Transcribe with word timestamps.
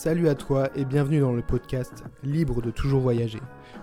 Salut 0.00 0.28
à 0.28 0.36
toi 0.36 0.68
et 0.76 0.84
bienvenue 0.84 1.18
dans 1.18 1.32
le 1.32 1.42
podcast 1.42 2.04
Libre 2.22 2.62
de 2.62 2.70
toujours 2.70 3.00
voyager. 3.00 3.40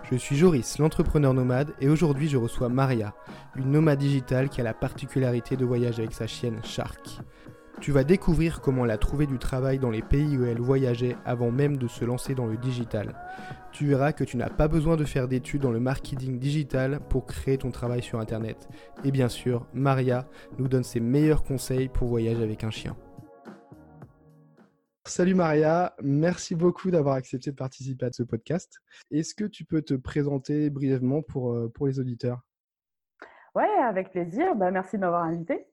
Je 0.09 0.15
suis 0.15 0.37
Joris, 0.37 0.79
l'entrepreneur 0.79 1.33
nomade, 1.33 1.73
et 1.81 1.89
aujourd'hui 1.89 2.29
je 2.29 2.37
reçois 2.37 2.69
Maria, 2.69 3.13
une 3.57 3.69
nomade 3.69 3.99
digitale 3.99 4.47
qui 4.47 4.61
a 4.61 4.63
la 4.63 4.73
particularité 4.73 5.57
de 5.57 5.65
voyager 5.65 6.03
avec 6.03 6.13
sa 6.13 6.25
chienne 6.25 6.61
Shark. 6.63 7.19
Tu 7.81 7.91
vas 7.91 8.05
découvrir 8.05 8.61
comment 8.61 8.85
elle 8.85 8.91
a 8.91 8.97
trouvé 8.97 9.27
du 9.27 9.37
travail 9.39 9.77
dans 9.77 9.89
les 9.89 10.01
pays 10.01 10.37
où 10.37 10.45
elle 10.45 10.61
voyageait 10.61 11.17
avant 11.25 11.51
même 11.51 11.75
de 11.75 11.89
se 11.89 12.05
lancer 12.05 12.33
dans 12.33 12.47
le 12.47 12.55
digital. 12.55 13.13
Tu 13.73 13.85
verras 13.85 14.13
que 14.13 14.23
tu 14.23 14.37
n'as 14.37 14.49
pas 14.49 14.69
besoin 14.69 14.95
de 14.95 15.03
faire 15.03 15.27
d'études 15.27 15.63
dans 15.63 15.71
le 15.71 15.81
marketing 15.81 16.39
digital 16.39 17.01
pour 17.09 17.25
créer 17.25 17.57
ton 17.57 17.71
travail 17.71 18.01
sur 18.01 18.21
Internet. 18.21 18.69
Et 19.03 19.11
bien 19.11 19.27
sûr, 19.27 19.67
Maria 19.73 20.29
nous 20.59 20.69
donne 20.69 20.85
ses 20.85 21.01
meilleurs 21.01 21.43
conseils 21.43 21.89
pour 21.89 22.07
voyager 22.07 22.41
avec 22.41 22.63
un 22.63 22.71
chien. 22.71 22.95
Salut 25.07 25.35
Maria, 25.35 25.95
merci 26.01 26.55
beaucoup 26.55 26.89
d'avoir 26.89 27.13
accepté 27.13 27.51
de 27.51 27.55
participer 27.55 28.07
à 28.07 28.11
ce 28.11 28.23
podcast. 28.23 28.81
Est-ce 29.11 29.35
que 29.35 29.45
tu 29.45 29.63
peux 29.63 29.83
te 29.83 29.93
présenter 29.93 30.71
brièvement 30.71 31.21
pour, 31.21 31.53
euh, 31.53 31.69
pour 31.69 31.85
les 31.85 31.99
auditeurs? 31.99 32.41
Ouais, 33.53 33.69
avec 33.83 34.09
plaisir. 34.09 34.55
Bah, 34.55 34.71
merci 34.71 34.95
de 34.95 35.01
m'avoir 35.01 35.23
invité. 35.23 35.67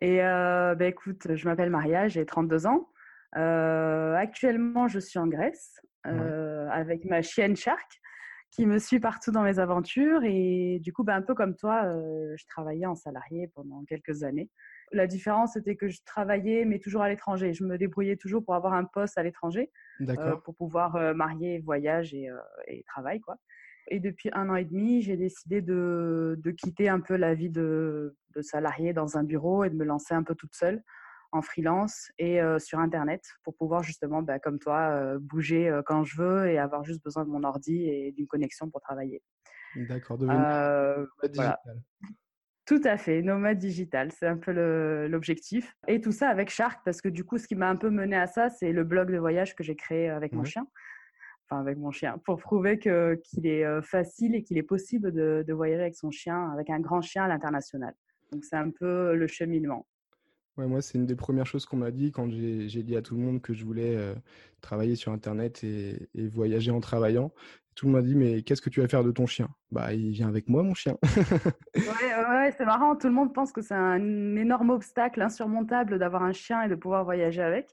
Et 0.00 0.22
euh, 0.22 0.76
bah, 0.76 0.86
écoute, 0.86 1.34
je 1.34 1.48
m'appelle 1.48 1.68
Maria, 1.68 2.06
j'ai 2.06 2.24
32 2.24 2.68
ans. 2.68 2.88
Euh, 3.36 4.14
actuellement, 4.14 4.86
je 4.86 5.00
suis 5.00 5.18
en 5.18 5.26
Grèce 5.26 5.80
euh, 6.06 6.68
avec 6.70 7.04
ma 7.04 7.22
chienne 7.22 7.56
Shark 7.56 8.00
qui 8.52 8.66
me 8.66 8.78
suit 8.78 9.00
partout 9.00 9.32
dans 9.32 9.42
mes 9.42 9.58
aventures. 9.58 10.22
Et 10.22 10.78
du 10.80 10.92
coup, 10.92 11.02
bah, 11.02 11.16
un 11.16 11.22
peu 11.22 11.34
comme 11.34 11.56
toi, 11.56 11.82
je 12.36 12.46
travaillais 12.46 12.86
en 12.86 12.94
salarié 12.94 13.48
pendant 13.48 13.84
quelques 13.84 14.22
années. 14.22 14.48
La 14.92 15.06
différence, 15.06 15.54
c'était 15.54 15.76
que 15.76 15.88
je 15.88 16.00
travaillais, 16.04 16.64
mais 16.64 16.78
toujours 16.78 17.02
à 17.02 17.08
l'étranger. 17.08 17.52
Je 17.52 17.64
me 17.64 17.76
débrouillais 17.76 18.16
toujours 18.16 18.44
pour 18.44 18.54
avoir 18.54 18.74
un 18.74 18.84
poste 18.84 19.18
à 19.18 19.22
l'étranger, 19.22 19.70
pour 20.44 20.54
pouvoir 20.54 21.14
marier 21.14 21.58
voyage 21.58 22.14
et, 22.14 22.28
et 22.68 22.84
travail. 22.84 23.20
Quoi. 23.20 23.36
Et 23.88 24.00
depuis 24.00 24.30
un 24.32 24.48
an 24.48 24.56
et 24.56 24.64
demi, 24.64 25.02
j'ai 25.02 25.16
décidé 25.16 25.60
de, 25.60 26.38
de, 26.42 26.50
quitter 26.50 26.88
un 26.88 27.00
peu 27.00 27.16
la 27.16 27.34
vie 27.34 27.50
de, 27.50 28.16
de, 28.34 28.42
salarié 28.42 28.92
dans 28.92 29.16
un 29.16 29.22
bureau 29.22 29.64
et 29.64 29.70
de 29.70 29.76
me 29.76 29.84
lancer 29.84 30.14
un 30.14 30.24
peu 30.24 30.34
toute 30.34 30.54
seule 30.54 30.82
en 31.32 31.42
freelance 31.42 32.10
et 32.18 32.40
euh, 32.40 32.58
sur 32.58 32.78
Internet 32.78 33.24
pour 33.44 33.54
pouvoir 33.54 33.82
justement, 33.82 34.22
bah, 34.22 34.38
comme 34.38 34.58
toi, 34.58 34.90
euh, 34.90 35.18
bouger 35.20 35.68
euh, 35.68 35.82
quand 35.84 36.04
je 36.04 36.16
veux 36.16 36.48
et 36.48 36.58
avoir 36.58 36.84
juste 36.84 37.02
besoin 37.04 37.24
de 37.24 37.30
mon 37.30 37.44
ordi 37.44 37.88
et 37.88 38.12
d'une 38.12 38.26
connexion 38.26 38.70
pour 38.70 38.80
travailler. 38.80 39.22
D'accord, 39.76 40.18
devenir 40.18 41.06
digital. 41.22 41.82
Tout 42.66 42.80
à 42.84 42.96
fait, 42.96 43.22
nomade 43.22 43.58
digital, 43.58 44.10
c'est 44.10 44.26
un 44.26 44.36
peu 44.36 44.52
l'objectif. 45.08 45.76
Et 45.86 46.00
tout 46.00 46.12
ça 46.12 46.28
avec 46.28 46.50
Shark, 46.50 46.80
parce 46.84 47.00
que 47.00 47.08
du 47.08 47.24
coup, 47.24 47.38
ce 47.38 47.46
qui 47.46 47.54
m'a 47.54 47.68
un 47.68 47.76
peu 47.76 47.90
mené 47.90 48.16
à 48.16 48.26
ça, 48.26 48.50
c'est 48.50 48.72
le 48.72 48.82
blog 48.82 49.12
de 49.12 49.18
voyage 49.18 49.54
que 49.54 49.62
j'ai 49.62 49.76
créé 49.76 50.08
avec 50.08 50.32
mon 50.32 50.44
chien 50.44 50.66
enfin 51.48 51.60
avec 51.60 51.78
mon 51.78 51.90
chien, 51.90 52.18
pour 52.24 52.38
prouver 52.38 52.78
que 52.78 53.20
qu'il 53.24 53.46
est 53.46 53.64
euh, 53.64 53.80
facile 53.82 54.34
et 54.34 54.42
qu'il 54.42 54.58
est 54.58 54.62
possible 54.62 55.12
de, 55.12 55.44
de, 55.46 55.52
voyager 55.52 55.82
avec 55.82 55.94
son 55.94 56.10
chien, 56.10 56.50
avec 56.50 56.70
un 56.70 56.80
grand 56.80 57.00
chien 57.00 57.24
à 57.24 57.28
l'international. 57.28 57.94
Donc 58.32 58.44
c'est 58.44 58.56
un 58.56 58.70
peu 58.70 59.14
le 59.14 59.26
cheminement. 59.26 59.86
Ouais, 60.56 60.66
moi, 60.66 60.80
c'est 60.80 60.96
une 60.96 61.06
des 61.06 61.16
premières 61.16 61.46
choses 61.46 61.66
qu'on 61.66 61.76
m'a 61.76 61.90
dit 61.90 62.12
quand 62.12 62.30
j'ai 62.30 62.82
dit 62.82 62.96
à 62.96 63.02
tout 63.02 63.14
le 63.14 63.20
monde 63.20 63.42
que 63.42 63.52
je 63.52 63.64
voulais 63.64 63.94
euh, 63.94 64.14
travailler 64.62 64.96
sur 64.96 65.12
Internet 65.12 65.62
et, 65.62 66.08
et, 66.14 66.28
voyager 66.28 66.70
en 66.70 66.80
travaillant. 66.80 67.30
Tout 67.76 67.84
le 67.84 67.92
monde 67.92 68.00
m'a 68.00 68.08
dit, 68.08 68.14
mais 68.16 68.42
qu'est-ce 68.42 68.62
que 68.62 68.70
tu 68.70 68.80
vas 68.80 68.88
faire 68.88 69.04
de 69.04 69.10
ton 69.10 69.26
chien? 69.26 69.48
Bah, 69.70 69.92
il 69.92 70.10
vient 70.10 70.28
avec 70.28 70.48
moi, 70.48 70.62
mon 70.62 70.72
chien. 70.72 70.96
ouais, 71.76 71.82
ouais 71.82 72.54
c'est 72.56 72.64
marrant. 72.64 72.96
Tout 72.96 73.06
le 73.06 73.12
monde 73.12 73.34
pense 73.34 73.52
que 73.52 73.60
c'est 73.60 73.74
un 73.74 74.34
énorme 74.34 74.70
obstacle 74.70 75.20
insurmontable 75.20 75.98
d'avoir 75.98 76.22
un 76.22 76.32
chien 76.32 76.62
et 76.62 76.68
de 76.68 76.74
pouvoir 76.74 77.04
voyager 77.04 77.42
avec. 77.42 77.68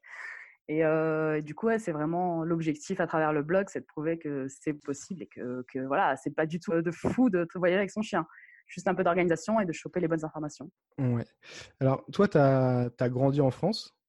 Et, 0.67 0.83
euh, 0.83 1.39
du 1.39 1.55
coup, 1.55 1.67
ouais, 1.67 1.79
c'est 1.79 1.93
vraiment 1.93 2.43
l'objectif 2.43 2.99
à 2.99 3.07
travers 3.07 3.31
le 3.31 3.43
blog, 3.43 3.67
c'est 3.69 3.79
de 3.79 3.85
prouver 3.85 4.19
que 4.19 4.47
c'est 4.49 4.73
possible 4.73 5.23
et 5.23 5.27
que, 5.27 5.63
que 5.71 5.79
voilà, 5.79 6.17
c'est 6.17 6.35
pas 6.35 6.45
du 6.45 6.59
tout 6.59 6.81
de 6.81 6.91
fou 6.91 7.29
de, 7.29 7.47
voyager 7.55 7.79
avec 7.79 7.91
son 7.91 8.01
chien. 8.01 8.27
Juste 8.67 8.89
un 8.89 8.95
peu 8.95 9.05
d'organisation 9.05 9.61
et 9.61 9.65
de 9.65 9.71
choper 9.71 10.01
les 10.01 10.09
bonnes 10.09 10.25
informations. 10.25 10.69
Ouais. 10.97 11.25
Alors, 11.79 12.05
toi, 12.11 12.27
tu 12.27 12.37
as, 12.37 12.89
as, 12.99 13.09
grandi 13.09 13.39
en 13.39 13.51
France? 13.51 13.93
euh, 13.93 14.02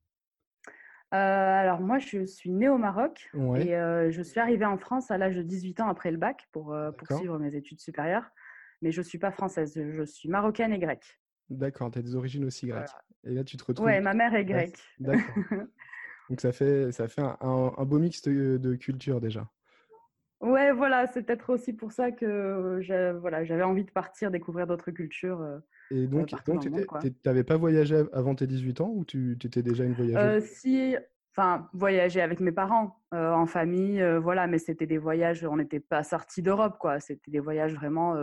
Alors, 1.14 1.80
moi, 1.80 1.98
je 1.98 2.24
suis 2.24 2.50
née 2.50 2.68
au 2.68 2.78
Maroc 2.78 3.30
et 3.56 3.76
euh, 3.76 4.10
je 4.10 4.22
suis 4.22 4.40
arrivée 4.40 4.64
en 4.64 4.78
France 4.78 5.10
à 5.10 5.18
l'âge 5.18 5.36
de 5.36 5.42
18 5.42 5.80
ans 5.80 5.88
après 5.88 6.10
le 6.10 6.16
bac 6.16 6.48
pour 6.52 6.72
euh, 6.72 6.90
poursuivre 6.92 7.38
mes 7.38 7.54
études 7.54 7.80
supérieures. 7.80 8.30
Mais 8.82 8.90
je 8.90 9.00
ne 9.00 9.04
suis 9.04 9.18
pas 9.18 9.30
française, 9.30 9.72
je 9.76 10.02
suis 10.04 10.28
marocaine 10.28 10.72
et 10.72 10.78
grecque. 10.78 11.18
D'accord, 11.50 11.90
tu 11.90 11.98
as 11.98 12.02
des 12.02 12.16
origines 12.16 12.44
aussi 12.44 12.66
grecques. 12.66 12.88
Et 13.24 13.32
là, 13.32 13.44
tu 13.44 13.56
te 13.56 13.64
retrouves. 13.64 13.86
Ouais, 13.86 14.00
ma 14.00 14.12
mère 14.12 14.34
est 14.34 14.44
grecque. 14.44 14.78
D'accord. 14.98 15.34
Donc 16.30 16.40
ça 16.40 16.52
fait, 16.52 16.90
ça 16.90 17.06
fait 17.06 17.20
un, 17.20 17.36
un, 17.40 17.84
beau 17.84 17.98
mix 17.98 18.22
de, 18.22 18.56
de 18.56 18.74
culture 18.74 19.20
déjà. 19.20 19.48
Ouais, 20.44 20.72
voilà, 20.72 21.06
c'est 21.06 21.22
peut-être 21.22 21.50
aussi 21.50 21.72
pour 21.72 21.92
ça 21.92 22.10
que 22.10 22.80
voilà, 23.18 23.44
j'avais 23.44 23.62
envie 23.62 23.84
de 23.84 23.90
partir 23.90 24.30
découvrir 24.30 24.66
d'autres 24.66 24.90
cultures. 24.90 25.40
Euh, 25.40 25.58
Et 25.90 26.06
donc, 26.06 26.30
donc 26.46 26.60
tu 26.60 27.12
n'avais 27.24 27.44
pas 27.44 27.56
voyagé 27.56 28.02
avant 28.12 28.34
tes 28.34 28.46
18 28.46 28.80
ans 28.82 28.92
ou 28.94 29.04
tu 29.04 29.38
étais 29.42 29.62
déjà 29.62 29.84
une 29.84 29.94
voyageuse? 29.94 30.22
Euh, 30.22 30.46
Si, 30.46 30.96
enfin, 31.32 31.68
voyager 31.72 32.20
avec 32.20 32.40
mes 32.40 32.52
parents, 32.52 33.00
euh, 33.14 33.32
en 33.32 33.46
famille, 33.46 34.04
voilà, 34.22 34.46
mais 34.46 34.58
c'était 34.58 34.86
des 34.86 34.98
voyages, 34.98 35.44
on 35.44 35.56
n'était 35.56 35.80
pas 35.80 36.02
sortis 36.02 36.42
d'Europe, 36.42 36.76
quoi. 36.78 37.00
C'était 37.00 37.30
des 37.30 37.40
voyages 37.40 37.74
vraiment 37.74 38.14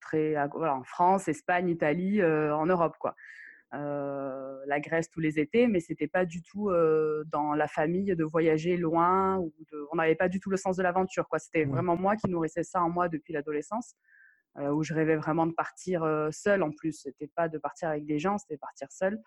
très, 0.00 0.34
voilà, 0.52 0.74
en 0.74 0.82
France, 0.82 1.28
Espagne, 1.28 1.68
Italie, 1.68 2.22
en 2.22 2.66
Europe, 2.66 2.96
quoi. 2.98 3.14
Euh, 3.72 4.64
la 4.66 4.80
Grèce 4.80 5.08
tous 5.10 5.20
les 5.20 5.38
étés, 5.38 5.68
mais 5.68 5.78
c'était 5.78 6.08
pas 6.08 6.24
du 6.24 6.42
tout 6.42 6.70
euh, 6.70 7.22
dans 7.28 7.54
la 7.54 7.68
famille 7.68 8.16
de 8.16 8.24
voyager 8.24 8.76
loin 8.76 9.38
ou 9.38 9.54
de, 9.70 9.86
on 9.92 9.96
n'avait 9.96 10.16
pas 10.16 10.28
du 10.28 10.40
tout 10.40 10.50
le 10.50 10.56
sens 10.56 10.76
de 10.76 10.82
l'aventure. 10.82 11.28
Quoi, 11.28 11.38
c'était 11.38 11.64
vraiment 11.64 11.96
moi 11.96 12.16
qui 12.16 12.28
nourrissais 12.28 12.64
ça 12.64 12.82
en 12.82 12.90
moi 12.90 13.08
depuis 13.08 13.32
l'adolescence, 13.32 13.94
euh, 14.58 14.70
où 14.70 14.82
je 14.82 14.92
rêvais 14.92 15.14
vraiment 15.14 15.46
de 15.46 15.52
partir 15.52 16.04
seule. 16.32 16.64
En 16.64 16.72
plus, 16.72 16.92
c'était 17.02 17.28
pas 17.28 17.48
de 17.48 17.58
partir 17.58 17.90
avec 17.90 18.06
des 18.06 18.18
gens, 18.18 18.38
c'était 18.38 18.54
de 18.54 18.60
partir 18.60 18.90
seule. 18.90 19.20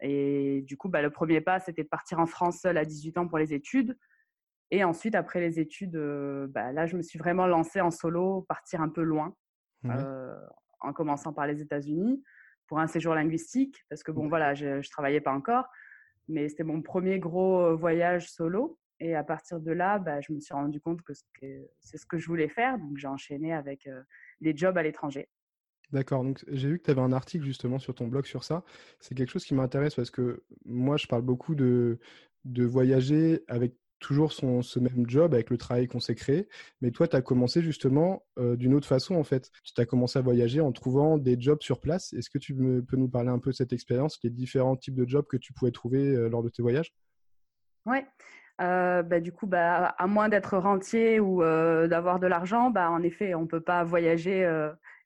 Et 0.00 0.62
du 0.62 0.76
coup, 0.76 0.88
bah, 0.90 1.00
le 1.00 1.10
premier 1.10 1.40
pas, 1.40 1.58
c'était 1.58 1.84
de 1.84 1.88
partir 1.88 2.18
en 2.18 2.26
France 2.26 2.60
seule 2.60 2.76
à 2.76 2.84
18 2.84 3.18
ans 3.18 3.26
pour 3.28 3.38
les 3.38 3.54
études. 3.54 3.96
Et 4.70 4.84
ensuite, 4.84 5.14
après 5.14 5.40
les 5.40 5.60
études, 5.60 5.96
bah, 6.50 6.72
là, 6.72 6.86
je 6.86 6.96
me 6.96 7.02
suis 7.02 7.18
vraiment 7.18 7.46
lancée 7.46 7.80
en 7.80 7.90
solo, 7.90 8.42
partir 8.42 8.82
un 8.82 8.90
peu 8.90 9.02
loin, 9.02 9.34
en 10.80 10.92
commençant 10.92 11.32
par 11.32 11.46
les 11.46 11.62
États-Unis 11.62 12.22
pour 12.66 12.78
un 12.78 12.86
séjour 12.86 13.14
linguistique, 13.14 13.84
parce 13.88 14.02
que 14.02 14.12
bon, 14.12 14.28
voilà, 14.28 14.54
je 14.54 14.66
ne 14.66 14.90
travaillais 14.90 15.20
pas 15.20 15.32
encore, 15.32 15.66
mais 16.28 16.48
c'était 16.48 16.64
mon 16.64 16.82
premier 16.82 17.18
gros 17.18 17.76
voyage 17.76 18.30
solo. 18.30 18.78
Et 19.00 19.16
à 19.16 19.24
partir 19.24 19.58
de 19.58 19.72
là, 19.72 19.98
bah, 19.98 20.20
je 20.20 20.32
me 20.32 20.38
suis 20.38 20.54
rendu 20.54 20.80
compte 20.80 21.02
que 21.02 21.12
c'est 21.80 21.98
ce 21.98 22.06
que 22.06 22.18
je 22.18 22.26
voulais 22.28 22.48
faire. 22.48 22.78
Donc, 22.78 22.96
j'ai 22.98 23.08
enchaîné 23.08 23.52
avec 23.52 23.88
euh, 23.88 24.00
des 24.40 24.56
jobs 24.56 24.78
à 24.78 24.82
l'étranger. 24.84 25.28
D'accord. 25.90 26.22
Donc, 26.22 26.44
j'ai 26.46 26.68
vu 26.68 26.78
que 26.78 26.84
tu 26.84 26.90
avais 26.92 27.00
un 27.00 27.12
article 27.12 27.44
justement 27.44 27.80
sur 27.80 27.96
ton 27.96 28.06
blog 28.06 28.26
sur 28.26 28.44
ça. 28.44 28.62
C'est 29.00 29.16
quelque 29.16 29.30
chose 29.30 29.44
qui 29.44 29.54
m'intéresse 29.54 29.96
parce 29.96 30.12
que 30.12 30.44
moi, 30.64 30.96
je 30.96 31.08
parle 31.08 31.22
beaucoup 31.22 31.56
de, 31.56 31.98
de 32.44 32.64
voyager 32.64 33.44
avec 33.48 33.74
toujours 34.02 34.32
son, 34.32 34.60
ce 34.60 34.78
même 34.78 35.08
job 35.08 35.32
avec 35.32 35.48
le 35.48 35.56
travail 35.56 35.88
créé. 35.88 36.48
Mais 36.82 36.90
toi, 36.90 37.08
tu 37.08 37.16
as 37.16 37.22
commencé 37.22 37.62
justement 37.62 38.24
euh, 38.38 38.56
d'une 38.56 38.74
autre 38.74 38.86
façon, 38.86 39.14
en 39.14 39.24
fait. 39.24 39.50
Tu 39.64 39.80
as 39.80 39.86
commencé 39.86 40.18
à 40.18 40.22
voyager 40.22 40.60
en 40.60 40.72
trouvant 40.72 41.16
des 41.16 41.40
jobs 41.40 41.62
sur 41.62 41.80
place. 41.80 42.12
Est-ce 42.12 42.28
que 42.28 42.38
tu 42.38 42.54
peux 42.54 42.96
nous 42.96 43.08
parler 43.08 43.30
un 43.30 43.38
peu 43.38 43.50
de 43.50 43.56
cette 43.56 43.72
expérience, 43.72 44.18
les 44.22 44.30
différents 44.30 44.76
types 44.76 44.94
de 44.94 45.08
jobs 45.08 45.26
que 45.26 45.38
tu 45.38 45.52
pouvais 45.52 45.70
trouver 45.70 46.14
euh, 46.14 46.28
lors 46.28 46.42
de 46.42 46.50
tes 46.50 46.62
voyages? 46.62 46.92
Oui. 47.86 47.98
Euh, 48.60 49.02
bah, 49.02 49.20
du 49.20 49.32
coup, 49.32 49.46
bah, 49.46 49.94
à 49.96 50.06
moins 50.06 50.28
d'être 50.28 50.58
rentier 50.58 51.20
ou 51.20 51.42
d'avoir 51.42 52.20
de 52.20 52.26
l'argent, 52.26 52.70
bah, 52.70 52.90
en 52.90 53.02
effet, 53.02 53.34
on 53.34 53.42
ne 53.42 53.46
peut 53.46 53.62
pas 53.62 53.84
voyager 53.84 54.44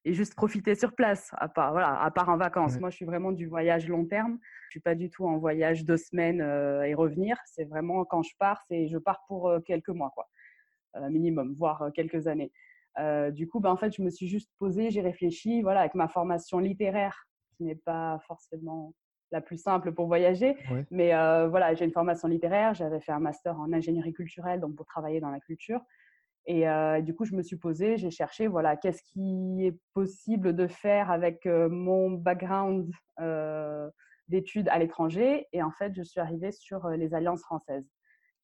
et 0.07 0.15
juste 0.15 0.37
profiter 0.37 0.77
sur 0.77 0.95
place, 0.95 1.31
à 1.33 1.49
part, 1.49 1.73
voilà, 1.73 2.01
à 2.01 2.11
part 2.13 2.29
en 2.29 2.37
vacances. 2.37 2.79
Moi, 2.79 2.91
je 2.91 2.97
suis 2.97 3.05
vraiment 3.05 3.33
du 3.33 3.49
voyage 3.49 3.89
long 3.89 4.07
terme. 4.07 4.39
Je 4.69 4.75
suis 4.75 4.81
pas 4.81 4.95
du 4.95 5.11
tout 5.11 5.27
en 5.27 5.37
voyage 5.37 5.85
deux 5.85 5.97
semaines 5.97 6.41
euh, 6.41 6.85
et 6.85 6.95
revenir. 6.95 7.37
C'est 7.45 7.65
vraiment 7.65 8.05
quand 8.05 8.23
je 8.23 8.33
pars, 8.39 8.63
c'est 8.69 8.87
je 8.87 8.99
pars 8.99 9.25
pour 9.27 9.49
euh, 9.49 9.59
quelques 9.59 9.89
mois, 9.89 10.13
quoi, 10.15 10.29
euh, 10.95 11.11
minimum, 11.11 11.55
voire 11.55 11.91
quelques 11.93 12.29
années. 12.29 12.53
du 13.33 13.49
coup, 13.49 13.59
ben, 13.59 13.71
en 13.71 13.77
fait, 13.77 13.97
je 13.97 14.01
me 14.01 14.11
suis 14.11 14.29
juste 14.29 14.49
posée, 14.61 14.91
j'ai 14.91 15.01
réfléchi, 15.03 15.61
voilà, 15.61 15.81
avec 15.81 15.97
ma 15.97 16.07
formation 16.07 16.61
littéraire, 16.61 17.27
qui 17.57 17.65
n'est 17.65 17.75
pas 17.75 18.21
forcément 18.29 18.95
la 19.33 19.41
plus 19.41 19.59
simple 19.59 19.93
pour 19.93 20.07
voyager, 20.07 20.57
mais 20.93 21.11
voilà, 21.49 21.75
j'ai 21.75 21.85
une 21.85 21.93
formation 21.93 22.29
littéraire, 22.29 22.75
j'avais 22.75 23.01
fait 23.01 23.13
un 23.13 23.19
master 23.19 23.59
en 23.59 23.73
ingénierie 23.73 24.13
culturelle, 24.13 24.61
donc 24.61 24.77
pour 24.77 24.87
travailler 24.87 25.21
dans 25.21 25.31
la 25.31 25.41
culture. 25.41 25.81
Et 26.47 26.65
du 27.03 27.15
coup, 27.15 27.25
je 27.25 27.35
me 27.35 27.43
suis 27.43 27.57
posée, 27.57 27.97
j'ai 27.97 28.11
cherché, 28.11 28.47
voilà, 28.47 28.77
qu'est-ce 28.77 29.03
qui 29.03 29.67
est 29.67 29.77
possible 29.95 30.55
de 30.55 30.67
faire 30.67 31.11
avec 31.11 31.45
mon 31.47 32.11
background 32.11 32.91
d'études 34.29 34.69
à 34.69 34.79
l'étranger. 34.79 35.47
Et 35.53 35.63
en 35.63 35.73
fait, 35.73 35.93
je 35.95 36.03
suis 36.03 36.21
arrivée 36.21 36.53
sur 36.53 36.89
les 36.91 37.15
Alliances 37.15 37.43
françaises, 37.43 37.89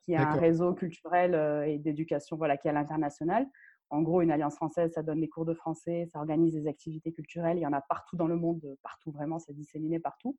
qui 0.00 0.14
est 0.14 0.16
un 0.16 0.32
réseau 0.32 0.74
culturel 0.74 1.64
et 1.68 1.78
d'éducation 1.78 2.36
voilà, 2.36 2.56
qui 2.56 2.66
est 2.66 2.70
à 2.70 2.74
l'international. 2.74 3.46
En 3.90 4.00
gros, 4.00 4.22
une 4.22 4.30
alliance 4.30 4.56
française, 4.56 4.90
ça 4.94 5.02
donne 5.02 5.20
des 5.20 5.28
cours 5.28 5.44
de 5.44 5.52
français, 5.52 6.06
ça 6.10 6.18
organise 6.18 6.54
des 6.54 6.66
activités 6.66 7.12
culturelles. 7.12 7.58
Il 7.58 7.60
y 7.60 7.66
en 7.66 7.74
a 7.74 7.82
partout 7.82 8.16
dans 8.16 8.26
le 8.26 8.36
monde, 8.36 8.76
partout 8.82 9.12
vraiment, 9.12 9.38
c'est 9.38 9.52
disséminé 9.52 10.00
partout. 10.00 10.36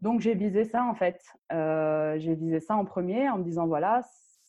Donc, 0.00 0.20
j'ai 0.20 0.34
visé 0.34 0.64
ça 0.64 0.84
en 0.84 0.94
fait. 0.94 1.22
J'ai 1.50 2.34
visé 2.34 2.60
ça 2.60 2.76
en 2.76 2.84
premier 2.84 3.30
en 3.30 3.38
me 3.38 3.44
disant 3.44 3.66
voilà, 3.66 4.02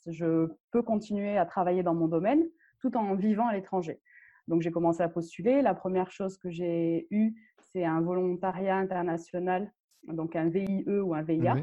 je 0.08 0.48
peux 0.72 0.82
continuer 0.82 1.38
à 1.38 1.46
travailler 1.46 1.84
dans 1.84 1.94
mon 1.94 2.08
domaine 2.08 2.44
tout 2.80 2.96
en 2.98 3.16
vivant 3.16 3.48
à 3.48 3.54
l'étranger. 3.54 4.00
Donc 4.48 4.62
j'ai 4.62 4.72
commencé 4.72 5.02
à 5.02 5.10
postuler. 5.10 5.62
La 5.62 5.74
première 5.74 6.12
chose 6.12 6.38
que 6.38 6.50
j'ai 6.50 7.08
eue, 7.12 7.34
c'est 7.72 7.86
un 7.86 8.02
volontariat 8.02 8.76
international, 8.76 9.72
donc 10.08 10.36
un 10.36 10.50
VIE 10.50 10.84
ou 10.88 11.14
un 11.14 11.22
VIA, 11.22 11.56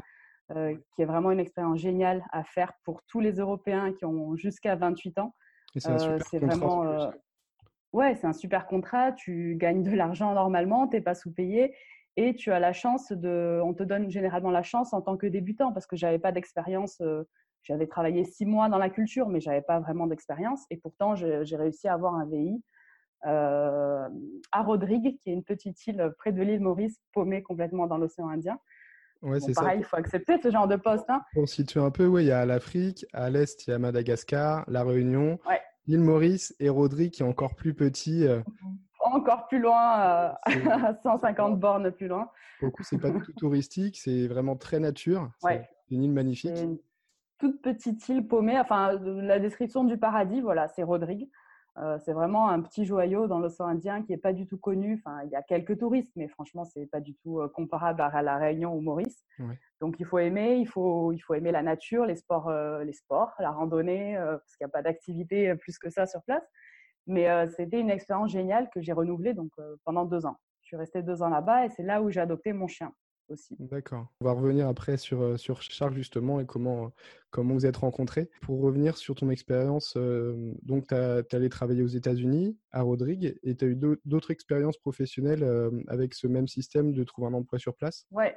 euh, 0.51 0.75
qui 0.95 1.01
est 1.01 1.05
vraiment 1.05 1.31
une 1.31 1.39
expérience 1.39 1.79
géniale 1.79 2.23
à 2.31 2.43
faire 2.43 2.73
pour 2.83 3.03
tous 3.03 3.19
les 3.19 3.33
Européens 3.33 3.93
qui 3.93 4.05
ont 4.05 4.35
jusqu'à 4.35 4.75
28 4.75 5.19
ans. 5.19 5.35
c'est 5.77 5.89
euh, 5.89 6.17
vraiment. 6.33 6.85
Euh, 6.85 7.09
ouais, 7.93 8.15
c'est 8.15 8.27
un 8.27 8.33
super 8.33 8.65
contrat. 8.65 9.11
Tu 9.11 9.55
gagnes 9.57 9.83
de 9.83 9.91
l'argent 9.91 10.33
normalement, 10.33 10.87
tu 10.87 10.95
n'es 10.95 11.01
pas 11.01 11.15
sous-payé. 11.15 11.75
Et 12.17 12.35
tu 12.35 12.51
as 12.51 12.59
la 12.59 12.73
chance 12.73 13.11
de. 13.13 13.61
On 13.63 13.73
te 13.73 13.83
donne 13.83 14.09
généralement 14.09 14.51
la 14.51 14.63
chance 14.63 14.93
en 14.93 15.01
tant 15.01 15.15
que 15.15 15.27
débutant 15.27 15.71
parce 15.71 15.87
que 15.87 15.95
j'avais 15.95 16.19
pas 16.19 16.33
d'expérience. 16.33 17.01
J'avais 17.63 17.87
travaillé 17.87 18.23
six 18.23 18.45
mois 18.45 18.69
dans 18.69 18.77
la 18.77 18.89
culture, 18.89 19.29
mais 19.29 19.39
j'avais 19.39 19.61
pas 19.61 19.79
vraiment 19.79 20.07
d'expérience. 20.07 20.65
Et 20.69 20.77
pourtant, 20.77 21.15
j'ai 21.15 21.55
réussi 21.55 21.87
à 21.87 21.93
avoir 21.93 22.15
un 22.15 22.25
VI 22.25 22.61
euh, 23.27 24.09
à 24.51 24.63
Rodrigue, 24.63 25.17
qui 25.19 25.29
est 25.29 25.33
une 25.33 25.43
petite 25.43 25.85
île 25.85 26.11
près 26.17 26.31
de 26.31 26.41
l'île 26.41 26.61
Maurice, 26.61 26.99
paumée 27.13 27.43
complètement 27.43 27.87
dans 27.87 27.97
l'océan 27.97 28.29
Indien. 28.29 28.57
Ouais, 29.21 29.39
c'est 29.39 29.53
pareil, 29.53 29.79
il 29.79 29.85
faut 29.85 29.97
accepter 29.97 30.39
ce 30.41 30.49
genre 30.49 30.67
de 30.67 30.75
poste. 30.75 31.07
Hein. 31.09 31.21
Pour 31.33 31.47
situer 31.47 31.79
un 31.79 31.91
peu, 31.91 32.07
ouais, 32.07 32.23
il 32.23 32.27
y 32.27 32.31
a 32.31 32.43
l'Afrique, 32.45 33.05
à 33.13 33.29
l'est, 33.29 33.67
il 33.67 33.69
y 33.69 33.73
a 33.73 33.77
Madagascar, 33.77 34.63
la 34.67 34.83
Réunion, 34.83 35.37
l'île 35.85 35.99
Maurice 35.99 36.55
et 36.59 36.69
Rodrigue 36.69 37.11
qui 37.11 37.21
est 37.21 37.25
encore 37.25 37.53
plus 37.53 37.75
petit. 37.75 38.25
Euh. 38.25 38.41
Encore 39.03 39.47
plus 39.47 39.59
loin, 39.59 40.33
euh, 40.47 40.93
150 41.03 41.59
bornes 41.59 41.91
plus 41.91 42.07
loin. 42.07 42.31
Pour 42.59 42.67
le 42.67 42.71
coup, 42.71 42.83
c'est 42.83 42.99
pas 42.99 43.11
du 43.11 43.19
tout 43.21 43.33
touristique, 43.33 43.97
c'est 43.97 44.27
vraiment 44.27 44.55
très 44.55 44.79
nature. 44.79 45.29
C'est 45.39 45.67
une 45.91 46.03
île 46.03 46.13
magnifique. 46.13 46.57
Toute 47.41 47.59
petite 47.59 48.07
île 48.07 48.27
paumée. 48.27 48.59
Enfin, 48.59 48.99
la 49.01 49.39
description 49.39 49.83
du 49.83 49.97
paradis, 49.97 50.41
voilà, 50.41 50.67
c'est 50.67 50.83
Rodrigue. 50.83 51.27
Euh, 51.79 51.97
c'est 52.05 52.13
vraiment 52.13 52.49
un 52.49 52.61
petit 52.61 52.85
joyau 52.85 53.25
dans 53.25 53.39
l'océan 53.39 53.65
Indien 53.65 54.03
qui 54.03 54.11
n'est 54.11 54.19
pas 54.19 54.31
du 54.31 54.45
tout 54.45 54.59
connu. 54.59 55.01
Enfin, 55.03 55.23
il 55.23 55.31
y 55.31 55.35
a 55.35 55.41
quelques 55.41 55.79
touristes, 55.79 56.11
mais 56.15 56.27
franchement, 56.27 56.65
c'est 56.65 56.85
pas 56.85 56.99
du 56.99 57.15
tout 57.15 57.39
euh, 57.39 57.47
comparable 57.47 57.99
à 57.99 58.21
la 58.21 58.37
Réunion 58.37 58.75
ou 58.75 58.81
Maurice. 58.81 59.25
Donc, 59.79 59.95
il 59.99 60.05
faut 60.05 60.19
aimer, 60.19 60.57
il 60.57 60.67
faut, 60.67 61.13
il 61.13 61.17
faut 61.17 61.33
aimer 61.33 61.51
la 61.51 61.63
nature, 61.63 62.05
les 62.05 62.15
sports, 62.15 62.47
euh, 62.47 62.83
les 62.83 62.93
sports, 62.93 63.33
la 63.39 63.49
randonnée, 63.49 64.17
parce 64.19 64.55
qu'il 64.55 64.63
n'y 64.63 64.69
a 64.69 64.73
pas 64.73 64.83
d'activité 64.83 65.55
plus 65.55 65.79
que 65.79 65.89
ça 65.89 66.05
sur 66.05 66.21
place. 66.21 66.47
Mais 67.07 67.27
c'était 67.57 67.79
une 67.79 67.89
expérience 67.89 68.29
géniale 68.29 68.69
que 68.69 68.81
j'ai 68.81 68.93
renouvelée 68.93 69.33
donc 69.33 69.49
pendant 69.83 70.05
deux 70.05 70.27
ans. 70.27 70.37
Je 70.61 70.67
suis 70.67 70.77
restée 70.77 71.01
deux 71.01 71.23
ans 71.23 71.29
là-bas 71.29 71.65
et 71.65 71.69
c'est 71.69 71.81
là 71.81 72.03
où 72.03 72.11
j'ai 72.11 72.19
adopté 72.19 72.53
mon 72.53 72.67
chien. 72.67 72.93
D'accord. 73.59 74.07
On 74.21 74.25
va 74.25 74.31
revenir 74.33 74.67
après 74.67 74.97
sur, 74.97 75.21
euh, 75.21 75.37
sur 75.37 75.61
Charles 75.61 75.95
justement 75.95 76.39
et 76.39 76.45
comment, 76.45 76.91
comment 77.29 77.53
vous 77.53 77.65
êtes 77.65 77.77
rencontrés. 77.77 78.29
Pour 78.41 78.61
revenir 78.61 78.97
sur 78.97 79.15
ton 79.15 79.29
expérience, 79.29 79.93
euh, 79.97 80.53
donc 80.63 80.87
tu 80.87 80.95
es 80.95 81.35
allé 81.35 81.49
travailler 81.49 81.83
aux 81.83 81.87
États-Unis, 81.87 82.57
à 82.71 82.81
Rodrigue, 82.81 83.37
et 83.43 83.55
tu 83.55 83.65
as 83.65 83.67
eu 83.69 83.79
d'autres 84.05 84.31
expériences 84.31 84.77
professionnelles 84.77 85.43
euh, 85.43 85.71
avec 85.87 86.13
ce 86.13 86.27
même 86.27 86.47
système 86.47 86.93
de 86.93 87.03
trouver 87.03 87.27
un 87.27 87.33
emploi 87.33 87.59
sur 87.59 87.75
place? 87.75 88.05
Ouais, 88.11 88.35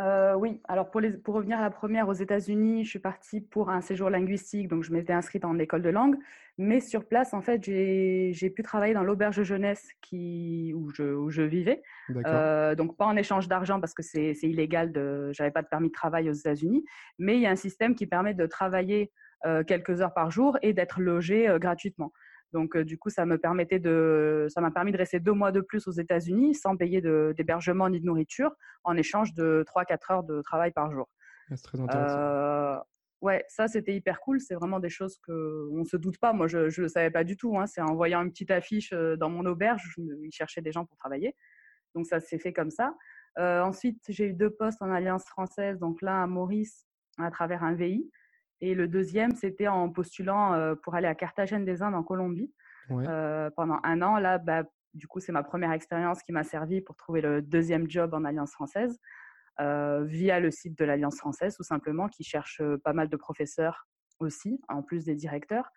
euh, 0.00 0.34
oui, 0.34 0.60
alors 0.66 0.90
pour, 0.90 1.00
les, 1.00 1.10
pour, 1.10 1.34
revenir 1.34 1.58
à 1.58 1.62
la 1.62 1.70
première, 1.70 2.08
aux 2.08 2.14
États-Unis, 2.14 2.84
je 2.84 2.90
suis 2.90 2.98
partie 2.98 3.40
pour 3.40 3.70
un 3.70 3.80
séjour 3.80 4.10
linguistique, 4.10 4.66
donc 4.66 4.82
je 4.82 4.92
m'étais 4.92 5.12
inscrite 5.12 5.44
en 5.44 5.56
école 5.58 5.82
de 5.82 5.88
langue. 5.88 6.16
Mais 6.58 6.80
sur 6.80 7.06
place, 7.06 7.32
en 7.32 7.42
fait, 7.42 7.62
j'ai 7.62 8.50
pu 8.50 8.62
travailler 8.62 8.94
dans 8.94 9.04
l'auberge 9.04 9.42
jeunesse 9.42 9.88
qui, 10.02 10.72
où, 10.74 10.90
je, 10.90 11.02
où 11.02 11.30
je 11.30 11.42
vivais. 11.42 11.82
Euh, 12.26 12.74
donc 12.74 12.96
pas 12.96 13.06
en 13.06 13.16
échange 13.16 13.46
d'argent 13.46 13.80
parce 13.80 13.94
que 13.94 14.02
c'est 14.02 14.34
illégal, 14.42 14.92
j'avais 15.32 15.50
pas 15.52 15.62
de 15.62 15.68
permis 15.68 15.88
de 15.88 15.92
travail 15.92 16.28
aux 16.28 16.34
États-Unis. 16.34 16.84
Mais 17.18 17.36
il 17.36 17.42
y 17.42 17.46
a 17.46 17.50
un 17.50 17.56
système 17.56 17.94
qui 17.94 18.06
permet 18.06 18.34
de 18.34 18.46
travailler 18.46 19.12
euh, 19.46 19.62
quelques 19.62 20.00
heures 20.00 20.14
par 20.14 20.30
jour 20.30 20.58
et 20.62 20.72
d'être 20.72 21.00
logé 21.00 21.48
gratuitement. 21.60 22.12
Donc, 22.54 22.76
euh, 22.76 22.84
du 22.84 22.96
coup, 22.96 23.10
ça 23.10 23.26
me 23.26 23.36
permettait 23.36 23.80
de, 23.80 24.46
ça 24.48 24.60
m'a 24.60 24.70
permis 24.70 24.92
de 24.92 24.96
rester 24.96 25.18
deux 25.18 25.32
mois 25.32 25.50
de 25.50 25.60
plus 25.60 25.88
aux 25.88 25.92
États-Unis 25.92 26.54
sans 26.54 26.76
payer 26.76 27.02
d'hébergement 27.02 27.88
ni 27.90 28.00
de 28.00 28.06
nourriture, 28.06 28.54
en 28.84 28.96
échange 28.96 29.34
de 29.34 29.64
3-4 29.66 30.12
heures 30.12 30.22
de 30.22 30.40
travail 30.40 30.70
par 30.70 30.92
jour. 30.92 31.10
C'est 31.48 31.64
très 31.64 31.80
intéressant. 31.80 32.16
Euh, 32.16 32.78
ouais, 33.22 33.44
ça 33.48 33.66
c'était 33.66 33.92
hyper 33.92 34.20
cool. 34.20 34.40
C'est 34.40 34.54
vraiment 34.54 34.78
des 34.78 34.88
choses 34.88 35.18
que 35.26 35.68
on 35.72 35.84
se 35.84 35.96
doute 35.96 36.18
pas. 36.18 36.32
Moi, 36.32 36.46
je 36.46 36.58
ne 36.58 36.82
le 36.82 36.88
savais 36.88 37.10
pas 37.10 37.24
du 37.24 37.36
tout. 37.36 37.58
Hein. 37.58 37.66
C'est 37.66 37.80
en 37.80 37.96
voyant 37.96 38.22
une 38.22 38.30
petite 38.30 38.52
affiche 38.52 38.92
euh, 38.92 39.16
dans 39.16 39.28
mon 39.28 39.44
auberge, 39.46 39.82
je, 39.96 40.02
il 40.22 40.30
cherchait 40.30 40.62
des 40.62 40.70
gens 40.70 40.86
pour 40.86 40.96
travailler. 40.96 41.34
Donc 41.96 42.06
ça 42.06 42.20
s'est 42.20 42.38
fait 42.38 42.52
comme 42.52 42.70
ça. 42.70 42.94
ensuite, 43.36 44.00
j'ai 44.08 44.26
eu 44.26 44.32
deux 44.32 44.50
postes 44.50 44.80
en 44.80 44.92
Alliance 44.92 45.24
française. 45.24 45.80
Donc 45.80 46.02
là, 46.02 46.22
à 46.22 46.26
Maurice, 46.28 46.86
à 47.18 47.32
travers 47.32 47.64
un 47.64 47.74
VI. 47.74 48.08
Et 48.60 48.74
le 48.74 48.88
deuxième, 48.88 49.34
c'était 49.34 49.68
en 49.68 49.90
postulant 49.90 50.54
euh, 50.54 50.74
pour 50.74 50.94
aller 50.94 51.06
à 51.06 51.14
Carthagène 51.14 51.64
des 51.64 51.82
Indes 51.82 51.94
en 51.94 52.02
Colombie 52.02 52.52
euh, 52.90 53.50
pendant 53.56 53.80
un 53.82 54.02
an. 54.02 54.18
Là, 54.18 54.38
bah, 54.38 54.64
du 54.94 55.06
coup, 55.06 55.20
c'est 55.20 55.32
ma 55.32 55.42
première 55.42 55.72
expérience 55.72 56.22
qui 56.22 56.32
m'a 56.32 56.44
servi 56.44 56.80
pour 56.80 56.96
trouver 56.96 57.20
le 57.20 57.42
deuxième 57.42 57.90
job 57.90 58.14
en 58.14 58.24
Alliance 58.24 58.52
française 58.52 58.98
euh, 59.60 60.04
via 60.04 60.40
le 60.40 60.50
site 60.50 60.78
de 60.78 60.84
l'Alliance 60.84 61.18
française, 61.18 61.56
tout 61.56 61.62
simplement, 61.62 62.08
qui 62.08 62.24
cherche 62.24 62.62
pas 62.84 62.92
mal 62.92 63.08
de 63.08 63.16
professeurs 63.16 63.86
aussi, 64.20 64.60
en 64.68 64.82
plus 64.82 65.04
des 65.04 65.14
directeurs. 65.14 65.68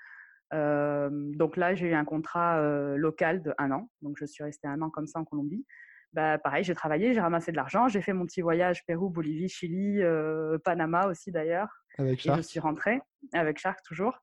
donc 0.52 1.58
là, 1.58 1.74
j'ai 1.74 1.88
eu 1.88 1.94
un 1.94 2.06
contrat 2.06 2.62
local 2.96 3.42
de 3.42 3.54
un 3.58 3.72
an. 3.72 3.90
Donc, 4.02 4.18
je 4.20 4.26
suis 4.26 4.44
restée 4.44 4.68
un 4.68 4.82
an 4.82 4.90
comme 4.90 5.08
ça 5.08 5.20
en 5.20 5.26
Colombie 5.26 5.66
bah, 6.14 6.38
pareil, 6.38 6.64
j'ai 6.64 6.74
travaillé, 6.74 7.14
j'ai 7.14 7.20
ramassé 7.20 7.52
de 7.52 7.58
l'argent, 7.58 7.88
j'ai 7.88 8.02
fait 8.02 8.14
mon 8.14 8.26
petit 8.26 8.42
voyage 8.42 8.86
Pérou, 8.86 9.10
Bolivie, 9.10 9.50
Chili, 9.50 10.02
euh, 10.02 10.58
Panama 10.64 11.08
aussi 11.08 11.32
d'ailleurs. 11.32 11.70
Avec 11.98 12.20
Shark. 12.20 12.38
je 12.38 12.42
suis 12.44 12.60
rentrée 12.60 13.02
avec 13.34 13.58
Shark 13.58 13.80
toujours. 13.84 14.20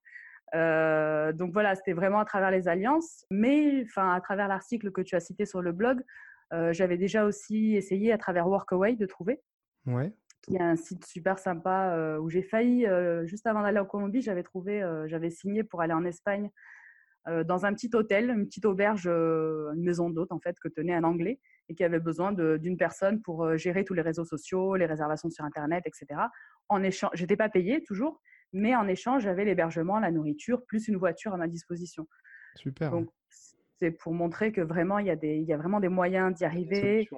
Euh, 0.55 1.33
donc 1.33 1.53
voilà, 1.53 1.75
c'était 1.75 1.93
vraiment 1.93 2.21
à 2.21 2.25
travers 2.25 2.51
les 2.51 2.69
alliances, 2.69 3.25
mais 3.31 3.83
enfin 3.83 4.13
à 4.13 4.21
travers 4.21 4.49
l'article 4.49 4.93
que 4.93 5.01
tu 5.01 5.17
as 5.17 5.21
cité 5.21 5.47
sur 5.47 5.63
le 5.63 5.73
blog, 5.73 6.03
euh, 6.53 6.73
j'avais 6.73 6.97
déjà 6.97 7.25
aussi 7.25 7.75
essayé 7.75 8.13
à 8.13 8.19
travers 8.19 8.49
Workaway 8.49 8.95
de 8.97 9.07
trouver. 9.07 9.43
Ouais. 9.87 10.13
Il 10.49 10.55
y 10.55 10.59
a 10.59 10.65
un 10.65 10.77
site 10.77 11.07
super 11.07 11.39
sympa 11.39 12.19
où 12.21 12.29
j'ai 12.29 12.43
failli 12.43 12.87
juste 13.25 13.47
avant 13.47 13.63
d'aller 13.63 13.79
en 13.79 13.87
Colombie, 13.87 14.21
j'avais 14.21 14.43
trouvé, 14.43 14.87
j'avais 15.07 15.31
signé 15.31 15.65
pour 15.65 15.81
aller 15.81 15.95
en 15.95 16.05
Espagne 16.05 16.51
dans 17.27 17.65
un 17.65 17.73
petit 17.73 17.91
hôtel, 17.95 18.31
une 18.31 18.47
petite 18.47 18.67
auberge, 18.67 19.07
une 19.07 19.83
maison 19.83 20.11
d'hôte 20.11 20.33
en 20.33 20.41
fait 20.41 20.57
que 20.61 20.69
tenait 20.69 20.95
un 20.95 21.05
Anglais 21.05 21.41
et 21.69 21.75
qui 21.75 21.85
avait 21.85 22.01
besoin 22.01 22.33
d'une 22.33 22.77
personne 22.77 23.21
pour 23.23 23.45
euh, 23.45 23.57
gérer 23.57 23.85
tous 23.85 23.95
les 23.95 24.03
réseaux 24.03 24.25
sociaux, 24.25 24.77
les 24.77 24.87
réservations 24.87 25.31
sur 25.31 25.45
Internet, 25.45 25.85
etc. 25.87 26.21
En 26.69 26.83
échange, 26.83 27.13
j'étais 27.15 27.37
pas 27.37 27.49
payée 27.49 27.83
toujours, 27.83 28.21
mais 28.53 28.75
en 28.77 28.87
échange, 28.87 29.23
j'avais 29.23 29.45
l'hébergement, 29.45 29.99
la 29.99 30.11
nourriture, 30.11 30.65
plus 30.67 30.89
une 30.89 30.97
voiture 30.97 31.33
à 31.35 31.37
ma 31.37 31.49
disposition. 31.49 32.07
Super. 32.57 32.91
Donc, 32.91 33.09
c'est 33.79 33.91
pour 33.91 34.13
montrer 34.13 34.53
que 34.53 34.61
vraiment, 34.61 34.99
il 34.99 35.07
y 35.07 35.11
a, 35.11 35.17
des, 35.17 35.37
il 35.37 35.45
y 35.45 35.53
a 35.53 35.57
vraiment 35.57 35.81
des 35.81 35.89
moyens 35.89 36.35
d'y 36.35 36.45
arriver, 36.45 37.09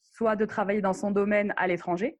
soit 0.00 0.36
de 0.36 0.44
travailler 0.44 0.82
dans 0.82 0.92
son 0.92 1.10
domaine 1.10 1.54
à 1.56 1.66
l'étranger, 1.66 2.18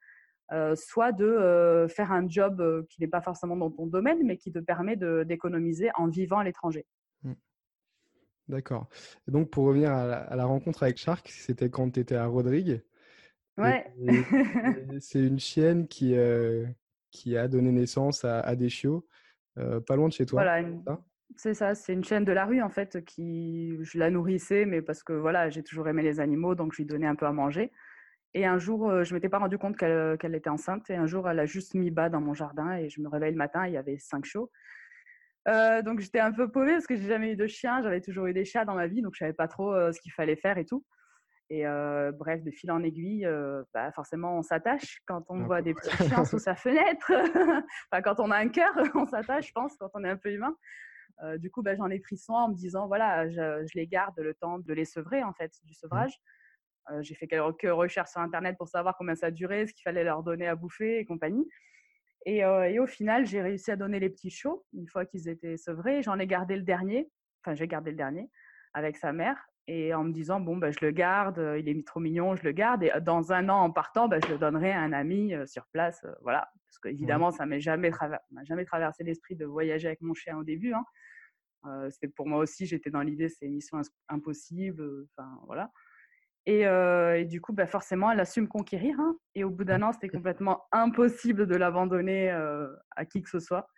euh, 0.52 0.74
soit 0.76 1.12
de 1.12 1.24
euh, 1.24 1.88
faire 1.88 2.12
un 2.12 2.28
job 2.28 2.86
qui 2.88 3.00
n'est 3.00 3.08
pas 3.08 3.20
forcément 3.20 3.56
dans 3.56 3.70
ton 3.70 3.86
domaine, 3.86 4.24
mais 4.24 4.36
qui 4.36 4.52
te 4.52 4.58
permet 4.58 4.96
d'économiser 4.96 5.90
en 5.94 6.08
vivant 6.08 6.38
à 6.38 6.44
l'étranger. 6.44 6.86
D'accord. 8.48 8.88
Et 9.28 9.30
donc, 9.30 9.50
pour 9.50 9.64
revenir 9.64 9.92
à 9.92 10.36
la, 10.36 10.44
rencontre 10.44 10.82
avec 10.82 10.98
Shark, 10.98 11.28
c'était 11.28 11.70
quand 11.70 11.90
tu 11.90 12.00
étais 12.00 12.16
à 12.16 12.26
Rodrigue. 12.26 12.82
Ouais. 13.56 13.86
C'est 15.00 15.20
une 15.20 15.38
chienne 15.38 15.86
qui, 15.86 16.14
euh, 16.16 16.66
qui 17.10 17.36
a 17.36 17.48
donné 17.48 17.70
naissance 17.70 18.24
à, 18.24 18.54
des 18.56 18.68
chiots, 18.68 19.06
euh, 19.58 19.80
pas 19.80 19.96
loin 19.96 20.08
de 20.08 20.12
chez 20.12 20.26
toi. 20.26 20.42
Voilà, 20.42 20.68
c'est 21.34 21.54
ça, 21.54 21.74
c'est 21.74 21.94
une 21.94 22.04
chienne 22.04 22.26
de 22.26 22.32
la 22.32 22.44
rue 22.44 22.60
en 22.60 22.68
fait 22.68 23.02
qui 23.06 23.78
je 23.80 23.98
la 23.98 24.10
nourrissais, 24.10 24.66
mais 24.66 24.82
parce 24.82 25.02
que 25.02 25.14
voilà, 25.14 25.48
j'ai 25.48 25.62
toujours 25.62 25.88
aimé 25.88 26.02
les 26.02 26.20
animaux, 26.20 26.54
donc 26.54 26.74
je 26.74 26.82
lui 26.82 26.84
donnais 26.84 27.06
un 27.06 27.14
peu 27.14 27.24
à 27.24 27.32
manger. 27.32 27.72
Et 28.34 28.46
un 28.46 28.58
jour, 28.58 28.88
euh, 28.88 29.04
je 29.04 29.14
m'étais 29.14 29.28
pas 29.28 29.38
rendu 29.38 29.58
compte 29.58 29.76
qu'elle 29.76 30.34
était 30.34 30.50
enceinte, 30.50 30.88
et 30.90 30.96
un 30.96 31.06
jour, 31.06 31.28
elle 31.28 31.38
a 31.38 31.46
juste 31.46 31.74
mis 31.74 31.90
bas 31.90 32.08
dans 32.08 32.20
mon 32.20 32.34
jardin, 32.34 32.76
et 32.76 32.88
je 32.88 33.00
me 33.00 33.08
réveille 33.08 33.32
le 33.32 33.38
matin, 33.38 33.66
il 33.66 33.74
y 33.74 33.76
avait 33.76 33.98
cinq 33.98 34.24
chiots. 34.24 34.50
Euh, 35.48 35.82
donc 35.82 35.98
j'étais 35.98 36.20
un 36.20 36.32
peu 36.32 36.50
paumée 36.50 36.72
parce 36.72 36.86
que 36.86 36.94
j'ai 36.94 37.08
jamais 37.08 37.32
eu 37.32 37.36
de 37.36 37.46
chien, 37.46 37.82
j'avais 37.82 38.00
toujours 38.00 38.26
eu 38.26 38.32
des 38.32 38.44
chats 38.44 38.64
dans 38.64 38.74
ma 38.74 38.86
vie, 38.86 39.02
donc 39.02 39.14
je 39.14 39.18
savais 39.18 39.32
pas 39.32 39.48
trop 39.48 39.74
euh, 39.74 39.92
ce 39.92 40.00
qu'il 40.00 40.12
fallait 40.12 40.36
faire 40.36 40.58
et 40.58 40.64
tout. 40.64 40.84
Et 41.50 41.66
euh, 41.66 42.12
bref, 42.12 42.42
de 42.42 42.50
fil 42.50 42.70
en 42.70 42.82
aiguille, 42.82 43.28
bah, 43.74 43.92
forcément 43.92 44.38
on 44.38 44.42
s'attache 44.42 45.02
quand 45.06 45.24
on 45.28 45.42
voit 45.42 45.60
des 45.60 45.74
petits 45.74 45.90
chiens 46.08 46.24
sous 46.24 46.38
sa 46.38 46.54
fenêtre. 46.54 47.10
enfin, 47.90 48.02
quand 48.02 48.20
on 48.20 48.30
a 48.30 48.36
un 48.36 48.48
cœur, 48.48 48.72
on 48.94 49.06
s'attache, 49.06 49.48
je 49.48 49.52
pense, 49.52 49.76
quand 49.76 49.90
on 49.94 50.04
est 50.04 50.08
un 50.08 50.16
peu 50.16 50.30
humain. 50.30 50.54
du 51.38 51.50
coup, 51.50 51.62
bah, 51.62 51.74
j'en 51.74 51.90
ai 51.90 51.98
pris 51.98 52.16
soin 52.16 52.44
en 52.44 52.48
me 52.48 52.54
disant 52.54 52.86
voilà, 52.86 53.28
je, 53.28 53.66
je, 53.66 53.78
les 53.78 53.86
garde 53.86 54.18
le 54.18 54.34
temps 54.34 54.60
de 54.60 54.72
les 54.72 54.84
sevrer 54.84 55.22
en 55.24 55.34
fait, 55.34 55.52
du 55.64 55.74
sevrage. 55.74 56.18
J'ai 57.00 57.14
fait 57.14 57.26
quelques 57.26 57.70
recherches 57.70 58.10
sur 58.10 58.20
internet 58.20 58.56
pour 58.56 58.68
savoir 58.68 58.96
combien 58.96 59.14
ça 59.14 59.30
durait, 59.30 59.66
ce 59.66 59.72
qu'il 59.72 59.82
fallait 59.82 60.04
leur 60.04 60.22
donner 60.22 60.48
à 60.48 60.54
bouffer 60.54 60.98
et 60.98 61.04
compagnie. 61.04 61.48
Et, 62.24 62.44
au 62.44 62.86
final, 62.86 63.26
j'ai 63.26 63.42
réussi 63.42 63.70
à 63.70 63.76
donner 63.76 63.98
les 63.98 64.10
petits 64.10 64.30
chiots 64.30 64.64
une 64.74 64.86
fois 64.86 65.04
qu'ils 65.04 65.28
étaient 65.28 65.56
sevrés. 65.56 66.02
J'en 66.02 66.18
ai 66.18 66.26
gardé 66.26 66.56
le 66.56 66.62
dernier, 66.62 67.10
enfin 67.42 67.54
j'ai 67.54 67.66
gardé 67.66 67.90
le 67.90 67.96
dernier 67.96 68.30
avec 68.74 68.96
sa 68.96 69.12
mère 69.12 69.36
et 69.68 69.94
en 69.94 70.02
me 70.04 70.12
disant 70.12 70.40
bon 70.40 70.56
ben 70.56 70.72
je 70.72 70.84
le 70.84 70.90
garde, 70.90 71.38
il 71.58 71.68
est 71.68 71.86
trop 71.86 72.00
mignon, 72.00 72.34
je 72.34 72.42
le 72.42 72.52
garde 72.52 72.82
et 72.82 72.92
dans 73.00 73.32
un 73.32 73.48
an 73.48 73.58
en 73.58 73.70
partant 73.70 74.08
ben, 74.08 74.20
je 74.24 74.32
le 74.32 74.38
donnerai 74.38 74.72
à 74.72 74.80
un 74.80 74.92
ami 74.92 75.34
sur 75.46 75.66
place, 75.68 76.04
voilà 76.22 76.48
Parce 76.66 76.78
qu'évidemment, 76.78 77.30
ça 77.30 77.46
m'est 77.46 77.60
jamais, 77.60 77.90
m'a 78.30 78.44
jamais 78.44 78.64
traversé 78.64 79.04
l'esprit 79.04 79.36
de 79.36 79.44
voyager 79.44 79.88
avec 79.88 80.00
mon 80.00 80.14
chien 80.14 80.36
au 80.38 80.44
début. 80.44 80.72
Hein. 80.72 80.84
Euh, 81.66 81.90
c'était 81.90 82.08
pour 82.08 82.26
moi 82.26 82.38
aussi, 82.38 82.66
j'étais 82.66 82.90
dans 82.90 83.02
l'idée, 83.02 83.28
c'est 83.28 83.46
une 83.46 83.54
mission 83.54 83.80
impossible. 84.08 85.06
Enfin, 85.16 85.28
voilà. 85.46 85.70
Et, 86.46 86.62
et, 86.62 87.24
du 87.24 87.40
coup, 87.40 87.52
bah, 87.52 87.66
forcément, 87.66 88.10
elle 88.10 88.20
a 88.20 88.24
su 88.24 88.40
me 88.40 88.48
conquérir. 88.48 88.98
Hein. 88.98 89.16
Et 89.34 89.44
au 89.44 89.50
bout 89.50 89.64
d'un 89.64 89.82
an, 89.82 89.92
c'était 89.92 90.08
complètement 90.22 90.64
impossible 90.72 91.46
de 91.46 91.56
l'abandonner 91.56 92.30
à 92.96 93.04
qui 93.04 93.22
que 93.22 93.30
ce 93.30 93.38
soit. 93.38 93.68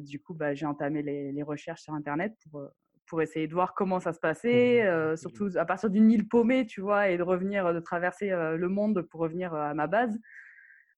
du 0.00 0.20
coup, 0.20 0.34
bah, 0.34 0.54
j'ai 0.54 0.66
entamé 0.66 1.02
les, 1.02 1.32
les, 1.32 1.42
recherches 1.42 1.82
sur 1.82 1.94
Internet 1.94 2.34
pour, 2.50 2.68
pour 3.06 3.22
essayer 3.22 3.48
de 3.48 3.54
voir 3.54 3.74
comment 3.74 4.00
ça 4.00 4.12
se 4.12 4.20
passait, 4.20 4.82
surtout 5.16 5.50
à 5.56 5.64
partir 5.64 5.90
d'une 5.90 6.10
île 6.10 6.26
paumée, 6.26 6.66
tu 6.66 6.80
vois, 6.80 7.10
et 7.10 7.18
de 7.18 7.22
revenir, 7.22 7.74
de 7.74 7.80
traverser 7.80 8.30
le 8.30 8.68
monde 8.68 9.02
pour 9.02 9.20
revenir 9.20 9.52
à 9.54 9.74
ma 9.74 9.86
base 9.86 10.18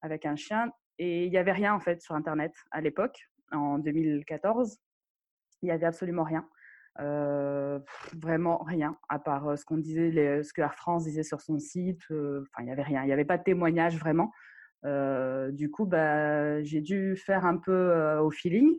avec 0.02 0.26
un 0.26 0.36
chien. 0.36 0.70
Et 0.98 1.24
il 1.24 1.30
n'y 1.30 1.38
avait 1.38 1.52
rien 1.52 1.74
en 1.74 1.80
fait 1.80 2.02
sur 2.02 2.14
Internet 2.14 2.52
à 2.70 2.80
l'époque, 2.80 3.16
en 3.52 3.78
2014. 3.78 4.78
Il 5.62 5.66
n'y 5.66 5.72
avait 5.72 5.86
absolument 5.86 6.24
rien. 6.24 6.46
Vraiment 8.21 8.62
rien, 8.64 8.97
à 9.09 9.19
part 9.19 9.57
ce 9.57 9.64
qu'on 9.64 9.78
disait, 9.78 10.42
ce 10.42 10.52
que 10.52 10.61
Air 10.61 10.75
France 10.75 11.04
disait 11.04 11.23
sur 11.23 11.40
son 11.40 11.59
site. 11.59 12.02
Enfin, 12.11 12.61
il 12.61 12.66
n'y 12.66 12.73
avait 12.73 12.83
rien. 12.83 13.02
Il 13.02 13.07
n'y 13.07 13.12
avait 13.12 13.25
pas 13.25 13.38
de 13.38 13.42
témoignage 13.42 13.99
vraiment. 13.99 14.33
du 14.85 15.71
coup, 15.71 15.87
bah, 15.87 16.62
j'ai 16.62 16.80
dû 16.80 17.16
faire 17.16 17.47
un 17.47 17.57
peu 17.57 18.19
au 18.19 18.30
feeling. 18.30 18.76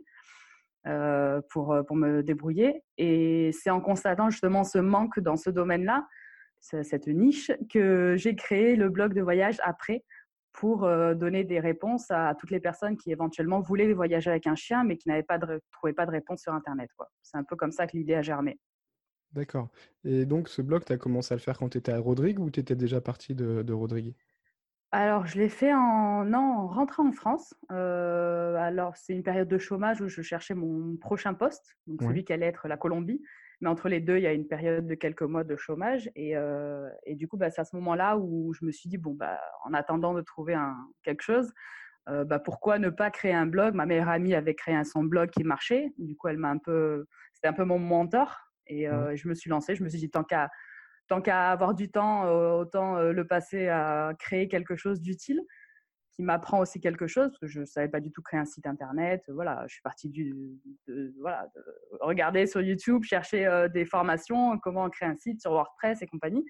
Euh, 0.88 1.40
pour, 1.50 1.72
euh, 1.72 1.84
pour 1.84 1.94
me 1.94 2.24
débrouiller. 2.24 2.82
Et 2.98 3.52
c'est 3.52 3.70
en 3.70 3.80
constatant 3.80 4.30
justement 4.30 4.64
ce 4.64 4.78
manque 4.78 5.20
dans 5.20 5.36
ce 5.36 5.48
domaine-là, 5.48 6.08
cette 6.58 7.06
niche, 7.06 7.52
que 7.72 8.16
j'ai 8.16 8.34
créé 8.34 8.74
le 8.74 8.88
blog 8.88 9.14
de 9.14 9.22
voyage 9.22 9.58
après 9.62 10.02
pour 10.52 10.84
euh, 10.84 11.14
donner 11.14 11.44
des 11.44 11.60
réponses 11.60 12.10
à 12.10 12.34
toutes 12.38 12.50
les 12.50 12.60
personnes 12.60 12.96
qui 12.96 13.10
éventuellement 13.10 13.60
voulaient 13.60 13.92
voyager 13.92 14.30
avec 14.30 14.46
un 14.46 14.54
chien, 14.54 14.84
mais 14.84 14.96
qui 14.96 15.08
n'avaient 15.08 15.22
pas 15.22 15.38
de, 15.38 15.60
trouvaient 15.70 15.92
pas 15.92 16.06
de 16.06 16.10
réponse 16.10 16.42
sur 16.42 16.52
Internet. 16.52 16.90
C'est 17.22 17.38
un 17.38 17.44
peu 17.44 17.56
comme 17.56 17.72
ça 17.72 17.86
que 17.86 17.96
l'idée 17.96 18.14
a 18.14 18.22
germé. 18.22 18.58
D'accord. 19.32 19.68
Et 20.04 20.26
donc, 20.26 20.48
ce 20.48 20.60
blog, 20.60 20.84
tu 20.84 20.92
as 20.92 20.98
commencé 20.98 21.32
à 21.32 21.36
le 21.36 21.40
faire 21.40 21.58
quand 21.58 21.70
tu 21.70 21.78
étais 21.78 21.92
à 21.92 21.98
Rodrigue 21.98 22.38
ou 22.38 22.50
tu 22.50 22.60
étais 22.60 22.76
déjà 22.76 23.00
parti 23.00 23.34
de, 23.34 23.62
de 23.62 23.72
Rodrigue? 23.72 24.14
Alors, 24.94 25.24
je 25.24 25.38
l'ai 25.38 25.48
fait 25.48 25.72
en, 25.72 26.26
non, 26.26 26.38
en 26.38 26.66
rentrant 26.66 27.08
en 27.08 27.12
France. 27.12 27.54
Euh, 27.70 28.56
alors, 28.56 28.94
c'est 28.98 29.14
une 29.14 29.22
période 29.22 29.48
de 29.48 29.56
chômage 29.56 30.02
où 30.02 30.08
je 30.08 30.20
cherchais 30.20 30.54
mon 30.54 30.96
prochain 30.98 31.32
poste, 31.32 31.78
donc 31.86 32.02
celui 32.02 32.24
qui 32.24 32.34
allait 32.34 32.46
être 32.46 32.68
la 32.68 32.76
Colombie. 32.76 33.22
Mais 33.62 33.68
entre 33.68 33.88
les 33.88 34.00
deux, 34.00 34.18
il 34.18 34.22
y 34.22 34.26
a 34.26 34.32
une 34.34 34.46
période 34.46 34.86
de 34.86 34.94
quelques 34.94 35.22
mois 35.22 35.44
de 35.44 35.56
chômage. 35.56 36.10
Et, 36.14 36.36
euh, 36.36 36.90
et 37.06 37.14
du 37.14 37.28
coup, 37.28 37.38
bah, 37.38 37.48
c'est 37.48 37.62
à 37.62 37.64
ce 37.64 37.74
moment-là 37.76 38.18
où 38.18 38.52
je 38.52 38.64
me 38.64 38.72
suis 38.72 38.90
dit, 38.90 38.98
bon, 38.98 39.14
bah, 39.14 39.40
en 39.64 39.72
attendant 39.72 40.12
de 40.12 40.20
trouver 40.20 40.54
un, 40.54 40.76
quelque 41.02 41.22
chose, 41.22 41.50
euh, 42.08 42.24
bah, 42.24 42.38
pourquoi 42.38 42.78
ne 42.78 42.90
pas 42.90 43.10
créer 43.10 43.32
un 43.32 43.46
blog? 43.46 43.74
Ma 43.74 43.86
meilleure 43.86 44.10
amie 44.10 44.34
avait 44.34 44.54
créé 44.54 44.74
un, 44.74 44.84
son 44.84 45.04
blog 45.04 45.30
qui 45.30 45.44
marchait. 45.44 45.94
Du 45.96 46.16
coup, 46.16 46.28
elle 46.28 46.38
m'a 46.38 46.50
un 46.50 46.58
peu, 46.58 47.06
c'était 47.32 47.48
un 47.48 47.52
peu 47.54 47.64
mon 47.64 47.78
mentor. 47.78 48.36
Et 48.66 48.86
je 48.86 49.28
me 49.28 49.34
suis 49.34 49.50
lancée. 49.50 49.74
Je 49.74 49.84
me 49.84 49.88
suis 49.88 49.98
dit, 49.98 50.10
tant 50.10 50.24
qu'à 50.24 50.48
tant 51.08 51.20
qu'à 51.20 51.50
avoir 51.50 51.74
du 51.74 51.90
temps, 51.90 52.26
euh, 52.26 52.52
autant 52.52 52.96
euh, 52.96 53.12
le 53.12 53.26
passer 53.26 53.68
à 53.68 54.12
créer 54.18 54.48
quelque 54.48 54.76
chose 54.76 55.00
d'utile 55.02 55.42
qui 56.12 56.22
m'apprend 56.22 56.60
aussi 56.60 56.80
quelque 56.80 57.06
chose, 57.06 57.28
parce 57.28 57.38
que 57.38 57.46
je 57.46 57.60
ne 57.60 57.64
savais 57.64 57.88
pas 57.88 58.00
du 58.00 58.12
tout 58.12 58.22
créer 58.22 58.38
un 58.40 58.44
site 58.44 58.66
internet. 58.66 59.22
Voilà, 59.28 59.64
je 59.66 59.74
suis 59.74 59.82
partie 59.82 60.08
du, 60.08 60.34
de, 60.86 61.14
voilà, 61.20 61.48
de 61.54 61.62
regarder 62.00 62.46
sur 62.46 62.60
YouTube, 62.60 63.02
chercher 63.02 63.46
euh, 63.46 63.68
des 63.68 63.84
formations, 63.84 64.58
comment 64.58 64.88
créer 64.90 65.08
un 65.08 65.16
site 65.16 65.40
sur 65.40 65.52
WordPress 65.52 66.02
et 66.02 66.06
compagnie. 66.06 66.44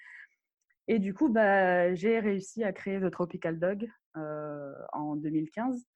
Et 0.88 0.98
du 0.98 1.14
coup, 1.14 1.28
bah, 1.28 1.94
j'ai 1.94 2.18
réussi 2.18 2.64
à 2.64 2.72
créer 2.72 3.00
The 3.00 3.10
Tropical 3.10 3.58
Dog 3.58 3.88
en 4.14 5.16
2015. 5.16 5.86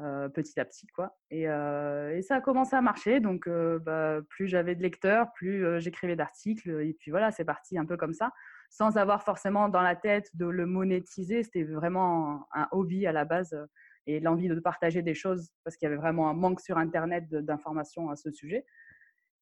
Euh, 0.00 0.28
petit 0.28 0.60
à 0.60 0.64
petit 0.64 0.86
quoi 0.86 1.18
et, 1.28 1.48
euh, 1.48 2.16
et, 2.16 2.22
ça 2.22 2.36
a 2.36 2.40
commencé 2.40 2.76
à 2.76 2.80
marcher 2.80 3.18
donc 3.18 3.48
euh, 3.48 3.80
bah, 3.80 4.20
plus 4.28 4.46
j'avais 4.46 4.76
de 4.76 4.82
lecteurs 4.82 5.32
plus 5.32 5.80
j'écrivais 5.80 6.14
d'articles 6.14 6.70
et 6.70 6.92
puis 6.92 7.10
voilà 7.10 7.32
c'est 7.32 7.44
parti 7.44 7.76
un 7.76 7.84
peu 7.84 7.96
comme 7.96 8.14
ça 8.14 8.30
sans 8.70 8.96
avoir 8.96 9.22
forcément 9.22 9.68
dans 9.68 9.82
la 9.82 9.96
tête 9.96 10.30
de 10.34 10.46
le 10.46 10.66
monétiser 10.66 11.42
c'était 11.42 11.64
vraiment 11.64 12.46
un, 12.54 12.68
hobby 12.72 13.06
à 13.06 13.12
la 13.12 13.24
base 13.24 13.56
et 14.06 14.20
l'envie 14.20 14.48
de 14.48 14.60
partager 14.60 15.02
des 15.02 15.14
choses 15.14 15.50
parce 15.64 15.76
qu'il 15.76 15.86
y 15.86 15.90
avait 15.90 16.00
vraiment 16.00 16.28
un 16.28 16.34
manque 16.34 16.60
sur 16.60 16.78
internet 16.78 17.28
d'informations 17.30 18.10
à 18.10 18.16
ce 18.16 18.30
sujet 18.30 18.64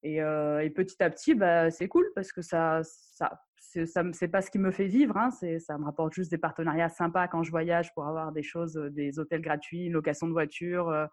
et, 0.03 0.17
et, 0.17 0.71
petit 0.71 1.03
à 1.03 1.11
petit 1.11 1.35
bah, 1.35 1.71
c'est 1.71 1.89
cool 1.89 2.07
parce 2.15 2.33
que 2.33 2.43
ça 2.43 2.83
ça 2.83 3.41
c'est 4.13 4.29
pas 4.29 4.43
ce 4.43 4.51
qui 4.51 4.59
me 4.59 4.71
fait 4.71 4.87
vivre. 4.87 5.17
Hein, 5.17 5.31
ça 5.31 5.79
me 5.79 5.85
rapporte 5.85 6.15
juste 6.15 6.31
des 6.31 6.39
partenariats 6.39 6.89
sympas 6.89 7.29
quand 7.29 7.43
je 7.43 7.51
voyage 7.51 7.93
pour 7.95 8.07
avoir 8.07 8.33
des 8.33 8.43
choses, 8.43 8.77
euh, 8.77 8.91
des 8.91 9.19
hôtels 9.19 9.43
gratuits, 9.43 9.87
une 9.87 9.93
location 9.93 10.27
de 10.27 10.33
voiture, 10.33 10.89
euh, 10.89 11.07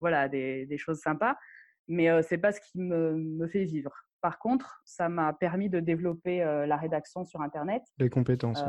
voilà, 0.00 0.28
des, 0.28 0.66
des, 0.66 0.78
choses 0.78 1.00
sympas. 1.00 1.36
Mais 1.86 2.10
euh, 2.10 2.22
c'est 2.22 2.38
pas 2.38 2.52
ce 2.52 2.60
qui 2.60 2.80
me, 2.80 3.14
me, 3.14 3.46
fait 3.48 3.64
vivre. 3.64 3.92
Par 4.20 4.38
contre, 4.38 4.80
ça 4.84 5.08
m'a 5.08 5.32
permis 5.32 5.68
de 5.68 5.80
développer 5.80 6.38
la 6.38 6.76
rédaction 6.76 7.24
sur 7.24 7.40
Internet. 7.40 7.82
Des 7.98 8.10
compétences. 8.10 8.62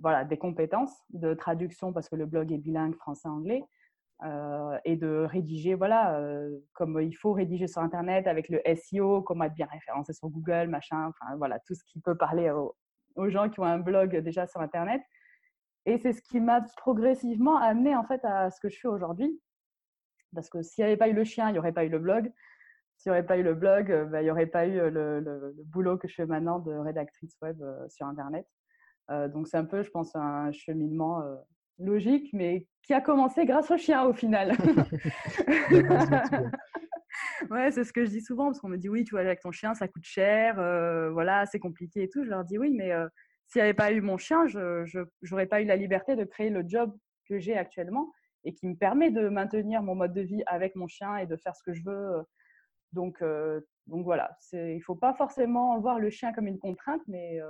Voilà, 0.00 0.24
des 0.24 0.38
compétences 0.38 0.94
de 1.10 1.34
traduction 1.34 1.92
parce 1.92 2.08
que 2.08 2.16
le 2.16 2.26
blog 2.26 2.52
est 2.52 2.58
bilingue 2.58 2.96
français-anglais. 2.96 3.62
et 4.84 4.96
de 4.96 5.26
rédiger, 5.28 5.74
voilà, 5.74 6.18
comme 6.72 7.00
il 7.00 7.12
faut 7.12 7.32
rédiger 7.32 7.66
sur 7.66 7.82
Internet 7.82 8.26
avec 8.26 8.48
le 8.48 8.60
SEO, 8.74 9.22
comment 9.22 9.44
être 9.44 9.54
bien 9.54 9.68
référencé 9.70 10.12
sur 10.12 10.28
Google, 10.28 10.68
machin, 10.68 11.08
enfin 11.08 11.36
voilà, 11.36 11.58
tout 11.60 11.74
ce 11.74 11.84
qui 11.84 12.00
peut 12.00 12.16
parler 12.16 12.50
aux, 12.50 13.28
gens 13.28 13.50
qui 13.50 13.60
ont 13.60 13.64
un 13.64 13.78
blog 13.78 14.16
déjà 14.18 14.46
sur 14.46 14.60
Internet. 14.60 15.02
Et 15.86 15.98
c'est 15.98 16.12
ce 16.12 16.22
qui 16.22 16.40
m'a 16.40 16.62
progressivement 16.76 17.56
amené 17.56 17.96
en 17.96 18.04
fait 18.04 18.24
à 18.24 18.50
ce 18.50 18.60
que 18.60 18.68
je 18.68 18.78
fais 18.78 18.88
aujourd'hui. 18.88 19.40
Parce 20.34 20.48
que 20.48 20.62
s'il 20.62 20.84
n'y 20.84 20.88
avait 20.88 20.96
pas 20.96 21.08
eu 21.08 21.12
le 21.12 21.24
chien, 21.24 21.48
il 21.48 21.52
n'y 21.52 21.58
aurait 21.58 21.72
pas 21.72 21.84
eu 21.84 21.88
le 21.88 21.98
blog. 21.98 22.32
S'il 23.00 23.12
n'y 23.12 23.18
aurait 23.18 23.26
pas 23.26 23.38
eu 23.38 23.42
le 23.42 23.54
blog, 23.54 24.08
bah, 24.10 24.20
il 24.20 24.24
n'y 24.24 24.30
aurait 24.30 24.46
pas 24.46 24.66
eu 24.66 24.90
le, 24.90 25.20
le, 25.20 25.54
boulot 25.64 25.96
que 25.96 26.06
je 26.06 26.14
fais 26.14 26.26
maintenant 26.26 26.58
de 26.58 26.72
rédactrice 26.72 27.34
web 27.40 27.62
sur 27.88 28.06
Internet. 28.06 28.46
donc 29.08 29.48
c'est 29.48 29.56
un 29.56 29.64
peu, 29.64 29.82
je 29.82 29.90
pense, 29.90 30.14
un 30.14 30.52
cheminement 30.52 31.22
logique, 31.78 32.28
mais 32.32 32.66
qui 32.82 32.92
a 32.92 33.00
commencé 33.00 33.46
grâce 33.46 33.70
au 33.70 33.78
chien 33.78 34.04
au 34.04 34.12
final. 34.12 34.50
ouais, 37.50 37.70
c'est 37.70 37.84
ce 37.84 37.92
que 37.92 38.04
je 38.04 38.10
dis 38.10 38.20
souvent, 38.20 38.46
parce 38.46 38.60
qu'on 38.60 38.68
me 38.68 38.76
dit 38.76 38.88
oui, 38.88 39.04
tu 39.04 39.12
vois, 39.12 39.20
avec 39.20 39.40
ton 39.40 39.52
chien, 39.52 39.74
ça 39.74 39.88
coûte 39.88 40.04
cher, 40.04 40.58
euh, 40.58 41.10
voilà, 41.10 41.46
c'est 41.46 41.58
compliqué 41.58 42.04
et 42.04 42.08
tout. 42.08 42.24
Je 42.24 42.30
leur 42.30 42.44
dis 42.44 42.58
oui, 42.58 42.70
mais 42.70 42.92
euh, 42.92 43.06
s'il 43.46 43.60
n'y 43.60 43.64
avait 43.64 43.74
pas 43.74 43.92
eu 43.92 44.00
mon 44.00 44.18
chien, 44.18 44.46
je 44.46 44.84
n'aurais 45.30 45.46
pas 45.46 45.60
eu 45.60 45.64
la 45.64 45.76
liberté 45.76 46.16
de 46.16 46.24
créer 46.24 46.50
le 46.50 46.64
job 46.66 46.94
que 47.28 47.38
j'ai 47.38 47.56
actuellement 47.56 48.12
et 48.44 48.54
qui 48.54 48.66
me 48.66 48.74
permet 48.74 49.10
de 49.10 49.28
maintenir 49.28 49.82
mon 49.82 49.94
mode 49.94 50.14
de 50.14 50.22
vie 50.22 50.42
avec 50.46 50.74
mon 50.74 50.86
chien 50.86 51.16
et 51.16 51.26
de 51.26 51.36
faire 51.36 51.54
ce 51.54 51.62
que 51.62 51.74
je 51.74 51.82
veux. 51.84 52.22
Donc, 52.92 53.22
euh, 53.22 53.60
donc 53.86 54.04
voilà, 54.04 54.36
il 54.52 54.76
ne 54.76 54.80
faut 54.80 54.94
pas 54.94 55.14
forcément 55.14 55.78
voir 55.80 55.98
le 55.98 56.10
chien 56.10 56.32
comme 56.32 56.46
une 56.46 56.58
contrainte, 56.58 57.02
mais 57.06 57.40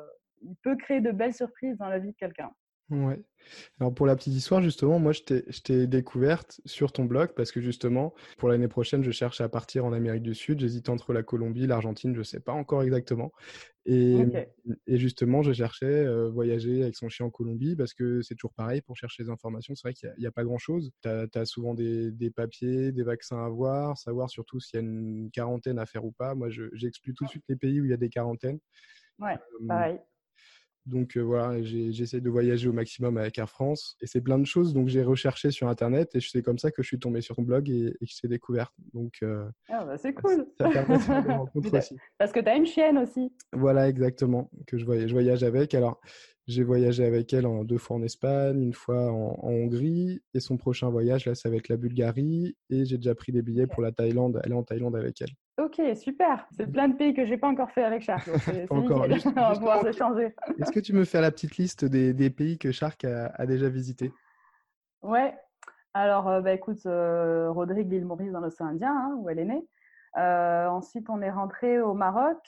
il 0.43 0.57
peut 0.57 0.77
créer 0.77 1.01
de 1.01 1.13
belles 1.13 1.35
surprises 1.35 1.77
dans 1.77 1.89
la 1.89 1.99
vie 1.99 2.13
de 2.13 2.17
quelqu'un. 2.17 2.51
Ouais. 2.91 3.23
Alors 3.79 3.95
pour 3.95 4.07
la 4.07 4.17
petite 4.17 4.35
histoire, 4.35 4.63
justement, 4.63 4.99
moi 4.99 5.13
je 5.13 5.23
t'ai 5.23 5.87
découverte 5.87 6.61
sur 6.65 6.93
ton 6.93 7.05
blog 7.05 7.31
parce 7.35 7.53
que 7.53 7.61
justement, 7.61 8.15
pour 8.37 8.49
l'année 8.49 8.69
prochaine, 8.69 9.03
je 9.03 9.11
cherche 9.11 9.41
à 9.41 9.49
partir 9.49 9.85
en 9.85 9.93
Amérique 9.93 10.23
du 10.23 10.35
Sud. 10.35 10.61
J'hésite 10.61 10.89
entre 10.89 11.13
la 11.13 11.23
Colombie, 11.23 11.67
l'Argentine, 11.67 12.15
je 12.15 12.19
ne 12.19 12.25
sais 12.25 12.41
pas 12.41 12.53
encore 12.53 12.83
exactement. 12.83 13.33
Et, 13.87 14.25
et 14.87 14.99
justement, 14.99 15.43
je 15.43 15.53
cherchais 15.53 15.87
euh, 15.87 16.29
voyager 16.29 16.83
avec 16.83 16.97
son 16.97 17.09
chien 17.09 17.27
en 17.27 17.31
Colombie 17.31 17.77
parce 17.77 17.95
que 17.95 18.23
c'est 18.23 18.35
toujours 18.35 18.53
pareil 18.53 18.83
pour 18.83 18.97
chercher 18.97 19.25
des 19.25 19.31
informations. 19.31 19.75
C'est 19.75 19.89
vrai 19.89 19.95
qu'il 19.95 20.13
n'y 20.19 20.27
a, 20.27 20.33
pas 20.33 20.45
grand-chose. 20.45 20.91
Tu 21.03 21.09
as, 21.09 21.45
souvent 21.45 21.75
des, 21.75 22.11
des, 22.11 22.31
papiers, 22.31 22.93
des 22.93 23.03
vaccins 23.03 23.45
à 23.45 23.49
voir, 23.49 23.97
savoir 23.97 24.29
surtout 24.29 24.61
s'il 24.61 24.81
y 24.81 24.83
a 24.83 24.87
une 24.87 25.31
quarantaine 25.33 25.79
à 25.79 25.87
faire 25.87 26.05
ou 26.05 26.13
pas. 26.13 26.35
Moi, 26.35 26.49
j'exclus 26.73 27.15
tout 27.15 27.25
de 27.25 27.31
suite 27.31 27.45
les 27.49 27.57
pays 27.57 27.81
où 27.81 27.85
il 27.85 27.91
y 27.91 27.95
a 27.95 27.97
des 27.97 28.11
quarantaines. 28.11 28.59
Ouais, 29.19 29.39
pareil. 29.67 29.99
Donc 30.87 31.17
euh, 31.17 31.21
voilà, 31.21 31.63
j'essaie 31.63 32.21
de 32.21 32.31
voyager 32.31 32.69
au 32.69 32.73
maximum 32.73 33.17
avec 33.19 33.39
Air 33.39 33.49
France. 33.49 33.97
Et 34.01 34.07
c'est 34.07 34.21
plein 34.21 34.39
de 34.39 34.47
choses. 34.47 34.75
Donc 34.75 34.89
j'ai 34.89 35.03
recherché 35.03 35.51
sur 35.51 35.69
Internet 35.69 36.15
et 36.15 36.21
c'est 36.21 36.43
comme 36.43 36.59
ça 36.59 36.71
que 36.71 36.83
je 36.83 36.89
suis 36.89 36.99
tombé 36.99 37.21
sur 37.21 37.37
ton 37.37 37.43
blog 37.43 37.69
et, 37.69 37.93
que 38.01 38.07
je 38.07 38.21
t'ai 38.21 38.29
découverte. 38.29 38.73
Donc 38.95 39.15
euh, 39.23 39.49
ah 39.69 39.85
bah 39.85 39.99
c'est 39.99 40.15
cool. 40.15 40.47
Ça, 40.59 40.69
permet 40.69 40.99
de 40.99 41.77
aussi. 41.79 41.97
Parce 42.19 42.33
que 42.33 42.41
tu 42.41 42.49
as 42.49 42.57
une 42.57 42.67
chienne 42.67 42.99
aussi. 42.99 43.33
Voilà, 43.53 43.89
exactement. 43.89 44.51
Que 44.67 44.79
je 44.79 44.85
voyage, 44.85 45.09
je 45.09 45.15
voyage 45.15 45.43
avec. 45.43 45.75
Alors 45.75 46.01
j'ai 46.51 46.65
voyagé 46.65 47.05
avec 47.05 47.33
elle 47.33 47.47
en, 47.47 47.63
deux 47.65 47.79
fois 47.79 47.97
en 47.97 48.03
Espagne, 48.03 48.61
une 48.61 48.73
fois 48.73 49.13
en, 49.13 49.39
Hongrie. 49.43 50.21
Et 50.35 50.41
son 50.41 50.57
prochain 50.57 50.91
voyage, 50.91 51.27
là, 51.27 51.35
c'est 51.35 51.49
avec 51.49 51.69
la 51.69 51.77
Bulgarie. 51.77 52.57
Et 52.71 52.85
j'ai 52.85 52.97
déjà 52.97 53.15
pris 53.15 53.31
des 53.31 53.43
billets 53.43 53.69
pour 53.69 53.83
la 53.83 53.93
Thaïlande. 53.93 54.41
Elle 54.45 54.53
est 54.53 54.57
en 54.57 54.65
Thaïlande 54.65 54.97
avec 54.97 55.21
elle. 55.23 55.31
Ok, 55.61 55.79
super. 55.95 56.47
C'est 56.57 56.73
plein 56.73 56.88
de 56.88 56.97
pays 56.97 57.12
que 57.12 57.26
j'ai 57.26 57.37
pas 57.37 57.49
encore 57.49 57.71
fait 57.71 57.85
avec 57.85 58.02
Shark. 58.02 58.26
encore. 58.71 59.07
On 59.26 59.40
va 59.40 59.55
pouvoir 59.55 59.83
s'échanger. 59.83 60.35
Est-ce 60.59 60.73
que 60.73 60.81
tu 60.81 60.95
me 60.95 61.05
fais 61.05 61.21
la 61.21 61.31
petite 61.31 61.59
liste 61.59 61.85
des, 61.85 62.31
pays 62.31 62.57
que 62.59 62.73
Shark 62.73 63.05
a, 63.05 63.47
déjà 63.47 63.69
visités? 63.69 64.11
Ouais. 65.02 65.35
Alors, 65.93 66.29
euh, 66.29 66.40
bah, 66.40 66.52
écoute, 66.52 66.87
euh, 66.87 67.50
Rodrigue, 67.50 67.90
l'île 67.90 68.07
Maurice 68.07 68.33
dans 68.33 68.40
l'océan 68.40 68.69
Indien, 68.69 68.95
hein, 68.95 69.14
où 69.19 69.29
elle 69.29 69.38
est 69.38 69.45
née. 69.45 69.67
Euh, 70.17 70.67
ensuite, 70.69 71.11
on 71.11 71.21
est 71.21 71.31
rentré 71.31 71.81
au 71.81 71.93
Maroc 71.93 72.38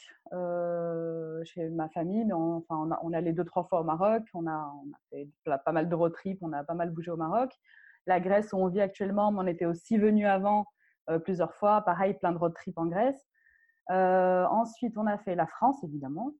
chez 1.45 1.69
ma 1.69 1.91
famille. 1.91 2.25
Mais 2.25 2.33
on, 2.33 2.59
enfin, 2.59 2.77
on, 2.79 2.91
a, 2.93 3.01
on 3.03 3.13
est 3.13 3.17
allé 3.17 3.33
deux 3.35 3.45
trois 3.45 3.65
fois 3.65 3.83
au 3.83 3.85
Maroc. 3.85 4.23
On 4.33 4.47
a, 4.47 4.73
on 4.85 4.91
a 4.91 4.99
fait 5.11 5.29
pas 5.45 5.73
mal 5.73 5.89
de 5.91 5.95
road 5.95 6.15
trip. 6.15 6.39
On 6.41 6.53
a 6.55 6.65
pas 6.65 6.75
mal 6.75 6.89
bougé 6.89 7.11
au 7.11 7.17
Maroc. 7.17 7.53
la 8.07 8.21
Grèce 8.21 8.55
où 8.55 8.57
on 8.57 8.69
vit 8.69 8.81
actuellement, 8.81 9.33
mais 9.33 9.41
on 9.41 9.47
était 9.47 9.67
aussi 9.67 9.99
venu 9.99 10.27
avant 10.27 10.67
plusieurs 11.25 11.55
fois. 11.55 11.83
Pareil, 11.83 12.15
plein 12.15 12.33
de 12.33 12.39
road 12.39 12.55
trips 12.55 12.79
en 12.79 12.87
Grèce. 12.87 13.27
ensuite, 13.89 14.97
on 14.97 15.07
a 15.07 15.19
fait 15.19 15.35
la 15.35 15.47
France, 15.47 15.83
évidemment. 15.85 16.33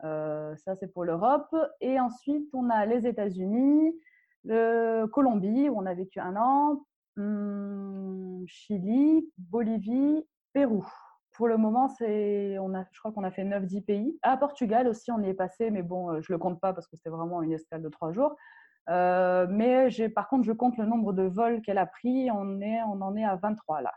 ça, 0.00 0.74
c'est 0.78 0.92
pour 0.92 1.04
l'Europe. 1.04 1.54
Et 1.80 1.98
ensuite, 2.00 2.48
on 2.54 2.70
a 2.70 2.86
les 2.86 3.06
États-Unis, 3.06 3.94
le 4.44 5.06
Colombie, 5.06 5.68
où 5.68 5.78
on 5.78 5.86
a 5.86 5.94
vécu 5.94 6.20
un 6.20 6.36
an, 6.36 6.84
hum, 7.16 8.44
Chili, 8.46 9.30
Bolivie, 9.38 10.26
Pérou. 10.52 10.86
Pour 11.32 11.48
le 11.48 11.56
moment, 11.56 11.88
on 12.00 12.74
a, 12.74 12.84
je 12.92 12.98
crois 13.00 13.10
qu'on 13.12 13.24
a 13.24 13.30
fait 13.32 13.44
9-10 13.44 13.84
pays. 13.84 14.18
À 14.22 14.36
Portugal 14.36 14.86
aussi, 14.86 15.10
on 15.10 15.20
y 15.20 15.28
est 15.28 15.34
passé, 15.34 15.70
mais 15.70 15.82
bon, 15.82 16.10
euh, 16.10 16.20
je 16.20 16.32
ne 16.32 16.36
le 16.36 16.38
compte 16.38 16.60
pas 16.60 16.72
parce 16.72 16.86
que 16.86 16.96
c'était 16.96 17.10
vraiment 17.10 17.42
une 17.42 17.52
escale 17.52 17.82
de 17.82 17.88
trois 17.88 18.12
jours. 18.12 18.36
Euh, 18.88 19.46
mais 19.50 19.88
par 20.10 20.28
contre, 20.28 20.44
je 20.44 20.52
compte 20.52 20.76
le 20.76 20.84
nombre 20.86 21.12
de 21.12 21.24
vols 21.24 21.60
qu'elle 21.62 21.78
a 21.78 21.86
pris. 21.86 22.30
On 22.30 22.60
en 22.60 23.16
est 23.16 23.24
à 23.24 23.36
23 23.36 23.82
là. 23.82 23.92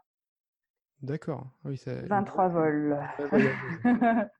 D'accord. 1.01 1.47
Oui, 1.65 1.81
23 1.85 2.47
vols. 2.47 2.99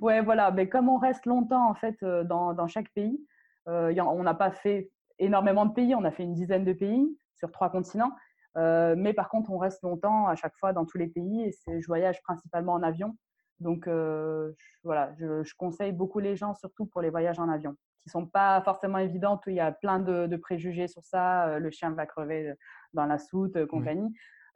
ouais, 0.00 0.22
voilà. 0.22 0.50
Mais 0.50 0.68
comme 0.68 0.88
on 0.88 0.98
reste 0.98 1.26
longtemps 1.26 1.68
en 1.68 1.74
fait 1.74 1.96
euh, 2.02 2.24
dans, 2.24 2.54
dans 2.54 2.68
chaque 2.68 2.90
pays, 2.90 3.20
on 3.66 4.22
n'a 4.22 4.34
pas 4.34 4.50
fait 4.50 4.90
énormément 5.18 5.66
de 5.66 5.74
pays. 5.74 5.94
On 5.94 6.04
a 6.04 6.10
fait 6.10 6.22
une 6.22 6.34
dizaine 6.34 6.64
de 6.64 6.72
pays 6.72 7.06
sur 7.36 7.50
trois 7.52 7.70
continents. 7.70 8.12
Euh, 8.56 8.94
mais 8.96 9.12
par 9.12 9.28
contre, 9.28 9.50
on 9.50 9.58
reste 9.58 9.82
longtemps 9.82 10.26
à 10.26 10.34
chaque 10.34 10.56
fois 10.56 10.72
dans 10.72 10.84
tous 10.84 10.98
les 10.98 11.06
pays 11.06 11.44
et 11.44 11.80
je 11.80 11.86
voyage 11.86 12.20
principalement 12.22 12.72
en 12.72 12.82
avion. 12.82 13.16
Donc 13.60 13.86
euh, 13.86 14.52
voilà, 14.84 15.12
je, 15.18 15.42
conseille 15.56 15.92
beaucoup 15.92 16.18
les 16.20 16.36
gens, 16.36 16.54
surtout 16.54 16.86
pour 16.86 17.00
les 17.00 17.10
voyages 17.10 17.38
en 17.38 17.48
avion, 17.48 17.76
qui 18.02 18.08
sont 18.08 18.26
pas 18.26 18.60
forcément 18.62 18.98
évidents. 18.98 19.40
Il 19.46 19.54
y 19.54 19.60
a 19.60 19.72
plein 19.72 19.98
de, 19.98 20.36
préjugés 20.36 20.88
sur 20.88 21.04
ça. 21.04 21.48
Euh, 21.48 21.58
le 21.58 21.70
chien 21.70 21.90
va 21.90 22.06
crever 22.06 22.52
dans 22.94 23.06
la 23.06 23.18
soute, 23.18 23.64
compagnie. 23.66 24.12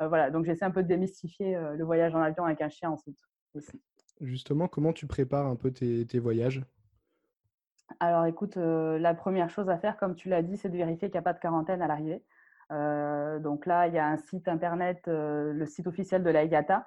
Voilà, 0.09 0.31
donc 0.31 0.45
j'essaie 0.45 0.65
un 0.65 0.71
peu 0.71 0.83
de 0.83 0.89
démystifier 0.89 1.59
le 1.77 1.85
voyage 1.85 2.15
en 2.15 2.21
avion 2.21 2.45
avec 2.45 2.61
un 2.61 2.69
chien 2.69 2.91
en 2.91 2.97
soute 2.97 3.19
aussi. 3.55 3.81
Justement, 4.21 4.69
comment 4.69 4.93
tu 4.93 5.07
prépares 5.07 5.47
un 5.47 5.57
peu 5.57 5.71
tes, 5.71 6.07
tes 6.07 6.19
voyages? 6.19 6.63
Alors 8.01 8.27
écoute, 8.27 8.57
la 8.57 9.15
première 9.15 9.51
chose 9.51 9.69
à 9.69 9.79
faire, 9.79 9.97
comme 9.97 10.15
tu 10.15 10.29
l'as 10.29 10.43
dit, 10.43 10.57
c'est 10.57 10.69
de 10.69 10.77
vérifier 10.77 11.09
qu'il 11.09 11.17
n'y 11.17 11.19
a 11.19 11.23
pas 11.23 11.33
de 11.33 11.41
quarantaine 11.41 11.83
à 11.83 11.87
l'arrivée. 11.87 12.23
Euh, 12.73 13.39
donc 13.39 13.67
là, 13.67 13.87
il 13.87 13.95
y 13.95 13.99
a 13.99 14.07
un 14.07 14.17
site 14.17 14.49
internet, 14.49 15.03
euh, 15.09 15.53
le 15.53 15.67
site 15.67 15.87
officiel 15.87 16.23
de 16.23 16.31
la 16.31 16.45
IATA. 16.45 16.87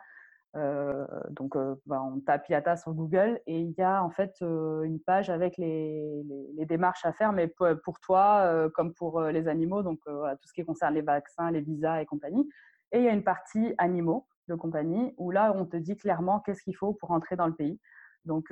Euh, 0.56 1.06
donc, 1.32 1.58
bah, 1.86 2.02
on 2.02 2.22
tape 2.22 2.48
IATA 2.48 2.78
sur 2.78 2.94
Google 2.94 3.42
et 3.46 3.60
il 3.60 3.74
y 3.78 3.82
a 3.82 4.02
en 4.02 4.10
fait 4.10 4.38
une 4.40 5.00
page 5.06 5.30
avec 5.30 5.58
les, 5.58 6.24
démarches 6.66 7.06
à 7.06 7.12
faire, 7.12 7.34
mais 7.34 7.48
pour, 7.48 8.00
toi 8.00 8.70
comme 8.74 8.94
pour 8.94 9.22
les 9.22 9.48
animaux, 9.50 9.84
donc 9.84 10.00
tout 10.06 10.48
ce 10.48 10.54
qui 10.54 10.64
concerne 10.64 10.94
les 10.94 11.02
vaccins, 11.02 11.52
les 11.52 11.62
visas 11.62 12.02
et 12.02 12.06
compagnie. 12.06 12.48
Et 12.96 13.00
il 13.00 13.04
y 13.04 13.08
a 13.08 13.14
une 13.14 13.24
partie 13.24 13.76
animaux 13.78 14.28
de 14.48 14.56
compagnie 14.56 15.14
où 15.18 15.30
là, 15.30 15.54
on 15.56 15.66
te 15.66 15.78
dit 15.78 15.96
clairement 15.96 16.40
qu'est-ce 16.40 16.64
qu'il 16.64 16.76
faut 16.76 16.94
pour 16.94 17.12
entrer 17.12 17.36
dans 17.36 17.48
le 17.48 17.54
pays. 17.54 17.80
Donc, 18.24 18.52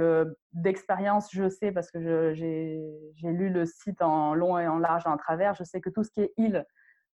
d'expérience, 0.51 1.29
je 1.31 1.49
sais, 1.49 1.71
parce 1.71 1.89
que 1.89 2.33
j'ai 2.35 2.79
lu 3.23 3.49
le 3.49 3.65
site 3.65 4.03
en 4.03 4.35
long 4.35 4.59
et 4.59 4.67
en 4.67 4.77
large 4.77 5.03
et 5.07 5.09
en 5.09 5.17
travers, 5.17 5.55
je 5.55 5.63
sais 5.63 5.81
que 5.81 5.89
tout 5.89 6.03
ce 6.03 6.11
qui 6.11 6.21
est 6.21 6.33
île, 6.37 6.63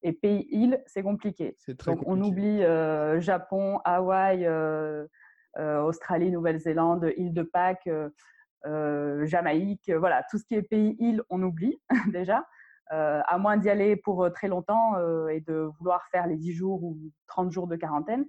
et 0.04 0.14
pays-îles, 0.14 0.82
c'est 0.86 1.04
compliqué. 1.04 1.58
Donc, 1.86 2.02
on 2.06 2.22
oublie 2.22 2.64
euh, 2.64 3.20
Japon, 3.20 3.80
Hawaï, 3.84 4.46
euh, 4.46 5.06
euh, 5.58 5.82
Australie, 5.82 6.32
Nouvelle-Zélande, 6.32 7.12
île 7.18 7.34
de 7.34 7.44
Pâques, 7.44 7.90
Jamaïque. 8.66 9.92
voilà, 9.92 10.24
tout 10.30 10.38
ce 10.38 10.46
qui 10.46 10.56
est 10.56 10.62
pays-îles, 10.62 11.24
on 11.30 11.42
oublie 11.44 11.82
déjà. 12.14 12.46
À 12.90 13.38
moins 13.38 13.58
d'y 13.58 13.70
aller 13.70 13.96
pour 13.96 14.32
très 14.34 14.48
longtemps 14.48 14.98
et 15.30 15.42
de 15.42 15.70
vouloir 15.78 16.06
faire 16.12 16.28
les 16.28 16.38
10 16.38 16.54
jours 16.54 16.84
ou 16.84 16.98
30 17.28 17.52
jours 17.52 17.68
de 17.68 17.76
quarantaine. 17.76 18.26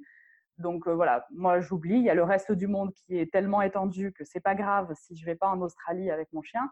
Donc 0.59 0.87
voilà, 0.87 1.27
moi 1.31 1.61
j'oublie. 1.61 1.97
Il 1.97 2.03
y 2.03 2.11
a 2.11 2.15
le 2.15 2.23
reste 2.23 2.53
du 2.53 2.67
monde 2.67 2.93
qui 2.93 3.19
est 3.19 3.33
tellement 3.33 3.63
étendu 3.63 4.13
que 4.13 4.25
c'est 4.25 4.41
pas 4.41 4.55
grave 4.55 4.93
si 4.95 5.17
je 5.17 5.25
vais 5.25 5.35
pas 5.35 5.49
en 5.49 5.61
Australie 5.63 6.11
avec 6.11 6.33
mon 6.33 6.43
chien. 6.43 6.69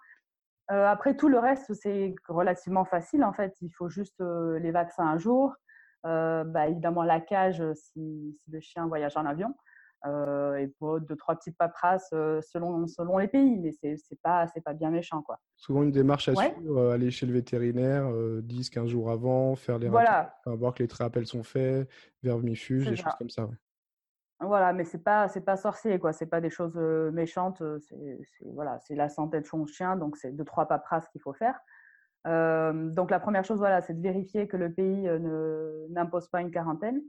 Euh, 0.71 0.87
après, 0.87 1.17
tout 1.17 1.29
le 1.29 1.39
reste, 1.39 1.73
c'est 1.75 2.15
relativement 2.29 2.85
facile. 2.85 3.25
En 3.25 3.33
fait, 3.33 3.57
il 3.63 3.71
faut 3.71 3.89
juste 3.89 4.21
euh, 4.21 4.59
les 4.59 4.71
vaccins 4.71 5.07
un 5.07 5.19
jour. 5.19 5.55
Euh, 6.07 6.45
bah, 6.45 6.69
évidemment, 6.69 7.03
la 7.03 7.21
cage 7.21 7.63
si, 7.75 8.39
le 8.49 8.61
chien 8.61 8.87
voyage 8.87 9.17
en 9.17 9.25
avion. 9.25 9.55
Et 10.07 10.69
pour 10.79 11.01
deux, 11.01 11.17
trois 11.17 11.35
petites 11.35 11.57
paperasses 11.57 12.09
selon, 12.11 12.87
selon 12.87 13.19
les 13.19 13.29
pays. 13.29 13.59
Mais 13.59 13.73
c'est 13.73 13.97
n'est 14.11 14.19
pas, 14.23 14.47
pas 14.65 14.75
bien 14.75 14.91
méchant. 14.91 15.23
Quoi. 15.23 15.39
Souvent, 15.57 15.83
une 15.83 15.91
démarche 15.91 16.29
à 16.29 16.35
suivre, 16.35 16.91
aller 16.93 17.11
chez 17.11 17.27
le 17.27 17.33
vétérinaire 17.33 18.05
10-15 18.09 18.87
jours 18.87 19.11
avant, 19.11 19.57
faire 19.57 19.79
les 19.79 19.89
voilà. 19.89 20.35
voir 20.47 20.75
que 20.75 20.83
les 20.83 20.89
rappels 20.93 21.27
sont 21.27 21.43
faits, 21.43 21.89
vermifuge, 22.23 22.89
des 22.89 22.97
choses 22.97 23.15
comme 23.19 23.31
ça. 23.31 23.49
Voilà, 24.41 24.73
mais 24.73 24.85
c'est 24.85 25.03
pas 25.03 25.27
c'est 25.27 25.41
pas 25.41 25.57
sorcier 25.57 25.99
quoi, 25.99 26.13
c'est 26.13 26.27
pas 26.27 26.41
des 26.41 26.51
choses 26.51 26.77
méchantes, 27.13 27.61
c'est 27.81 28.29
voilà, 28.55 28.79
c'est 28.79 28.95
la 28.95 29.09
santé 29.09 29.41
de 29.41 29.47
son 29.47 29.67
chien, 29.67 29.97
donc 29.97 30.17
c'est 30.17 30.31
deux 30.31 30.45
trois 30.45 30.67
paperasses 30.67 31.09
qu'il 31.09 31.21
faut 31.21 31.33
faire. 31.33 31.59
donc 32.25 33.11
la 33.11 33.19
première 33.19 33.45
chose 33.45 33.59
voilà, 33.59 33.83
c'est 33.83 33.95
de 33.95 34.01
vérifier 34.01 34.47
que 34.47 34.57
le 34.57 34.73
pays 34.73 35.09
n'impose 35.91 36.29
pas 36.29 36.41
une 36.41 36.53
quarantaine. 36.53 37.03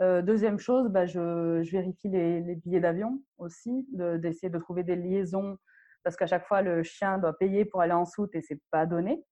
Deuxième 0.00 0.58
chose, 0.58 0.88
bah, 0.88 1.06
je, 1.06 1.62
je, 1.62 1.70
vérifie 1.72 2.08
les, 2.08 2.40
les 2.40 2.54
billets 2.54 2.80
d'avion 2.80 3.20
aussi, 3.38 3.86
d'essayer 3.92 4.50
de, 4.50 4.58
trouver 4.58 4.84
des 4.84 4.96
liaisons 4.96 5.58
parce 6.04 6.16
qu'à 6.16 6.26
chaque 6.26 6.46
fois 6.46 6.62
le 6.62 6.82
chien 6.82 7.18
doit 7.18 7.36
payer 7.36 7.64
pour 7.64 7.80
aller 7.80 7.92
en 7.92 8.04
soute 8.04 8.34
et 8.34 8.40
c'est 8.40 8.60
pas 8.70 8.86
donné. 8.86 9.22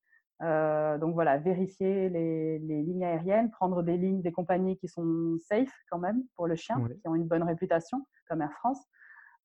Euh, 0.43 0.99
donc 0.99 1.15
voilà, 1.15 1.39
vérifier 1.39 2.11
les, 2.11 2.59
lignes 2.59 3.05
aériennes, 3.05 3.51
prendre 3.51 3.83
des 3.83 3.97
lignes 3.97 4.21
des 4.21 4.33
compagnies 4.33 4.77
qui 4.77 4.89
sont 4.89 5.37
safe 5.39 5.73
quand 5.91 5.99
même 5.99 6.23
pour 6.35 6.47
le 6.47 6.57
chien, 6.57 6.77
qui 7.01 7.09
ont 7.09 7.15
une 7.15 7.27
bonne 7.27 7.43
réputation, 7.43 8.07
comme 8.29 8.43
Air 8.43 8.53
France. 8.53 8.85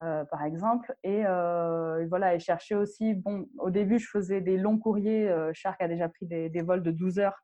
Euh, 0.04 0.26
par 0.26 0.44
exemple, 0.44 0.94
euh, 1.06 2.00
et, 2.00 2.06
voilà, 2.08 2.36
et 2.36 2.40
chercher 2.40 2.76
aussi. 2.76 3.14
Bon, 3.14 3.46
au 3.60 3.70
début, 3.70 4.00
je 4.00 4.10
faisais 4.10 4.42
des 4.42 4.58
longs 4.58 4.80
courriers. 4.80 5.34
Shark 5.54 5.80
a 5.82 5.88
déjà 5.88 6.10
pris 6.10 6.26
des, 6.26 6.62
vols 6.62 6.84
de 6.84 6.92
12 6.92 7.20
heures 7.20 7.40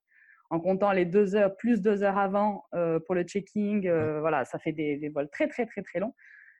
en 0.49 0.59
comptant 0.59 0.91
les 0.91 1.05
deux 1.05 1.35
heures 1.35 1.55
plus 1.57 1.81
deux 1.81 2.03
heures 2.03 2.17
avant 2.17 2.65
pour 3.05 3.15
le 3.15 3.23
checking. 3.23 3.89
Voilà, 4.19 4.45
ça 4.45 4.59
fait 4.59 4.71
des, 4.71 4.97
des, 4.97 5.09
vols 5.09 5.29
très, 5.29 5.47
très, 5.47 5.65
très, 5.65 5.81
très 5.81 5.99
longs. 5.99 6.13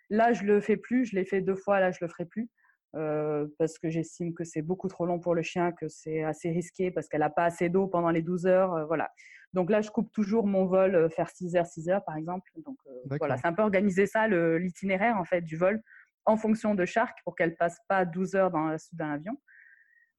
Là, 0.09 0.33
je 0.33 0.43
le 0.43 0.59
fais 0.59 0.77
plus. 0.77 1.05
Je 1.05 1.15
l'ai 1.15 1.25
fait 1.25 1.41
deux 1.41 1.55
fois. 1.55 1.79
Là, 1.79 1.91
je 1.91 1.99
le 2.01 2.07
ferai 2.07 2.25
plus. 2.25 2.49
Euh, 2.95 3.47
parce 3.59 3.77
que 3.77 3.89
j'estime 3.89 4.33
que 4.33 4.43
c'est 4.43 4.61
beaucoup 4.61 4.87
trop 4.87 5.05
long 5.05 5.19
pour 5.19 5.35
le 5.35 5.41
chien, 5.41 5.71
que 5.71 5.87
c'est 5.87 6.23
assez 6.23 6.49
risqué 6.49 6.89
parce 6.89 7.07
qu'elle 7.09 7.19
n'a 7.19 7.29
pas 7.29 7.43
assez 7.43 7.69
d'eau 7.69 7.87
pendant 7.87 8.09
les 8.09 8.21
12 8.21 8.47
heures. 8.47 8.73
Euh, 8.73 8.85
voilà. 8.85 9.11
Donc 9.53 9.69
là, 9.69 9.81
je 9.81 9.91
coupe 9.91 10.11
toujours 10.13 10.47
mon 10.47 10.65
vol, 10.65 10.95
euh, 10.95 11.09
faire 11.09 11.29
6 11.29 11.55
heures, 11.55 11.65
6 11.65 11.89
heures 11.89 12.05
par 12.05 12.15
exemple. 12.15 12.49
Donc 12.65 12.77
voilà, 13.19 13.37
c'est 13.37 13.47
un 13.47 13.53
peu 13.53 13.61
organiser 13.61 14.07
ça, 14.07 14.27
l'itinéraire 14.27 15.17
en 15.17 15.25
fait 15.25 15.41
du 15.41 15.57
vol 15.57 15.81
en 16.25 16.37
fonction 16.37 16.75
de 16.75 16.85
Shark 16.85 17.17
pour 17.23 17.35
qu'elle 17.35 17.55
passe 17.55 17.77
pas 17.87 18.03
12 18.05 18.35
heures 18.35 18.51
dans 18.51 18.67
la 18.67 18.77
suite 18.77 18.97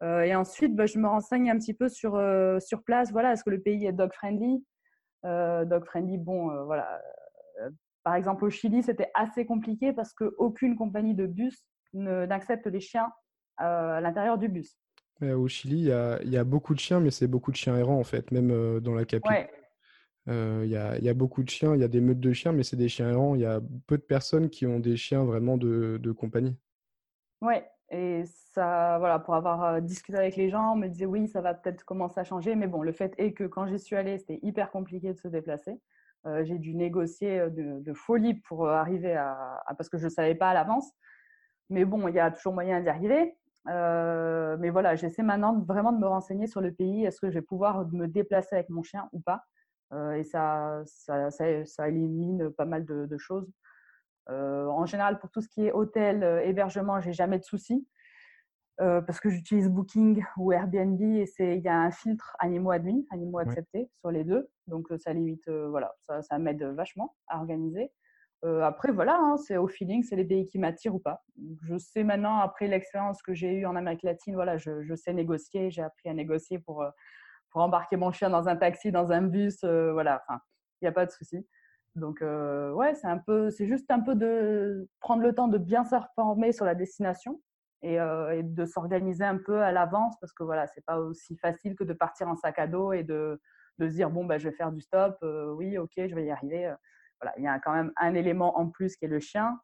avion. 0.01 0.21
et 0.23 0.35
ensuite, 0.35 0.75
bah, 0.75 0.87
je 0.87 0.99
me 0.99 1.09
renseigne 1.09 1.51
un 1.51 1.59
petit 1.59 1.75
peu 1.75 1.89
sur, 1.89 2.21
sur 2.61 2.83
place. 2.83 3.13
Voilà, 3.13 3.33
est-ce 3.33 3.45
que 3.45 3.51
le 3.51 3.61
pays 3.61 3.87
est 3.87 3.93
dog 3.93 4.13
friendly? 4.13 4.65
Dog 5.25 5.85
friendly, 5.85 6.19
bon, 6.19 6.65
voilà. 6.65 7.01
par 8.05 8.15
exemple, 8.15 8.45
au 8.45 8.51
Chili, 8.51 8.83
c'était 8.83 9.11
assez 9.15 9.47
compliqué 9.47 9.93
parce 9.93 10.13
qu'aucune 10.13 10.77
compagnie 10.77 11.15
de 11.15 11.27
bus 11.27 11.65
n'accepte 11.93 12.67
les 12.67 12.81
chiens 12.81 13.11
euh, 13.61 13.97
à 13.97 14.01
l'intérieur 14.01 14.39
du 14.39 14.49
bus. 14.49 14.79
au 15.21 15.49
Chili, 15.49 15.81
il 15.81 16.31
y, 16.31 16.37
a, 16.37 16.45
beaucoup 16.45 16.75
de 16.75 16.81
chiens, 16.81 17.01
mais 17.01 17.11
c'est 17.11 17.27
beaucoup 17.27 17.51
de 17.51 17.57
chiens 17.57 17.77
errants 17.77 17.99
en 17.99 18.05
fait, 18.05 18.31
même 18.31 18.51
euh, 18.51 18.81
dans 18.81 18.95
la 18.95 19.05
capitale. 19.05 19.49
Euh, 20.29 20.63
il 20.65 20.71
y, 20.71 21.09
a, 21.09 21.15
beaucoup 21.15 21.43
de 21.43 21.51
chiens, 21.51 21.75
il 21.75 21.81
y 21.81 21.85
a 21.85 21.89
des 21.89 22.01
meutes 22.01 22.21
de 22.21 22.33
chiens, 22.33 22.53
mais 22.53 22.63
c'est 22.63 22.77
des 22.77 22.89
chiens 22.89 23.11
errants. 23.11 23.35
Il 23.35 23.41
y 23.41 23.47
a 23.47 23.61
peu 23.87 23.97
de 23.97 24.03
personnes 24.03 24.51
qui 24.51 24.67
ont 24.67 24.79
des 24.79 24.97
chiens 24.97 25.25
vraiment 25.25 25.57
de, 25.57 26.13
compagnie. 26.13 26.57
Oui, 27.41 27.55
et 27.91 28.25
ça, 28.53 28.99
voilà, 28.99 29.19
pour 29.19 29.35
avoir 29.35 29.81
discuté 29.81 30.19
avec 30.19 30.37
les 30.37 30.51
gens, 30.51 30.73
on 30.73 30.77
me 30.77 30.89
disait 30.89 31.07
oui, 31.07 31.29
ça 31.29 31.41
va 31.41 31.55
peut-être 31.55 31.85
commencer 31.85 32.21
à 32.21 32.25
changer, 32.25 32.55
mais 32.55 32.67
bon, 32.67 32.83
le 32.83 32.93
fait 32.93 33.15
est 33.19 33.33
que 33.33 33.45
quand 33.45 33.67
j'y 33.67 33.79
suis 33.79 33.97
allée, 33.97 34.19
c'était 34.19 34.41
hyper 34.43 34.71
compliqué 34.71 35.13
de 35.13 35.19
se 35.19 35.29
déplacer. 35.29 35.81
j'ai 36.43 36.59
dû 36.59 36.75
négocier 36.75 37.49
de, 37.51 37.93
folie 37.95 38.35
pour 38.35 38.69
arriver 38.69 39.15
à, 39.15 39.63
parce 39.77 39.89
que 39.89 39.99
je 39.99 40.05
ne 40.05 40.11
savais 40.11 40.35
pas 40.35 40.51
à 40.51 40.55
l'avance. 40.55 40.93
Mais 41.71 41.85
bon, 41.85 42.09
il 42.09 42.15
y 42.15 42.21
a 42.21 42.31
toujours 42.31 42.53
moyen 42.55 42.81
d'y 42.81 42.89
arriver. 42.89 43.37
Euh, 43.69 44.57
mais 44.59 44.71
voilà, 44.71 44.97
j'essaie 44.97 45.23
maintenant 45.23 45.61
vraiment 45.61 45.93
de 45.93 45.99
me 45.99 46.07
renseigner 46.07 46.47
sur 46.47 46.61
le 46.61 46.73
pays. 46.73 47.05
Est-ce 47.05 47.21
que 47.21 47.29
je 47.29 47.35
vais 47.35 47.43
pouvoir 47.43 47.87
me 47.89 48.07
déplacer 48.07 48.55
avec 48.57 48.71
mon 48.71 48.83
chien 48.83 49.09
ou 49.13 49.21
pas? 49.21 49.45
Euh, 49.93 50.13
Et 50.13 50.25
ça, 50.25 50.83
ça, 50.87 51.89
élimine 51.89 52.51
pas 52.51 52.65
mal 52.65 52.85
de, 52.85 53.19
choses. 53.19 53.51
Euh, 54.31 54.67
en 54.67 54.87
général, 54.87 55.19
pour 55.19 55.31
tout 55.31 55.41
ce 55.41 55.49
qui 55.49 55.67
est 55.67 55.73
hôtel, 55.73 56.23
hébergement, 56.45 57.01
j'ai 57.01 57.13
jamais 57.13 57.39
de 57.39 57.45
soucis. 57.45 57.87
parce 58.79 59.21
que 59.21 59.31
j'utilise 59.31 59.69
Booking 59.69 60.23
ou 60.37 60.53
Airbnb 60.53 61.01
et 61.01 61.27
il 61.39 61.63
y 61.63 61.69
a 61.69 61.79
un 61.79 61.91
filtre 61.91 62.37
animaux 62.39 62.71
admis, 62.71 63.07
animaux 63.11 63.39
acceptés 63.39 63.91
sur 64.01 64.11
les 64.11 64.25
deux. 64.25 64.49
Donc 64.67 64.87
ça 64.99 65.13
limite, 65.13 65.49
voilà, 65.49 65.95
ça, 66.01 66.23
ça 66.23 66.39
m'aide 66.39 66.63
vachement 66.63 67.17
à 67.27 67.39
organiser. 67.39 67.91
Euh, 68.45 68.63
après, 68.63 68.93
voilà, 68.93 69.19
hein, 69.19 69.37
c'est 69.37 69.57
au 69.57 69.67
feeling, 69.67 70.03
c'est 70.03 70.15
les 70.15 70.25
pays 70.25 70.47
qui 70.47 70.59
m'attirent 70.59 70.95
ou 70.95 71.01
pas. 71.01 71.25
Je 71.63 71.77
sais 71.77 72.05
maintenant, 72.05 72.39
après 72.39 72.69
l'expérience 72.69 73.21
que 73.21 73.35
j'ai 73.35 73.53
eue 73.53 73.67
en 73.67 73.75
Amérique 73.75 74.05
latine, 74.05 74.35
voilà, 74.35 74.57
je, 74.57 74.95
sais 74.95 75.13
négocier, 75.13 75.71
j'ai 75.71 75.83
appris 75.83 76.09
à 76.09 76.15
négocier 76.15 76.61
pour, 76.61 76.83
euh, 76.83 76.91
pour 77.51 77.63
embarquer 77.63 77.97
mon 77.97 78.13
chien 78.13 78.31
dans 78.31 78.49
un 78.49 78.57
taxi, 78.57 78.93
dans 78.93 79.11
un 79.11 79.23
bus, 79.23 79.65
voilà. 79.65 80.23
Enfin, 80.29 80.41
il 80.81 80.85
n'y 80.85 80.89
a 80.89 80.93
pas 80.93 81.07
de 81.07 81.11
souci. 81.11 81.45
Donc, 81.99 82.21
ouais, 82.21 82.95
c'est 82.95 83.07
un 83.07 83.19
peu, 83.19 83.51
c'est 83.51 83.67
juste 83.67 83.91
un 83.91 84.01
peu 84.01 84.15
de 84.15 84.89
prendre 85.01 85.23
le 85.23 85.35
temps 85.35 85.49
de 85.49 85.59
bien 85.59 85.85
s'informer 85.85 86.53
sur 86.53 86.65
la 86.65 86.75
destination 86.75 87.41
et, 87.83 87.95
et 87.95 88.43
de 88.43 88.65
s'organiser 88.65 89.25
un 89.25 89.39
peu 89.39 89.63
à 89.63 89.73
l'avance 89.73 90.17
parce 90.21 90.33
que 90.33 90.43
voilà, 90.43 90.67
c'est 90.69 90.85
pas 90.85 90.99
aussi 90.99 91.37
facile 91.37 91.77
que 91.77 91.85
de 91.85 91.93
partir 91.93 92.29
en 92.29 92.37
sac 92.37 92.59
à 92.59 92.67
dos 92.67 92.93
et 92.93 93.05
de, 93.05 93.41
de 93.79 93.89
se 93.89 93.95
dire 93.95 94.11
bon, 94.11 94.25
bah, 94.25 94.39
je 94.39 94.49
vais 94.49 94.55
faire 94.55 94.73
du 94.73 94.81
stop, 94.81 95.17
oui, 95.57 95.79
ok, 95.79 95.93
je 95.97 96.15
vais 96.15 96.25
y 96.25 96.31
arriver. 96.31 96.75
Voilà, 97.21 97.35
il 97.37 97.45
y 97.45 97.49
a 97.49 97.59
quand 97.59 97.73
même 97.73 97.93
un 97.97 98.15
élément 98.15 98.59
en 98.59 98.69
plus 98.69 98.97
qui 98.97 99.05
est 99.05 99.09
le 99.09 99.21
chien 99.21 99.59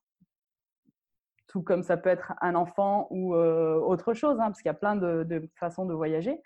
tout 1.55 1.63
comme 1.63 1.83
ça 1.83 1.97
peut 1.97 2.11
être 2.11 2.33
un 2.41 2.55
enfant 2.55 3.07
ou 3.11 3.35
autre 3.35 4.13
chose, 4.15 4.39
hein, 4.41 4.47
parce 4.47 4.61
qu'il 4.61 4.69
y 4.69 4.71
a 4.71 4.75
plein 4.75 4.97
de, 4.97 5.49
façons 5.55 5.87
de 5.87 5.95
voyager. 5.95 6.41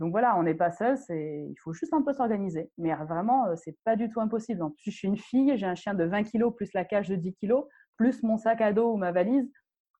Donc 0.00 0.12
voilà, 0.12 0.36
on 0.38 0.42
n'est 0.42 0.54
pas 0.54 0.72
seul, 0.72 0.96
il 1.10 1.54
faut 1.62 1.74
juste 1.74 1.92
un 1.92 2.00
peu 2.00 2.14
s'organiser. 2.14 2.70
Mais 2.78 2.94
vraiment, 2.94 3.54
c'est 3.56 3.76
pas 3.84 3.96
du 3.96 4.08
tout 4.08 4.18
impossible. 4.18 4.62
En 4.62 4.70
plus, 4.70 4.90
je 4.90 4.96
suis 4.96 5.08
une 5.08 5.18
fille, 5.18 5.52
j'ai 5.58 5.66
un 5.66 5.74
chien 5.74 5.92
de 5.92 6.04
20 6.04 6.24
kg 6.24 6.50
plus 6.56 6.72
la 6.72 6.86
cage 6.86 7.08
de 7.08 7.16
10 7.16 7.34
kg, 7.34 7.52
plus 7.96 8.22
mon 8.22 8.38
sac 8.38 8.62
à 8.62 8.72
dos 8.72 8.94
ou 8.94 8.96
ma 8.96 9.12
valise. 9.12 9.46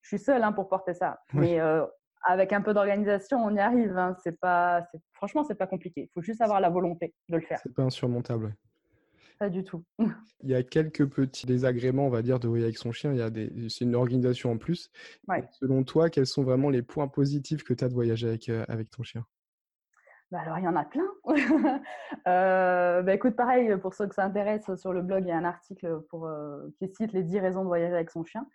Je 0.01 0.09
suis 0.09 0.19
seule 0.19 0.43
hein, 0.43 0.53
pour 0.53 0.71
porter 0.71 0.95
ça. 0.95 1.21
Mais 1.35 1.61
avec 2.23 2.55
un 2.55 2.63
peu 2.63 2.73
d'organisation, 2.73 3.45
on 3.45 3.55
y 3.55 3.61
arrive. 3.61 3.97
Hein. 3.99 4.17
C'est 4.25 4.41
pas, 4.41 4.87
franchement, 5.13 5.45
c'est 5.45 5.55
pas 5.55 5.67
compliqué. 5.67 6.05
Il 6.05 6.11
faut 6.15 6.23
juste 6.23 6.41
avoir 6.41 6.61
la 6.61 6.71
volonté 6.71 7.15
de 7.29 7.37
le 7.37 7.43
faire. 7.43 7.61
C'est 7.63 7.75
pas 7.75 7.83
insurmontable. 7.83 8.57
Pas 9.39 9.51
du 9.51 9.65
tout. 9.65 9.85
Il 10.43 10.49
y 10.49 10.55
a 10.55 10.63
quelques 10.63 11.07
petits 11.07 11.47
désagréments, 11.47 12.07
on 12.07 12.11
va 12.11 12.23
dire, 12.23 12.41
de 12.41 12.49
voyager 12.49 12.67
avec 12.67 12.79
son 12.79 12.93
chien. 12.93 13.13
Il 13.13 13.19
y 13.19 13.23
a 13.23 13.29
des... 13.29 13.51
C'est 13.69 13.85
une 13.85 13.95
organisation 13.95 14.53
en 14.53 14.57
plus. 14.57 14.91
Selon 15.53 15.85
toi, 15.85 16.09
quels 16.09 16.27
sont 16.27 16.43
vraiment 16.43 16.71
les 16.71 16.83
points 16.83 17.09
positifs 17.09 17.65
que 17.65 17.75
tu 17.75 17.85
as 17.85 17.89
de 17.89 17.95
voyager 17.95 18.29
avec, 18.29 18.49
euh, 18.49 18.65
avec 18.69 18.91
ton 18.91 19.03
chien? 19.03 19.27
Bah 20.31 20.41
alors, 20.43 20.59
il 20.59 20.65
y 20.65 20.69
en 20.69 20.77
a 20.77 20.85
plein. 20.85 21.09
euh, 22.29 23.03
bah 23.03 23.15
écoute, 23.15 23.35
pareil, 23.35 23.77
pour 23.79 23.95
ceux 23.95 24.07
que 24.07 24.15
ça 24.15 24.25
intéresse, 24.25 24.73
sur 24.77 24.93
le 24.93 25.03
blog, 25.03 25.25
il 25.25 25.29
y 25.29 25.33
a 25.33 25.37
un 25.37 25.45
article 25.45 26.03
pour, 26.09 26.27
euh, 26.27 26.69
qui 26.79 26.89
cite 26.89 27.13
les 27.13 27.25
10 27.25 27.41
raisons 27.41 27.63
de 27.63 27.67
voyager 27.67 27.95
avec 27.95 28.11
son 28.11 28.25
chien. 28.25 28.47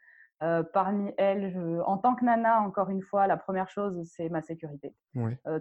Euh, 0.43 0.63
parmi 0.63 1.13
elles, 1.17 1.81
en 1.85 1.97
tant 1.97 2.15
que 2.15 2.23
nana, 2.23 2.61
encore 2.61 2.89
une 2.89 3.01
fois, 3.01 3.27
la 3.27 3.35
première 3.35 3.69
chose, 3.69 4.01
c'est 4.05 4.29
ma 4.29 4.41
sécurité. 4.41 4.95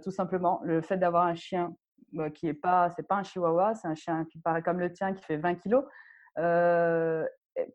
tout 0.03 0.11
simplement, 0.11 0.61
le 0.63 0.81
fait 0.81 0.97
d'avoir 0.97 1.25
un 1.25 1.35
chien 1.35 1.75
bah, 2.13 2.29
qui 2.29 2.47
est 2.47 2.53
pas, 2.53 2.89
c'est 2.91 3.07
pas 3.07 3.15
un 3.15 3.23
chihuahua, 3.23 3.75
c'est 3.75 3.87
un 3.87 3.95
chien 3.95 4.25
qui 4.25 4.39
paraît 4.39 4.61
comme 4.61 4.79
le 4.79 4.91
tien, 4.93 5.13
qui 5.13 5.23
fait 5.23 5.37
20 5.37 5.55
kilos, 5.55 5.83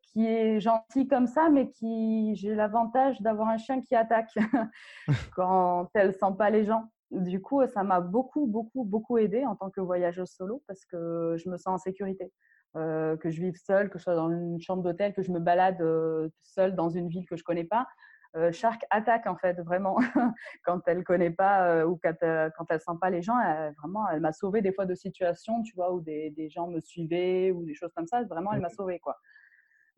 qui 0.02 0.26
est 0.26 0.60
gentil 0.60 1.08
comme 1.08 1.26
ça, 1.26 1.50
mais 1.50 1.70
qui, 1.70 2.34
j'ai 2.36 2.54
l'avantage 2.54 3.20
d'avoir 3.20 3.48
un 3.48 3.58
chien 3.58 3.82
qui 3.82 3.94
attaque 3.94 4.32
quand 5.34 5.88
elle 5.94 6.14
sent 6.14 6.34
pas 6.38 6.48
les 6.48 6.64
gens. 6.64 6.90
Du 7.10 7.40
coup, 7.40 7.66
ça 7.66 7.82
m'a 7.82 8.00
beaucoup, 8.00 8.46
beaucoup, 8.46 8.84
beaucoup 8.84 9.18
aidé 9.18 9.44
en 9.44 9.56
tant 9.56 9.70
que 9.70 9.80
voyageuse 9.80 10.30
solo 10.30 10.62
parce 10.66 10.84
que 10.84 11.34
je 11.36 11.48
me 11.48 11.56
sens 11.56 11.74
en 11.74 11.78
sécurité. 11.78 12.32
Euh, 12.76 13.16
que 13.16 13.30
je 13.30 13.40
vive 13.40 13.56
seule, 13.56 13.90
que 13.90 13.98
je 13.98 14.04
sois 14.04 14.14
dans 14.14 14.30
une 14.30 14.60
chambre 14.60 14.84
d'hôtel, 14.84 15.12
que 15.12 15.22
je 15.22 15.32
me 15.32 15.40
balade 15.40 15.80
euh, 15.80 16.28
seule 16.44 16.76
dans 16.76 16.88
une 16.88 17.08
ville 17.08 17.26
que 17.28 17.36
je 17.36 17.42
connais 17.42 17.64
pas. 17.64 17.88
Euh, 18.36 18.52
Shark 18.52 18.84
attaque 18.90 19.26
en 19.26 19.36
fait 19.36 19.58
vraiment 19.60 19.96
quand 20.64 20.80
elle 20.86 21.02
connaît 21.02 21.32
pas 21.32 21.68
euh, 21.68 21.84
ou 21.84 21.98
quand, 22.00 22.22
euh, 22.22 22.48
quand 22.56 22.64
elle 22.70 22.80
sent 22.80 22.92
pas 23.00 23.10
les 23.10 23.22
gens. 23.22 23.38
Elle, 23.40 23.74
vraiment, 23.74 24.08
elle 24.08 24.20
m'a 24.20 24.32
sauvé 24.32 24.62
des 24.62 24.72
fois 24.72 24.86
de 24.86 24.94
situations, 24.94 25.62
tu 25.62 25.74
vois, 25.74 25.92
où 25.92 26.00
des, 26.00 26.30
des, 26.30 26.48
gens 26.48 26.68
me 26.68 26.80
suivaient 26.80 27.50
ou 27.50 27.64
des 27.64 27.74
choses 27.74 27.92
comme 27.94 28.06
ça. 28.06 28.22
Vraiment, 28.24 28.52
elle 28.52 28.60
m'a 28.60 28.68
sauvé 28.68 29.00
quoi. 29.00 29.16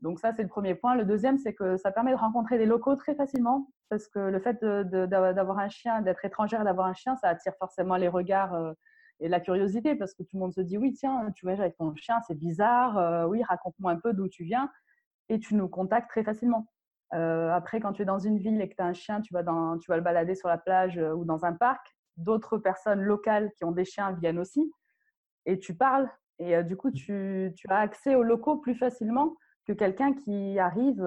Donc 0.02 0.18
ça, 0.18 0.32
c'est 0.32 0.42
le 0.42 0.48
premier 0.48 0.74
point. 0.74 0.94
Le 0.94 1.04
deuxième, 1.04 1.38
c'est 1.38 1.54
que 1.54 1.76
ça 1.76 1.90
permet 1.90 2.12
de 2.12 2.16
rencontrer 2.16 2.58
des 2.58 2.66
locaux 2.66 2.96
très 2.96 3.14
facilement 3.14 3.68
parce 3.88 4.08
que 4.08 4.18
le 4.18 4.40
fait 4.40 4.62
d'avoir 4.62 5.58
un 5.58 5.68
chien, 5.68 6.02
d'être 6.02 6.24
étrangère, 6.24 6.64
d'avoir 6.64 6.86
un 6.86 6.94
chien, 6.94 7.16
ça 7.16 7.28
attire 7.28 7.54
forcément 7.58 7.96
les 7.96 8.08
regards 8.08 8.74
et 9.20 9.28
la 9.28 9.38
curiosité 9.38 9.94
parce 9.94 10.14
que 10.14 10.24
tout 10.24 10.36
le 10.36 10.40
monde 10.40 10.52
se 10.52 10.60
dit 10.60 10.76
oui, 10.76 10.92
tiens, 10.92 11.30
tu 11.36 11.46
voyages 11.46 11.60
avec 11.60 11.76
ton 11.76 11.94
chien, 11.94 12.20
c'est 12.26 12.34
bizarre. 12.34 13.28
oui, 13.28 13.42
raconte-moi 13.44 13.92
un 13.92 14.00
peu 14.00 14.12
d'où 14.12 14.28
tu 14.28 14.44
viens 14.44 14.70
et 15.28 15.38
tu 15.38 15.54
nous 15.54 15.68
contactes 15.68 16.10
très 16.10 16.24
facilement. 16.24 16.66
Euh, 17.14 17.50
après, 17.50 17.80
quand 17.80 17.92
tu 17.92 18.02
es 18.02 18.04
dans 18.04 18.18
une 18.18 18.38
ville 18.38 18.60
et 18.60 18.68
que 18.68 18.74
tu 18.74 18.82
as 18.82 18.86
un 18.86 18.92
chien, 18.92 19.20
tu 19.20 19.34
vas, 19.34 19.42
dans, 19.42 19.78
tu 19.78 19.90
vas 19.90 19.96
le 19.96 20.02
balader 20.02 20.34
sur 20.34 20.48
la 20.48 20.58
plage 20.58 20.98
euh, 20.98 21.12
ou 21.12 21.24
dans 21.24 21.44
un 21.44 21.52
parc. 21.52 21.86
D'autres 22.16 22.58
personnes 22.58 23.00
locales 23.00 23.50
qui 23.56 23.64
ont 23.64 23.72
des 23.72 23.84
chiens 23.84 24.12
viennent 24.12 24.38
aussi 24.38 24.72
et 25.46 25.58
tu 25.58 25.74
parles. 25.74 26.10
Et 26.38 26.56
euh, 26.56 26.62
du 26.62 26.76
coup, 26.76 26.90
tu, 26.90 27.52
tu, 27.56 27.66
as 27.68 27.78
accès 27.78 28.14
aux 28.14 28.22
locaux 28.22 28.56
plus 28.56 28.74
facilement 28.74 29.34
que 29.66 29.72
quelqu'un 29.72 30.12
qui 30.12 30.58
arrive 30.58 31.04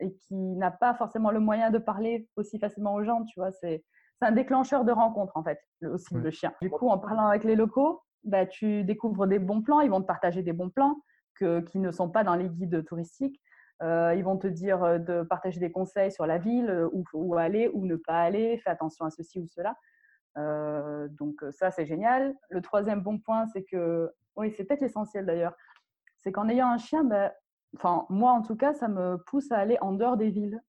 et 0.00 0.14
qui 0.14 0.34
n'a 0.34 0.70
pas 0.70 0.94
forcément 0.94 1.30
le 1.30 1.40
moyen 1.40 1.70
de 1.70 1.78
parler 1.78 2.28
aussi 2.36 2.58
facilement 2.58 2.94
aux 2.94 3.04
gens. 3.04 3.24
Tu 3.24 3.38
vois, 3.38 3.52
c'est 3.52 3.84
un 4.22 4.32
déclencheur 4.32 4.84
de 4.84 4.92
rencontre 4.92 5.36
en 5.36 5.42
fait, 5.42 5.60
aussi 5.82 6.14
le 6.14 6.30
chien. 6.30 6.52
Du 6.62 6.70
coup, 6.70 6.88
en 6.88 6.98
parlant 6.98 7.26
avec 7.26 7.44
les 7.44 7.56
locaux, 7.56 8.02
bah, 8.24 8.46
tu 8.46 8.84
découvres 8.84 9.26
des 9.26 9.38
bons 9.38 9.62
plans. 9.62 9.80
Ils 9.80 9.90
vont 9.90 10.00
te 10.00 10.06
partager 10.06 10.42
des 10.42 10.52
bons 10.52 10.70
plans 10.70 10.96
que, 11.34 11.60
qui 11.60 11.78
ne 11.78 11.90
sont 11.90 12.10
pas 12.10 12.24
dans 12.24 12.34
les 12.34 12.48
guides 12.48 12.84
touristiques. 12.84 13.40
Euh, 13.82 14.14
ils 14.14 14.24
vont 14.24 14.36
te 14.36 14.46
dire 14.46 14.82
euh, 14.84 14.98
de 14.98 15.22
partager 15.22 15.58
des 15.58 15.72
conseils 15.72 16.12
sur 16.12 16.26
la 16.26 16.36
ville, 16.36 16.68
euh, 16.68 16.88
où, 16.92 17.02
où 17.14 17.34
aller, 17.36 17.70
où 17.72 17.86
ne 17.86 17.96
pas 17.96 18.20
aller, 18.20 18.58
fais 18.58 18.68
attention 18.68 19.06
à 19.06 19.10
ceci 19.10 19.40
ou 19.40 19.46
cela. 19.46 19.74
donc 21.18 21.42
ça, 21.50 21.70
c'est 21.70 21.86
génial. 21.86 22.34
Le 22.50 22.60
troisième 22.60 23.00
bon 23.00 23.18
point, 23.18 23.46
c'est 23.46 23.64
que, 23.64 24.10
oui, 24.36 24.52
c'est 24.56 24.64
peut-être 24.64 24.82
l'essentiel 24.82 25.24
d'ailleurs, 25.24 25.54
c'est 26.18 26.32
qu'en 26.32 26.48
ayant 26.48 26.68
un 26.68 26.78
chien, 26.78 27.04
ben, 27.04 27.32
enfin 27.76 28.06
moi 28.08 28.32
en 28.32 28.42
tout 28.42 28.56
cas, 28.56 28.74
ça 28.74 28.88
me 28.88 29.16
pousse 29.26 29.50
à 29.52 29.58
aller 29.58 29.78
en 29.80 29.92
dehors 29.92 30.16
des 30.16 30.30
villes, 30.30 30.60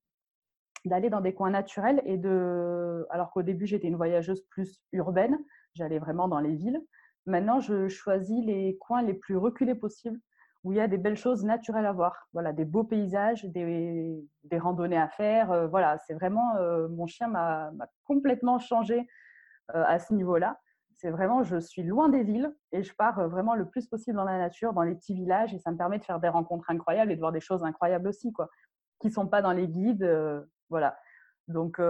d'aller 0.86 1.10
dans 1.10 1.22
des 1.22 1.34
coins 1.34 1.52
naturels 1.52 2.02
et 2.06 2.18
de, 2.18 3.06
alors 3.10 3.32
qu'au 3.32 3.44
début 3.44 3.66
j'étais 3.68 3.88
une 3.88 3.96
voyageuse 3.96 4.42
plus 4.50 4.82
urbaine, 4.92 5.38
j'allais 5.74 6.00
vraiment 6.00 6.28
dans 6.28 6.40
les 6.40 6.56
villes. 6.56 6.82
Maintenant, 7.28 7.60
je 7.60 7.88
choisis 7.88 8.44
les 8.44 8.78
coins 8.80 9.04
les 9.04 9.14
plus 9.14 9.38
reculés 9.38 9.76
possibles 9.76 10.20
où 10.64 10.72
il 10.72 10.78
y 10.78 10.82
a 10.82 10.88
des 10.88 10.98
belles 10.98 11.18
choses 11.18 11.44
naturelles 11.44 11.86
à 11.86 11.92
voir. 11.92 12.28
Voilà, 12.34 12.54
des 12.54 12.66
beaux 12.66 12.84
paysages, 12.84 13.46
des, 13.46 14.24
des 14.44 14.58
randonnées 14.60 14.98
à 14.98 15.08
faire. 15.08 15.52
Euh, 15.52 15.68
voilà, 15.68 15.98
c'est 16.00 16.14
vraiment 16.14 16.56
euh, 16.58 16.88
mon 16.88 17.08
chien 17.08 17.28
m'a 17.28 17.72
complètement 18.04 18.60
changé 18.60 19.08
euh, 19.76 19.84
à 19.86 20.00
ce 20.00 20.14
niveau-là. 20.14 20.60
C'est 21.02 21.10
vraiment, 21.10 21.42
je 21.42 21.60
suis 21.60 21.82
loin 21.82 22.10
des 22.10 22.22
villes 22.22 22.56
et 22.72 22.84
je 22.84 22.94
pars 22.94 23.28
vraiment 23.28 23.56
le 23.56 23.68
plus 23.68 23.88
possible 23.88 24.16
dans 24.18 24.24
la 24.24 24.38
nature, 24.38 24.72
dans 24.72 24.84
les 24.84 24.94
petits 24.94 25.16
villages, 25.16 25.52
et 25.52 25.58
ça 25.58 25.72
me 25.72 25.78
permet 25.78 25.98
de 25.98 26.04
faire 26.04 26.20
des 26.20 26.30
rencontres 26.30 26.70
incroyables 26.70 27.12
et 27.12 27.16
de 27.16 27.20
voir 27.20 27.32
des 27.32 27.40
choses 27.40 27.64
incroyables 27.64 28.08
aussi, 28.08 28.32
quoi, 28.32 28.50
qui 29.00 29.10
sont 29.10 29.28
pas 29.28 29.42
dans 29.42 29.52
les 29.52 29.68
guides. 29.68 30.08
voilà. 30.70 30.96
Donc, 31.48 31.82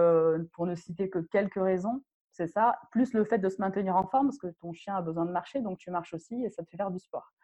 pour 0.54 0.66
ne 0.66 0.74
citer 0.74 1.10
que 1.10 1.18
quelques 1.18 1.60
raisons, 1.62 2.02
c'est 2.30 2.46
ça, 2.46 2.78
plus 2.90 3.12
le 3.12 3.24
fait 3.24 3.36
de 3.36 3.50
se 3.50 3.60
maintenir 3.60 3.96
en 3.96 4.06
forme, 4.06 4.28
parce 4.28 4.38
que 4.38 4.46
ton 4.46 4.72
chien 4.72 4.96
a 4.96 5.02
besoin 5.02 5.26
de 5.26 5.30
marcher, 5.30 5.60
donc 5.60 5.76
tu 5.76 5.90
marches 5.90 6.14
aussi 6.14 6.42
et 6.42 6.48
ça 6.48 6.62
te 6.62 6.70
fait 6.70 6.78
faire 6.78 6.90
du 6.90 6.98
sport. 6.98 7.34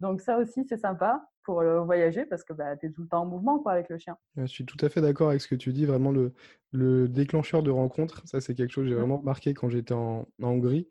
Donc 0.00 0.20
ça 0.20 0.38
aussi, 0.38 0.64
c'est 0.68 0.78
sympa 0.78 1.28
pour 1.44 1.62
voyager 1.84 2.24
parce 2.24 2.44
que 2.44 2.52
bah, 2.52 2.76
tu 2.76 2.86
es 2.86 2.90
tout 2.90 3.02
le 3.02 3.08
temps 3.08 3.22
en 3.22 3.26
mouvement 3.26 3.58
quoi, 3.58 3.72
avec 3.72 3.88
le 3.88 3.98
chien. 3.98 4.16
Je 4.36 4.46
suis 4.46 4.64
tout 4.64 4.76
à 4.84 4.88
fait 4.88 5.00
d'accord 5.00 5.30
avec 5.30 5.40
ce 5.40 5.48
que 5.48 5.54
tu 5.54 5.72
dis. 5.72 5.86
Vraiment, 5.86 6.12
le, 6.12 6.32
le 6.72 7.08
déclencheur 7.08 7.62
de 7.62 7.70
rencontre, 7.70 8.22
ça 8.26 8.40
c'est 8.40 8.54
quelque 8.54 8.70
chose 8.70 8.84
que 8.84 8.90
j'ai 8.90 8.94
mmh. 8.94 8.98
vraiment 8.98 9.18
remarqué 9.18 9.54
quand 9.54 9.68
j'étais 9.68 9.94
en, 9.94 10.26
Hongrie. 10.40 10.88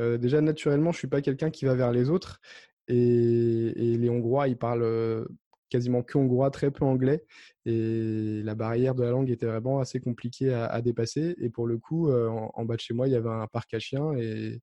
Euh, 0.00 0.18
déjà, 0.18 0.40
naturellement, 0.40 0.92
je 0.92 0.98
suis 0.98 1.08
pas 1.08 1.22
quelqu'un 1.22 1.50
qui 1.50 1.64
va 1.64 1.74
vers 1.74 1.92
les 1.92 2.10
autres. 2.10 2.40
Et, 2.88 3.72
les 3.76 4.10
Hongrois, 4.10 4.48
ils 4.48 4.58
parlent 4.58 5.26
quasiment 5.70 6.02
que 6.02 6.18
hongrois, 6.18 6.50
très 6.50 6.70
peu 6.70 6.84
anglais. 6.84 7.24
Et 7.64 8.42
la 8.44 8.54
barrière 8.54 8.94
de 8.94 9.02
la 9.02 9.10
langue 9.10 9.30
était 9.30 9.46
vraiment 9.46 9.80
assez 9.80 10.00
compliquée 10.00 10.52
à, 10.52 10.80
dépasser. 10.82 11.34
Et 11.38 11.50
pour 11.50 11.66
le 11.66 11.78
coup, 11.78 12.12
en, 12.12 12.64
bas 12.64 12.76
de 12.76 12.80
chez 12.80 12.94
moi, 12.94 13.08
il 13.08 13.12
y 13.12 13.16
avait 13.16 13.30
un 13.30 13.46
parc 13.46 13.74
à 13.74 13.78
chiens. 13.78 14.12
Et, 14.14 14.60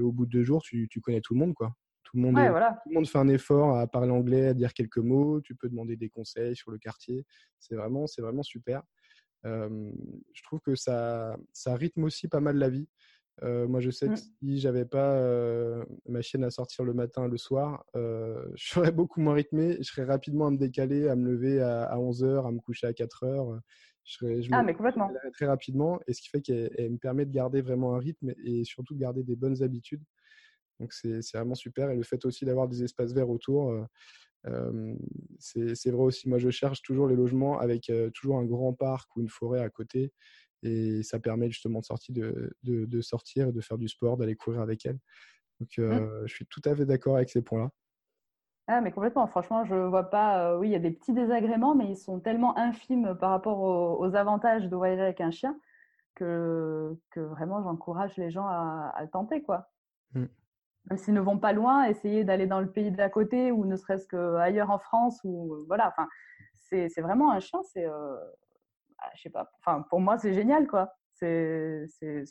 au 0.00 0.12
bout 0.12 0.26
de 0.26 0.30
deux 0.30 0.42
jours, 0.42 0.62
tu, 0.62 0.88
tu 0.88 1.00
connais 1.00 1.20
tout 1.20 1.34
le 1.34 1.40
monde. 1.40 1.54
quoi. 1.54 1.74
Tout 2.14 2.20
le, 2.20 2.94
monde, 2.94 3.08
fait 3.08 3.18
un 3.18 3.28
effort 3.28 3.76
à 3.76 3.86
parler 3.88 4.12
anglais, 4.12 4.48
à 4.48 4.54
dire 4.54 4.72
quelques 4.72 4.98
mots. 4.98 5.40
Tu 5.40 5.56
peux 5.56 5.68
demander 5.68 5.96
des 5.96 6.08
conseils 6.08 6.54
sur 6.54 6.70
le 6.70 6.78
quartier. 6.78 7.26
C'est 7.58 7.74
vraiment, 7.74 8.06
c'est 8.06 8.22
vraiment 8.22 8.44
super. 8.44 8.82
je 9.44 10.42
trouve 10.44 10.60
que 10.60 10.76
ça, 10.76 11.36
ça 11.52 11.74
rythme 11.74 12.04
aussi 12.04 12.28
pas 12.28 12.40
mal 12.40 12.56
la 12.56 12.68
vie. 12.68 12.88
moi, 13.42 13.80
je 13.80 13.90
sais 13.90 14.06
que 14.06 14.12
mmh. 14.12 14.16
si 14.16 14.58
j'avais 14.60 14.84
pas 14.84 15.20
ma 16.06 16.22
chienne 16.22 16.44
à 16.44 16.50
sortir 16.50 16.84
le 16.84 16.94
matin, 16.94 17.26
le 17.26 17.36
soir, 17.36 17.84
je 17.94 18.68
serais 18.68 18.92
beaucoup 18.92 19.20
moins 19.20 19.34
rythmé. 19.34 19.76
Je 19.78 19.82
serais 19.82 20.04
rapidement 20.04 20.46
à 20.46 20.50
me 20.50 20.58
décaler, 20.58 21.08
à 21.08 21.16
me 21.16 21.32
lever 21.32 21.60
à, 21.60 21.96
11h, 21.96 22.46
à 22.46 22.52
me 22.52 22.60
coucher 22.60 22.86
à 22.86 22.92
4h. 22.92 23.60
Je, 24.04 24.12
serais, 24.12 24.42
je 24.42 24.50
ah, 24.52 24.62
mais 24.62 24.74
complètement. 24.74 25.10
très 25.32 25.46
rapidement. 25.46 25.98
Et 26.06 26.12
ce 26.12 26.20
qui 26.20 26.28
fait 26.28 26.42
qu'elle 26.42 26.92
me 26.92 26.98
permet 26.98 27.24
de 27.24 27.32
garder 27.32 27.62
vraiment 27.62 27.94
un 27.94 27.98
rythme 27.98 28.34
et 28.44 28.62
surtout 28.64 28.94
de 28.94 29.00
garder 29.00 29.24
des 29.24 29.34
bonnes 29.34 29.62
habitudes. 29.62 30.02
Donc 30.80 30.92
c'est 30.92 31.20
vraiment 31.34 31.54
super. 31.54 31.90
Et 31.90 31.96
le 31.96 32.02
fait 32.02 32.24
aussi 32.24 32.44
d'avoir 32.44 32.68
des 32.68 32.82
espaces 32.82 33.12
verts 33.12 33.30
autour, 33.30 33.70
euh, 34.46 34.96
c'est 35.38 35.90
vrai 35.90 36.02
aussi. 36.02 36.28
Moi, 36.28 36.38
je 36.38 36.50
cherche 36.50 36.82
toujours 36.82 37.08
les 37.08 37.16
logements 37.16 37.58
avec 37.58 37.90
toujours 38.12 38.38
un 38.38 38.44
grand 38.44 38.72
parc 38.72 39.14
ou 39.16 39.20
une 39.20 39.28
forêt 39.28 39.60
à 39.60 39.70
côté. 39.70 40.12
Et 40.62 41.02
ça 41.02 41.18
permet 41.18 41.50
justement 41.50 41.80
de 41.80 41.84
sortir, 41.84 42.14
de, 42.14 42.54
de, 42.62 43.00
sortir, 43.00 43.52
de 43.52 43.60
faire 43.60 43.78
du 43.78 43.88
sport, 43.88 44.16
d'aller 44.16 44.34
courir 44.34 44.60
avec 44.60 44.86
elle. 44.86 44.98
Donc 45.60 45.78
mmh. 45.78 46.26
je 46.26 46.34
suis 46.34 46.46
tout 46.46 46.62
à 46.64 46.74
fait 46.74 46.86
d'accord 46.86 47.16
avec 47.16 47.30
ces 47.30 47.42
points-là. 47.42 47.70
Ah, 48.66 48.80
mais 48.80 48.92
complètement. 48.92 49.26
Franchement, 49.26 49.64
je 49.64 49.74
vois 49.74 50.08
pas. 50.08 50.56
oui, 50.58 50.68
il 50.68 50.72
y 50.72 50.76
a 50.76 50.78
des 50.78 50.90
petits 50.90 51.12
désagréments, 51.12 51.74
mais 51.74 51.90
ils 51.90 51.96
sont 51.96 52.18
tellement 52.20 52.56
infimes 52.56 53.14
par 53.20 53.30
rapport 53.30 53.60
aux, 53.60 54.14
avantages 54.14 54.68
de 54.68 54.76
voyager 54.76 55.02
avec 55.02 55.20
un 55.20 55.30
chien 55.30 55.58
que, 56.14 56.96
que 57.10 57.20
vraiment 57.20 57.62
j'encourage 57.62 58.16
les 58.16 58.30
gens 58.30 58.46
à, 58.46 58.92
à, 58.94 59.02
le 59.02 59.10
tenter. 59.10 59.42
Quoi. 59.42 59.68
Mmh. 60.14 60.24
Même 60.90 60.98
s'ils 60.98 61.14
ne 61.14 61.20
vont 61.20 61.38
pas 61.38 61.52
loin, 61.52 61.84
essayer 61.84 62.24
d'aller 62.24 62.46
dans 62.46 62.60
le 62.60 62.70
pays 62.70 62.90
d'à 62.90 63.08
côté 63.08 63.50
ou 63.52 63.64
ne 63.64 63.76
serait-ce 63.76 64.06
qu'ailleurs 64.06 64.70
en 64.70 64.78
France. 64.78 65.20
Ou, 65.24 65.64
voilà, 65.66 65.88
enfin, 65.88 66.08
c'est 66.68 67.00
vraiment 67.00 67.32
un 67.32 67.40
chien. 67.40 67.60
C'est, 67.62 67.86
ah, 67.86 69.10
je 69.14 69.22
sais 69.22 69.30
pas, 69.30 69.50
enfin, 69.60 69.82
pour 69.88 70.00
moi, 70.00 70.18
c'est 70.18 70.34
génial. 70.34 70.66
quoi. 70.66 70.92
Il 71.22 71.86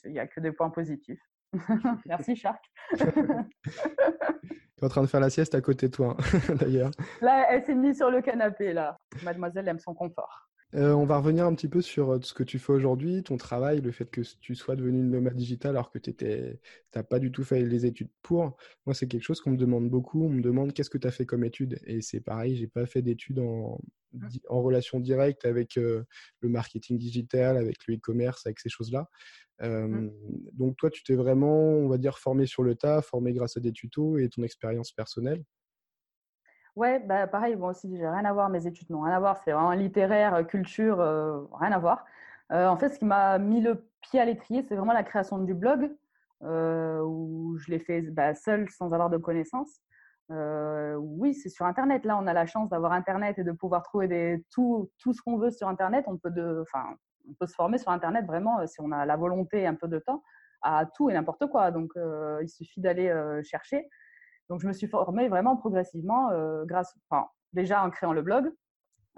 n'y 0.06 0.20
a 0.20 0.28
que 0.28 0.40
des 0.40 0.52
points 0.52 0.70
positifs. 0.70 1.22
Merci, 2.06 2.36
Shark. 2.36 2.64
tu 2.92 3.00
es 3.00 4.84
en 4.84 4.90
train 4.90 5.02
de 5.02 5.08
faire 5.08 5.20
la 5.20 5.30
sieste 5.30 5.56
à 5.56 5.62
côté 5.62 5.88
de 5.88 5.94
toi, 5.94 6.18
hein, 6.18 6.56
d'ailleurs. 6.60 6.92
Là, 7.22 7.48
elle 7.50 7.64
s'est 7.64 7.76
mise 7.76 7.98
sur 7.98 8.10
le 8.10 8.22
canapé, 8.22 8.74
là. 8.74 8.98
Mademoiselle 9.24 9.68
aime 9.68 9.80
son 9.80 9.94
confort. 9.94 10.50
Euh, 10.76 10.94
on 10.94 11.06
va 11.06 11.18
revenir 11.18 11.46
un 11.46 11.54
petit 11.54 11.68
peu 11.68 11.82
sur 11.82 12.14
euh, 12.14 12.20
ce 12.24 12.34
que 12.34 12.44
tu 12.44 12.58
fais 12.58 12.74
aujourd'hui, 12.74 13.22
ton 13.22 13.38
travail, 13.38 13.82
le 13.82 13.92
fait 13.92 14.10
que 14.10 14.22
tu 14.42 14.56
sois 14.56 14.76
devenu 14.76 15.00
une 15.00 15.12
nomade 15.12 15.36
digitale 15.36 15.72
alors 15.72 15.92
que 15.92 16.00
tu 16.00 16.12
n'as 16.96 17.04
pas 17.04 17.20
du 17.20 17.32
tout 17.32 17.44
fait 17.44 17.64
les 17.64 17.86
études 17.86 18.10
pour. 18.24 18.58
Moi, 18.86 18.96
c'est 18.96 19.08
quelque 19.08 19.24
chose 19.24 19.40
qu'on 19.40 19.52
me 19.52 19.58
demande 19.58 19.90
beaucoup. 19.90 20.26
On 20.26 20.30
me 20.30 20.42
demande 20.42 20.74
qu'est-ce 20.74 20.90
que 20.90 20.98
tu 20.98 21.08
as 21.08 21.12
fait 21.12 21.26
comme 21.26 21.44
études. 21.44 21.80
Et 21.86 22.02
c'est 22.02 22.22
pareil, 22.22 22.56
j'ai 22.56 22.68
pas 22.68 22.88
fait 22.88 23.04
d'études 23.04 23.40
en, 23.40 23.80
en 24.50 24.62
relation 24.64 25.00
directe 25.00 25.46
avec 25.46 25.78
euh, 25.78 26.04
le 26.40 26.50
marketing 26.50 26.98
digital, 26.98 27.58
avec 27.58 27.86
le 27.88 27.96
e-commerce, 27.96 28.46
avec 28.48 28.60
ces 28.60 28.70
choses-là. 28.70 29.10
Mmh. 29.62 30.10
Donc 30.54 30.76
toi, 30.76 30.90
tu 30.90 31.04
t'es 31.04 31.16
vraiment, 31.16 31.56
on 31.56 31.88
va 31.88 31.98
dire, 31.98 32.18
formé 32.18 32.46
sur 32.46 32.64
le 32.64 32.76
tas, 32.76 33.02
formé 33.02 33.32
grâce 33.32 33.56
à 33.56 33.62
des 33.62 33.72
tutos 33.72 34.18
et 34.18 34.28
ton 34.28 34.44
expérience 34.44 34.92
personnelle. 34.92 35.42
Ouais, 36.76 37.00
bah 37.00 37.28
pareil, 37.28 37.56
moi 37.56 37.70
aussi, 37.70 37.96
j'ai 37.96 38.08
rien 38.08 38.26
à 38.26 38.34
voir, 38.34 38.50
mes 38.50 38.66
études 38.66 38.90
n'ont 38.90 39.02
rien 39.02 39.16
à 39.16 39.20
voir, 39.20 39.38
c'est 39.44 39.52
vraiment 39.52 39.74
littéraire, 39.74 40.34
euh, 40.34 40.44
culture, 40.44 41.00
euh, 41.02 41.44
rien 41.60 41.72
à 41.72 41.78
voir. 41.78 42.04
Euh, 42.52 42.68
en 42.68 42.78
fait, 42.78 42.90
ce 42.90 42.98
qui 42.98 43.06
m'a 43.06 43.38
mis 43.38 43.62
le 43.62 43.86
pied 44.02 44.20
à 44.20 44.26
l'étrier, 44.26 44.64
c'est 44.64 44.76
vraiment 44.76 44.94
la 44.94 45.04
création 45.04 45.38
du 45.38 45.54
blog, 45.54 45.92
où 46.42 47.56
je 47.60 47.72
l'ai 47.72 47.80
fait 47.80 48.02
bah, 48.02 48.34
seule, 48.34 48.70
sans 48.70 48.92
avoir 48.94 49.10
de 49.10 49.18
connaissances. 49.18 49.80
oui, 50.30 51.34
c'est 51.36 51.50
sur 51.50 51.66
Internet. 51.66 52.06
Là, 52.06 52.18
on 52.22 52.28
a 52.28 52.34
la 52.34 52.46
chance 52.46 52.70
d'avoir 52.70 52.92
Internet 52.94 53.40
et 53.40 53.44
de 53.44 53.52
pouvoir 53.52 53.84
trouver 53.84 54.44
tout, 54.52 54.90
ce 55.00 55.22
qu'on 55.22 55.38
veut 55.38 55.52
sur 55.52 55.68
Internet. 55.70 56.06
On 56.08 56.18
peut 56.18 56.34
se 57.48 57.54
former 57.54 57.78
sur 57.78 57.92
Internet 57.92 58.26
vraiment, 58.26 58.66
si 58.68 58.82
on 58.82 58.92
a 58.92 59.06
la 59.06 59.16
volonté 59.16 59.62
et 59.62 59.68
un 59.68 59.76
peu 59.76 59.88
de 59.88 60.00
temps, 60.00 60.24
à 60.62 60.86
tout 60.86 61.10
et 61.10 61.14
n'importe 61.14 61.48
quoi. 61.48 61.72
Donc, 61.72 61.94
il 62.42 62.50
suffit 62.50 62.82
d'aller 62.82 63.14
chercher. 63.44 63.88
Donc, 64.50 64.62
je 64.62 64.68
me 64.68 64.74
suis 64.74 64.88
formée 64.88 65.30
vraiment 65.30 65.56
progressivement 65.56 66.30
euh, 66.32 66.66
grâce, 66.66 66.96
enfin, 67.10 67.28
déjà 67.54 67.84
en 67.84 67.90
créant 67.90 68.14
le 68.14 68.22
blog. 68.22 68.52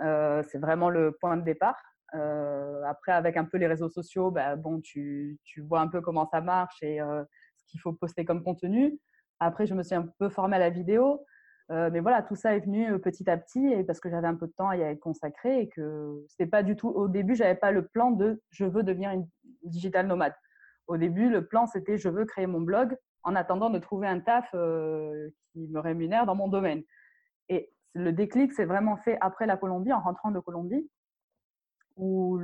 Euh, 0.01 0.43
c'est 0.49 0.59
vraiment 0.59 0.89
le 0.89 1.13
point 1.13 1.37
de 1.37 1.43
départ. 1.43 1.77
Euh, 2.13 2.83
après, 2.85 3.11
avec 3.11 3.37
un 3.37 3.45
peu 3.45 3.57
les 3.57 3.67
réseaux 3.67 3.89
sociaux, 3.89 4.31
bah, 4.31 4.55
bon, 4.55 4.81
tu, 4.81 5.39
tu, 5.43 5.61
vois 5.61 5.81
un 5.81 5.87
peu 5.87 6.01
comment 6.01 6.27
ça 6.27 6.41
marche 6.41 6.81
et 6.81 6.99
ce 6.99 7.65
qu'il 7.67 7.79
faut 7.79 7.93
poster 7.93 8.25
comme 8.25 8.43
contenu. 8.43 8.99
Après, 9.39 9.65
je 9.65 9.73
me 9.73 9.83
suis 9.83 9.95
un 9.95 10.07
peu 10.19 10.29
formée 10.29 10.57
à 10.57 10.59
la 10.59 10.69
vidéo. 10.69 11.25
mais 11.69 11.99
voilà, 11.99 12.21
tout 12.21 12.35
ça 12.35 12.55
est 12.55 12.59
venu 12.59 12.99
petit 12.99 13.29
à 13.29 13.37
petit 13.37 13.65
et 13.65 13.83
parce 13.83 13.99
que 13.99 14.09
j'avais 14.09 14.27
un 14.27 14.35
peu 14.35 14.47
de 14.47 14.53
temps 14.53 14.69
à 14.69 14.77
y 14.77 14.81
être 14.81 14.99
consacré 14.99 15.61
et 15.61 15.69
que 15.69 16.23
c'était 16.29 16.49
pas 16.49 16.63
du 16.63 16.75
tout 16.75 16.89
au 16.89 17.07
début, 17.07 17.35
j'avais 17.35 17.55
pas 17.55 17.71
le 17.71 17.87
plan 17.87 18.11
de 18.11 18.41
je 18.51 18.65
veux 18.65 18.83
devenir 18.83 19.11
une 19.11 19.27
digital 19.63 20.07
nomade. 20.07 20.35
Au 20.87 20.97
début, 20.97 21.29
le 21.29 21.45
plan 21.45 21.65
c'était 21.65 21.97
je 21.97 22.09
veux 22.09 22.25
créer 22.25 22.47
mon 22.47 22.61
blog 22.61 22.95
en 23.25 23.35
attendant 23.35 23.69
de 23.69 23.79
trouver 23.79 24.07
un 24.07 24.19
taf 24.19 24.49
euh, 24.53 25.29
qui 25.51 25.67
me 25.67 25.79
rémunère 25.79 26.25
dans 26.25 26.35
mon 26.35 26.47
domaine. 26.47 26.83
Et 27.49 27.73
le 27.93 28.13
déclic 28.13 28.53
s'est 28.53 28.65
vraiment 28.65 28.97
fait 28.97 29.17
après 29.19 29.47
la 29.47 29.57
Colombie, 29.57 29.91
en 29.91 29.99
rentrant 29.99 30.31
de 30.31 30.39
Colombie, 30.39 30.89
où, 31.97 32.37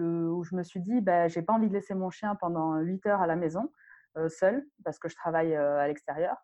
je 0.43 0.55
me 0.55 0.63
suis 0.63 0.79
dit, 0.79 1.01
bah, 1.01 1.27
j'ai 1.27 1.41
pas 1.41 1.53
envie 1.53 1.69
de 1.69 1.73
laisser 1.73 1.93
mon 1.93 2.09
chien 2.09 2.35
pendant 2.35 2.77
8 2.77 3.05
heures 3.05 3.21
à 3.21 3.27
la 3.27 3.35
maison, 3.35 3.71
euh, 4.17 4.27
seul, 4.27 4.65
parce 4.83 4.97
que 4.97 5.07
je 5.07 5.15
travaille 5.15 5.53
euh, 5.53 5.79
à 5.79 5.87
l'extérieur. 5.87 6.35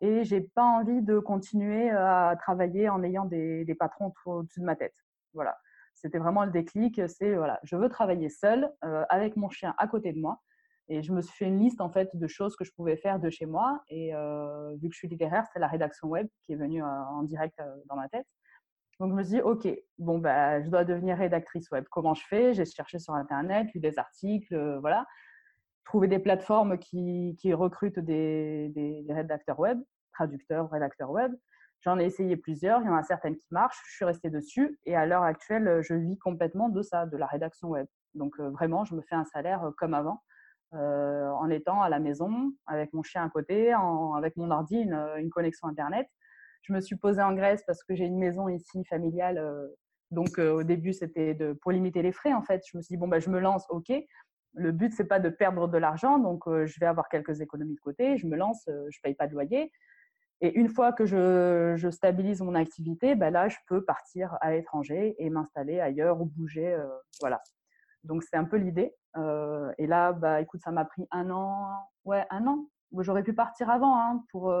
Et 0.00 0.24
j'ai 0.24 0.40
pas 0.40 0.64
envie 0.64 1.02
de 1.02 1.18
continuer 1.20 1.90
à 1.90 2.36
travailler 2.38 2.88
en 2.88 3.02
ayant 3.04 3.26
des, 3.26 3.64
des 3.64 3.74
patrons 3.74 4.12
au-dessus 4.26 4.60
de 4.60 4.64
ma 4.64 4.74
tête. 4.74 4.94
Voilà. 5.34 5.56
C'était 5.94 6.18
vraiment 6.18 6.44
le 6.44 6.50
déclic. 6.50 7.00
C'est 7.08 7.36
voilà, 7.36 7.60
je 7.62 7.76
veux 7.76 7.88
travailler 7.88 8.28
seul, 8.28 8.70
avec 9.08 9.36
mon 9.36 9.48
chien 9.48 9.72
à 9.78 9.86
côté 9.86 10.12
de 10.12 10.20
moi. 10.20 10.42
Et 10.88 11.02
je 11.02 11.12
me 11.12 11.22
suis 11.22 11.34
fait 11.34 11.46
une 11.46 11.58
liste 11.58 11.80
en 11.80 11.90
fait 11.90 12.10
de 12.14 12.26
choses 12.26 12.56
que 12.56 12.64
je 12.64 12.72
pouvais 12.72 12.96
faire 12.96 13.18
de 13.18 13.30
chez 13.30 13.46
moi. 13.46 13.82
Et 13.88 14.12
vu 14.80 14.88
que 14.88 14.94
je 14.94 14.98
suis 14.98 15.08
littéraire, 15.08 15.44
c'est 15.52 15.58
la 15.58 15.68
rédaction 15.68 16.08
web 16.08 16.28
qui 16.42 16.52
est 16.52 16.56
venue 16.56 16.82
en 16.82 17.22
direct 17.22 17.60
dans 17.86 17.96
ma 17.96 18.08
tête. 18.08 18.26
Donc 19.00 19.10
je 19.10 19.14
me 19.14 19.22
suis 19.22 19.34
dit, 19.34 19.40
ok, 19.40 19.68
bon 19.98 20.18
bah, 20.18 20.62
je 20.62 20.68
dois 20.68 20.84
devenir 20.84 21.16
rédactrice 21.16 21.70
web. 21.70 21.84
Comment 21.90 22.14
je 22.14 22.24
fais? 22.26 22.54
J'ai 22.54 22.64
cherché 22.64 22.98
sur 22.98 23.14
internet, 23.14 23.72
lu 23.74 23.80
des 23.80 23.98
articles, 23.98 24.78
voilà, 24.80 25.04
trouvé 25.84 26.06
des 26.06 26.18
plateformes 26.18 26.78
qui, 26.78 27.36
qui 27.40 27.52
recrutent 27.54 27.98
des, 27.98 28.68
des, 28.70 29.04
rédacteurs 29.12 29.58
web, 29.58 29.80
traducteurs, 30.12 30.70
rédacteurs 30.70 31.10
web. 31.10 31.32
J'en 31.80 31.98
ai 31.98 32.04
essayé 32.04 32.36
plusieurs, 32.36 32.80
il 32.80 32.86
y 32.86 32.88
en 32.88 32.94
a 32.94 33.02
certaines 33.02 33.36
qui 33.36 33.46
marchent, 33.50 33.82
je 33.88 33.96
suis 33.96 34.04
restée 34.04 34.30
dessus 34.30 34.78
et 34.86 34.96
à 34.96 35.04
l'heure 35.06 35.24
actuelle, 35.24 35.80
je 35.82 35.94
vis 35.94 36.16
complètement 36.18 36.68
de 36.68 36.80
ça, 36.80 37.04
de 37.04 37.16
la 37.16 37.26
rédaction 37.26 37.68
web. 37.68 37.86
Donc 38.14 38.38
vraiment, 38.38 38.84
je 38.84 38.94
me 38.94 39.02
fais 39.02 39.16
un 39.16 39.24
salaire 39.24 39.70
comme 39.76 39.92
avant. 39.92 40.22
Euh, 40.74 41.30
en 41.30 41.50
étant 41.50 41.82
à 41.82 41.88
la 41.88 42.00
maison 42.00 42.52
avec 42.66 42.92
mon 42.94 43.04
chien 43.04 43.22
à 43.22 43.28
côté, 43.28 43.72
avec 44.16 44.36
mon 44.36 44.50
ordi, 44.50 44.76
une, 44.76 45.30
connexion 45.30 45.68
Internet. 45.68 46.08
Je 46.62 46.72
me 46.72 46.80
suis 46.80 46.96
posée 46.96 47.22
en 47.22 47.32
Grèce 47.32 47.62
parce 47.64 47.84
que 47.84 47.94
j'ai 47.94 48.06
une 48.06 48.18
maison 48.18 48.48
ici 48.48 48.84
familiale. 48.84 49.38
Euh, 49.38 49.68
donc 50.10 50.38
euh, 50.38 50.50
au 50.50 50.62
début, 50.64 50.92
c'était 50.92 51.38
pour 51.60 51.70
limiter 51.70 52.02
les 52.02 52.10
frais 52.10 52.32
en 52.32 52.42
fait. 52.42 52.62
Je 52.68 52.76
me 52.76 52.82
suis 52.82 52.94
dit, 52.94 52.96
bon, 52.96 53.06
bah, 53.06 53.20
je 53.20 53.30
me 53.30 53.38
lance, 53.38 53.66
ok. 53.68 53.92
Le 54.54 54.72
but, 54.72 54.92
c'est 54.94 55.04
pas 55.04 55.20
de 55.20 55.28
perdre 55.28 55.68
de 55.68 55.78
l'argent, 55.78 56.18
donc 56.18 56.44
je 56.46 56.80
vais 56.80 56.86
avoir 56.86 57.08
quelques 57.08 57.40
économies 57.40 57.74
de 57.74 57.80
côté. 57.80 58.16
Je 58.18 58.26
me 58.26 58.36
lance, 58.36 58.64
je 58.66 58.98
paye 59.02 59.14
pas 59.14 59.26
de 59.26 59.32
loyer. 59.32 59.72
Et 60.40 60.56
une 60.56 60.68
fois 60.68 60.92
que 60.92 61.06
je, 61.06 61.88
stabilise 61.90 62.40
mon 62.40 62.54
activité, 62.54 63.16
bah 63.16 63.30
là, 63.30 63.48
je 63.48 63.56
peux 63.66 63.84
partir 63.84 64.38
à 64.40 64.52
l'étranger 64.52 65.16
et 65.18 65.28
m'installer 65.28 65.80
ailleurs 65.80 66.20
ou 66.20 66.26
bouger. 66.26 66.76
voilà. 67.20 67.42
Donc, 68.04 68.22
c'est 68.22 68.36
un 68.36 68.44
peu 68.44 68.56
l'idée. 68.56 68.94
Et 69.16 69.86
là, 69.86 70.12
bah, 70.12 70.40
écoute, 70.40 70.60
ça 70.62 70.70
m'a 70.70 70.84
pris 70.84 71.06
un 71.10 71.30
an. 71.30 71.88
Ouais, 72.04 72.26
un 72.30 72.46
an. 72.46 72.66
J'aurais 72.98 73.24
pu 73.24 73.32
partir 73.32 73.70
avant, 73.70 73.98
hein, 73.98 74.24
pour, 74.30 74.54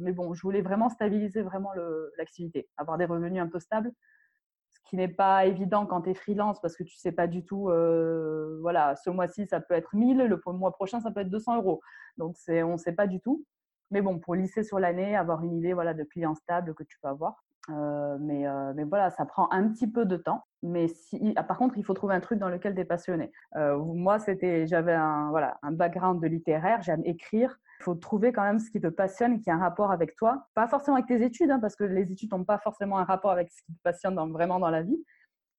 mais 0.00 0.12
bon, 0.12 0.34
je 0.34 0.42
voulais 0.42 0.60
vraiment 0.60 0.90
stabiliser 0.90 1.40
vraiment 1.42 1.70
l'activité, 2.18 2.68
avoir 2.76 2.98
des 2.98 3.06
revenus 3.06 3.40
un 3.40 3.46
peu 3.46 3.58
stables, 3.58 3.90
ce 4.68 4.78
qui 4.84 4.96
n'est 4.96 5.08
pas 5.08 5.46
évident 5.46 5.86
quand 5.86 6.02
tu 6.02 6.10
es 6.10 6.14
freelance 6.14 6.60
parce 6.60 6.76
que 6.76 6.82
tu 6.82 6.96
sais 6.96 7.12
pas 7.12 7.26
du 7.26 7.44
tout, 7.44 7.70
voilà, 8.60 8.96
ce 8.96 9.08
mois-ci 9.08 9.46
ça 9.46 9.60
peut 9.60 9.72
être 9.72 9.94
1000, 9.94 10.18
le 10.18 10.40
mois 10.52 10.72
prochain 10.72 11.00
ça 11.00 11.10
peut 11.10 11.20
être 11.20 11.30
200 11.30 11.56
euros. 11.56 11.80
Donc 12.18 12.36
on 12.48 12.72
ne 12.72 12.76
sait 12.76 12.92
pas 12.92 13.06
du 13.06 13.18
tout. 13.20 13.44
Mais 13.90 14.02
bon, 14.02 14.18
pour 14.18 14.34
lisser 14.34 14.62
sur 14.62 14.78
l'année, 14.78 15.16
avoir 15.16 15.42
une 15.42 15.56
idée 15.56 15.72
voilà, 15.72 15.94
de 15.94 16.04
clients 16.04 16.34
stables 16.34 16.74
que 16.74 16.84
tu 16.84 16.98
peux 17.00 17.08
avoir. 17.08 17.42
Mais, 17.68 18.44
mais, 18.74 18.84
voilà, 18.84 19.10
ça 19.10 19.24
prend 19.24 19.50
un 19.52 19.68
petit 19.68 19.90
peu 19.90 20.04
de 20.04 20.16
temps. 20.16 20.44
Mais 20.62 20.88
si, 20.88 21.32
ah, 21.36 21.42
par 21.42 21.56
contre, 21.56 21.78
il 21.78 21.84
faut 21.84 21.94
trouver 21.94 22.14
un 22.14 22.20
truc 22.20 22.38
dans 22.38 22.50
lequel 22.50 22.74
tu 22.74 22.80
es 22.80 22.84
passionné. 22.84 23.32
Euh, 23.56 23.78
moi, 23.78 24.18
c'était, 24.18 24.66
j'avais 24.66 24.92
un, 24.92 25.30
voilà, 25.30 25.58
un 25.62 25.72
background 25.72 26.20
de 26.22 26.26
littéraire, 26.26 26.82
j'aime 26.82 27.02
écrire. 27.04 27.58
Il 27.80 27.84
faut 27.84 27.94
trouver 27.94 28.30
quand 28.30 28.42
même 28.42 28.58
ce 28.58 28.70
qui 28.70 28.78
te 28.78 28.88
passionne, 28.88 29.40
qui 29.40 29.50
a 29.50 29.54
un 29.54 29.58
rapport 29.58 29.90
avec 29.90 30.16
toi. 30.16 30.48
Pas 30.54 30.68
forcément 30.68 30.96
avec 30.96 31.08
tes 31.08 31.24
études, 31.24 31.50
hein, 31.50 31.60
parce 31.60 31.76
que 31.76 31.84
les 31.84 32.12
études 32.12 32.30
n'ont 32.32 32.44
pas 32.44 32.58
forcément 32.58 32.98
un 32.98 33.04
rapport 33.04 33.30
avec 33.30 33.50
ce 33.50 33.62
qui 33.62 33.72
te 33.72 33.80
passionne 33.82 34.16
vraiment 34.32 34.58
dans 34.58 34.68
la 34.70 34.82
vie. 34.82 35.02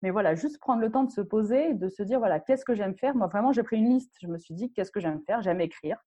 Mais 0.04 0.12
voilà, 0.12 0.36
juste 0.36 0.60
prendre 0.60 0.82
le 0.82 0.92
temps 0.92 1.04
de 1.04 1.12
se 1.12 1.22
poser, 1.22 1.74
de 1.74 1.90
se 1.90 2.04
dire, 2.04 2.20
voilà, 2.20 2.40
qu'est-ce 2.40 2.66
que 2.66 2.76
j'aime 2.76 2.96
faire? 2.96 3.16
Moi, 3.16 3.28
vraiment, 3.28 3.52
j'ai 3.54 3.64
pris 3.64 3.78
une 3.78 3.90
liste. 3.90 4.16
Je 4.22 4.28
me 4.28 4.38
suis 4.38 4.54
dit, 4.54 4.72
qu'est-ce 4.72 4.92
que 4.92 5.00
j'aime 5.00 5.22
faire? 5.26 5.42
J'aime 5.42 5.62
écrire, 5.62 5.98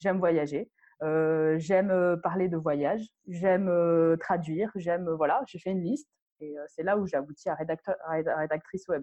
j'aime 0.00 0.18
voyager. 0.18 0.70
Euh, 1.02 1.58
j'aime 1.58 1.90
euh, 1.90 2.16
parler 2.16 2.48
de 2.48 2.56
voyage, 2.56 3.06
j'aime 3.28 3.70
traduire, 4.18 4.72
j'aime 4.74 5.08
voilà, 5.10 5.40
j'ai 5.46 5.60
fait 5.60 5.70
une 5.70 5.82
liste 5.82 6.08
et 6.40 6.56
c'est 6.68 6.82
là 6.82 6.96
où 6.98 7.06
j'ai 7.06 7.16
abouti 7.16 7.48
à, 7.48 7.54
rédacteur, 7.54 7.96
rédactrice 8.06 8.88
web. 8.88 9.02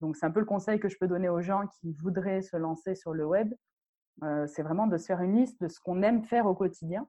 Donc 0.00 0.16
c'est 0.16 0.26
un 0.26 0.30
peu 0.30 0.40
le 0.40 0.46
conseil 0.46 0.80
que 0.80 0.88
je 0.88 0.96
peux 0.98 1.06
donner 1.06 1.28
aux 1.28 1.40
gens 1.40 1.66
qui 1.66 1.92
voudraient 1.92 2.42
se 2.42 2.56
lancer 2.56 2.94
sur 2.94 3.14
le 3.14 3.24
web, 3.24 3.52
c'est 4.46 4.62
vraiment 4.62 4.86
de 4.86 4.96
se 4.98 5.06
faire 5.06 5.20
une 5.20 5.36
liste 5.36 5.60
de 5.60 5.68
ce 5.68 5.80
qu'on 5.80 6.02
aime 6.02 6.22
faire 6.24 6.46
au 6.46 6.54
quotidien 6.54 7.08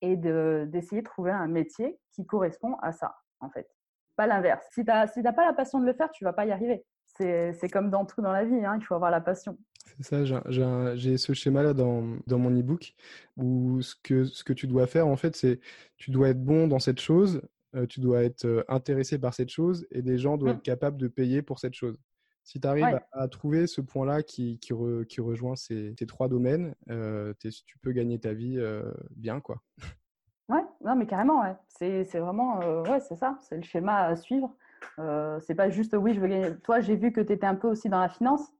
et 0.00 0.16
d'essayer 0.16 1.02
de, 1.02 1.06
trouver 1.06 1.30
un 1.30 1.48
métier 1.48 1.98
qui 2.12 2.26
correspond 2.26 2.76
à 2.82 2.92
ça 2.92 3.16
en 3.40 3.50
fait. 3.50 3.68
Pas 4.16 4.26
l'inverse. 4.26 4.64
Si 4.72 4.84
tu 4.84 4.90
n'as 5.22 5.32
pas 5.32 5.46
la 5.46 5.52
passion 5.52 5.78
de 5.78 5.84
le 5.84 5.92
faire, 5.92 6.10
tu 6.10 6.24
vas 6.24 6.32
pas 6.32 6.46
y 6.46 6.52
arriver. 6.52 6.84
C'est 7.04 7.68
comme 7.72 7.90
dans 7.90 8.04
tout 8.04 8.20
dans 8.20 8.32
la 8.32 8.44
vie, 8.44 8.64
hein, 8.64 8.76
il 8.78 8.84
faut 8.84 8.94
avoir 8.94 9.10
la 9.10 9.20
passion. 9.20 9.58
C'est 10.00 10.02
ça, 10.02 10.94
j'ai 10.96 11.16
ce 11.16 11.32
schéma-là 11.32 11.72
dans, 11.72 12.18
dans, 12.26 12.38
mon 12.38 12.50
e-book 12.50 12.94
où 13.36 13.80
ce 13.80 13.94
que, 14.02 14.24
ce 14.24 14.42
que 14.42 14.52
tu 14.52 14.66
dois 14.66 14.86
faire, 14.86 15.06
en 15.06 15.16
fait, 15.16 15.36
c'est 15.36 15.60
tu 15.96 16.10
dois 16.10 16.30
être 16.30 16.42
bon 16.42 16.66
dans 16.66 16.80
cette 16.80 17.00
chose, 17.00 17.40
euh, 17.76 17.86
tu 17.86 18.00
dois 18.00 18.22
être 18.22 18.44
euh, 18.44 18.64
intéressé 18.68 19.18
par 19.18 19.34
cette 19.34 19.50
chose 19.50 19.86
et 19.90 20.02
des 20.02 20.18
gens 20.18 20.36
doivent 20.36 20.54
mmh. 20.54 20.58
être 20.58 20.62
capables 20.62 20.96
de 20.96 21.08
payer 21.08 21.42
pour 21.42 21.58
cette 21.58 21.74
chose. 21.74 21.98
Si 22.42 22.60
tu 22.60 22.68
arrives 22.68 23.00
à, 23.10 23.28
trouver 23.28 23.66
ce 23.66 23.80
point-là 23.80 24.22
qui, 24.22 24.60
qui, 24.60 24.72
qui, 25.08 25.20
rejoint 25.20 25.56
ces, 25.56 25.94
ces, 25.98 26.06
trois 26.06 26.28
domaines, 26.28 26.76
euh, 26.90 27.34
tu 27.40 27.78
peux 27.82 27.90
gagner 27.90 28.20
ta 28.20 28.34
vie 28.34 28.56
bien, 29.16 29.40
quoi. 29.40 29.60
Ouais, 30.48 30.62
non, 30.84 30.94
mais 30.94 31.06
carrément, 31.06 31.42
ouais. 31.42 31.56
C'est 31.66 32.20
vraiment, 32.20 32.60
ouais, 32.82 33.00
c'est 33.00 33.16
ça, 33.16 33.36
c'est 33.40 33.56
le 33.56 33.64
schéma 33.64 34.02
à 34.02 34.14
suivre. 34.14 34.54
c'est 35.40 35.56
pas 35.56 35.70
juste, 35.70 35.96
oui, 35.98 36.14
je 36.14 36.20
veux 36.20 36.28
gagner. 36.28 36.56
Toi, 36.62 36.78
j'ai 36.78 36.94
vu 36.94 37.10
que 37.10 37.20
tu 37.20 37.32
étais 37.32 37.48
un 37.48 37.56
peu 37.56 37.66
aussi 37.66 37.88
dans 37.88 37.98
la 37.98 38.08
finance. 38.08 38.52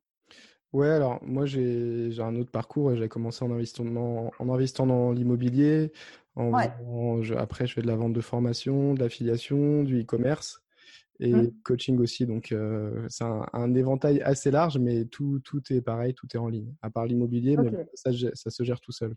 Ouais, 0.72 0.90
alors 0.90 1.20
moi 1.22 1.46
j'ai 1.46 2.11
un 2.18 2.37
autre 2.37 2.50
parcours. 2.50 2.94
J'ai 2.96 3.09
commencé 3.09 3.44
en 3.44 3.50
investissement, 3.50 4.31
en 4.38 4.52
investant 4.52 4.87
dans 4.87 5.12
l'immobilier. 5.12 5.92
Après, 6.37 7.66
je 7.66 7.75
fais 7.75 7.83
de 7.83 7.87
la 7.87 7.96
vente 7.96 8.12
de 8.12 8.20
formation, 8.20 8.94
de 8.94 9.01
l'affiliation, 9.01 9.83
du 9.83 10.03
e-commerce 10.03 10.62
et 11.18 11.33
mmh. 11.33 11.53
coaching 11.64 11.99
aussi. 11.99 12.27
Donc, 12.27 12.53
euh, 12.53 13.07
c'est 13.09 13.25
un, 13.25 13.75
éventail 13.75 14.20
assez 14.22 14.51
large, 14.51 14.79
mais 14.79 15.07
tout, 15.07 15.40
tout 15.44 15.62
est 15.70 15.81
pareil, 15.81 16.14
tout 16.14 16.27
est 16.35 16.38
en 16.38 16.49
ligne, 16.49 16.75
à 16.83 16.90
part 16.90 17.07
l'immobilier, 17.07 17.57
mais 17.57 17.70
ça, 17.94 18.11
ça, 18.35 18.51
se 18.51 18.62
gère 18.62 18.81
tout 18.81 18.92
seul. 18.92 19.14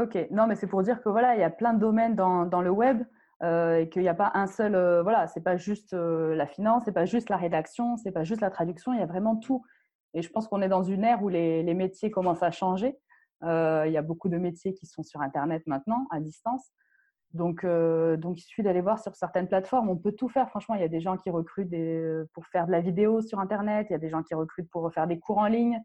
Ok, 0.00 0.18
non, 0.30 0.46
mais 0.46 0.56
c'est 0.56 0.66
pour 0.66 0.82
dire 0.82 1.02
que 1.02 1.08
voilà, 1.08 1.34
il 1.34 1.40
y 1.40 1.44
a 1.44 1.50
plein 1.50 1.74
de 1.74 1.80
domaines 1.80 2.14
dans, 2.14 2.46
dans 2.46 2.62
le 2.62 2.70
web 2.70 3.02
euh, 3.42 3.80
et 3.80 3.88
qu'il 3.88 4.02
n'y 4.02 4.08
a 4.08 4.14
pas 4.14 4.30
un 4.34 4.46
seul. 4.46 4.74
Euh, 4.74 5.02
voilà, 5.02 5.26
c'est 5.26 5.42
pas 5.42 5.56
juste 5.56 5.92
la 5.94 6.46
finance, 6.46 6.82
c'est 6.84 6.92
pas 6.92 7.04
juste 7.04 7.30
la 7.30 7.36
rédaction, 7.36 7.96
c'est 7.96 8.12
pas 8.12 8.24
juste 8.24 8.40
la 8.40 8.50
traduction, 8.50 8.92
il 8.92 9.00
y 9.00 9.02
a 9.02 9.06
vraiment 9.06 9.36
tout. 9.36 9.64
Et 10.14 10.22
je 10.22 10.30
pense 10.30 10.46
qu'on 10.46 10.60
est 10.60 10.68
dans 10.68 10.82
une 10.82 11.04
ère 11.04 11.22
où 11.22 11.28
les, 11.28 11.62
les 11.62 11.74
métiers 11.74 12.10
commencent 12.10 12.42
à 12.42 12.50
changer. 12.50 12.98
Il 13.42 13.92
y 13.92 13.96
a 13.96 14.02
beaucoup 14.02 14.28
de 14.28 14.38
métiers 14.38 14.74
qui 14.74 14.86
sont 14.86 15.02
sur 15.02 15.20
Internet 15.20 15.62
maintenant, 15.66 16.06
à 16.10 16.20
distance. 16.20 16.72
Donc, 17.34 17.64
euh, 17.64 18.16
donc, 18.16 18.38
il 18.38 18.42
suffit 18.42 18.62
d'aller 18.62 18.82
voir 18.82 18.98
sur 18.98 19.16
certaines 19.16 19.48
plateformes. 19.48 19.88
On 19.88 19.96
peut 19.96 20.12
tout 20.12 20.28
faire. 20.28 20.48
Franchement, 20.50 20.74
il 20.74 20.82
y 20.82 20.84
a 20.84 20.88
des 20.88 21.00
gens 21.00 21.16
qui 21.16 21.30
recrutent 21.30 21.70
des, 21.70 22.22
pour 22.34 22.46
faire 22.46 22.66
de 22.66 22.72
la 22.72 22.80
vidéo 22.80 23.22
sur 23.22 23.40
Internet. 23.40 23.86
Il 23.88 23.92
y 23.92 23.96
a 23.96 23.98
des 23.98 24.10
gens 24.10 24.22
qui 24.22 24.34
recrutent 24.34 24.70
pour 24.70 24.92
faire 24.92 25.06
des 25.06 25.18
cours 25.18 25.38
en 25.38 25.46
ligne. 25.46 25.80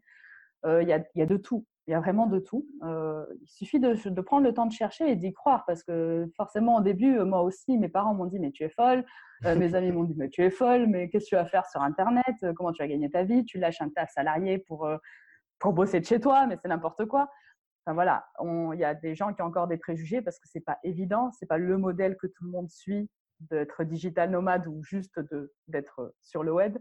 Euh, 0.66 0.82
il, 0.82 0.88
y 0.88 0.92
a, 0.92 0.98
il, 1.14 1.18
y 1.18 1.22
a, 1.22 1.26
de 1.26 1.36
tout. 1.36 1.64
Il 1.86 1.92
y 1.92 1.94
a 1.94 2.00
vraiment 2.00 2.26
de 2.26 2.38
tout. 2.38 2.66
Euh, 2.82 3.24
il 3.40 3.48
suffit 3.48 3.80
de, 3.80 3.94
de, 4.08 4.20
prendre 4.20 4.46
le 4.46 4.52
temps 4.52 4.66
de 4.66 4.72
chercher 4.72 5.10
et 5.10 5.16
d'y 5.16 5.32
croire. 5.32 5.64
Parce 5.66 5.82
que 5.82 6.26
forcément, 6.36 6.76
au 6.76 6.80
début, 6.82 7.18
moi 7.20 7.42
aussi, 7.42 7.78
mes 7.78 7.88
parents 7.88 8.12
m'ont 8.12 8.26
dit 8.26 8.38
Mais 8.40 8.50
tu 8.50 8.64
es 8.64 8.68
folle. 8.68 9.04
mes 9.42 9.74
amis 9.74 9.92
m'ont 9.92 10.04
dit 10.04 10.14
Mais 10.18 10.28
tu 10.28 10.42
es 10.42 10.50
folle. 10.50 10.86
Mais 10.86 11.08
qu'est-ce 11.08 11.26
que 11.26 11.30
tu 11.30 11.36
vas 11.36 11.46
faire 11.46 11.64
sur 11.66 11.80
Internet? 11.80 12.24
Comment 12.56 12.72
tu 12.72 12.82
vas 12.82 12.88
gagner 12.88 13.08
ta 13.08 13.22
vie? 13.22 13.44
Tu 13.44 13.58
lâches 13.58 13.80
un 13.80 13.88
taf 13.88 14.10
salarié 14.10 14.58
pour, 14.58 14.86
pour 15.58 15.72
bosser 15.72 16.00
de 16.00 16.04
chez 16.04 16.20
toi. 16.20 16.46
Mais 16.46 16.58
c'est 16.60 16.68
n'importe 16.68 17.06
quoi 17.06 17.30
voilà, 17.94 18.26
il 18.42 18.78
y 18.78 18.84
a 18.84 18.94
des 18.94 19.14
gens 19.14 19.32
qui 19.32 19.42
ont 19.42 19.46
encore 19.46 19.68
des 19.68 19.76
préjugés 19.76 20.22
parce 20.22 20.38
que 20.38 20.48
c'est 20.48 20.60
pas 20.60 20.78
évident, 20.82 21.30
c'est 21.32 21.46
pas 21.46 21.58
le 21.58 21.78
modèle 21.78 22.16
que 22.16 22.26
tout 22.26 22.44
le 22.44 22.50
monde 22.50 22.70
suit 22.70 23.10
d'être 23.40 23.84
digital 23.84 24.30
nomade 24.30 24.66
ou 24.66 24.82
juste 24.82 25.20
d'être 25.68 26.14
sur 26.22 26.42
le 26.42 26.52
web. 26.52 26.78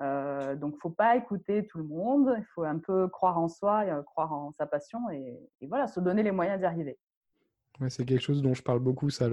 Euh, 0.00 0.56
donc, 0.56 0.76
faut 0.80 0.90
pas 0.90 1.16
écouter 1.16 1.66
tout 1.66 1.78
le 1.78 1.84
monde. 1.84 2.34
Il 2.38 2.46
faut 2.54 2.64
un 2.64 2.78
peu 2.78 3.08
croire 3.08 3.38
en 3.38 3.48
soi, 3.48 3.86
et, 3.86 3.90
euh, 3.90 4.02
croire 4.02 4.32
en 4.32 4.50
sa 4.52 4.66
passion 4.66 5.10
et 5.10 5.38
voilà, 5.68 5.86
se 5.86 6.00
donner 6.00 6.22
les 6.22 6.32
moyens 6.32 6.58
d'y 6.58 6.66
arriver 6.66 6.98
c'est 7.88 8.04
quelque 8.04 8.20
chose 8.20 8.42
dont 8.42 8.54
je 8.54 8.62
parle 8.62 8.80
beaucoup, 8.80 9.10
ça, 9.10 9.28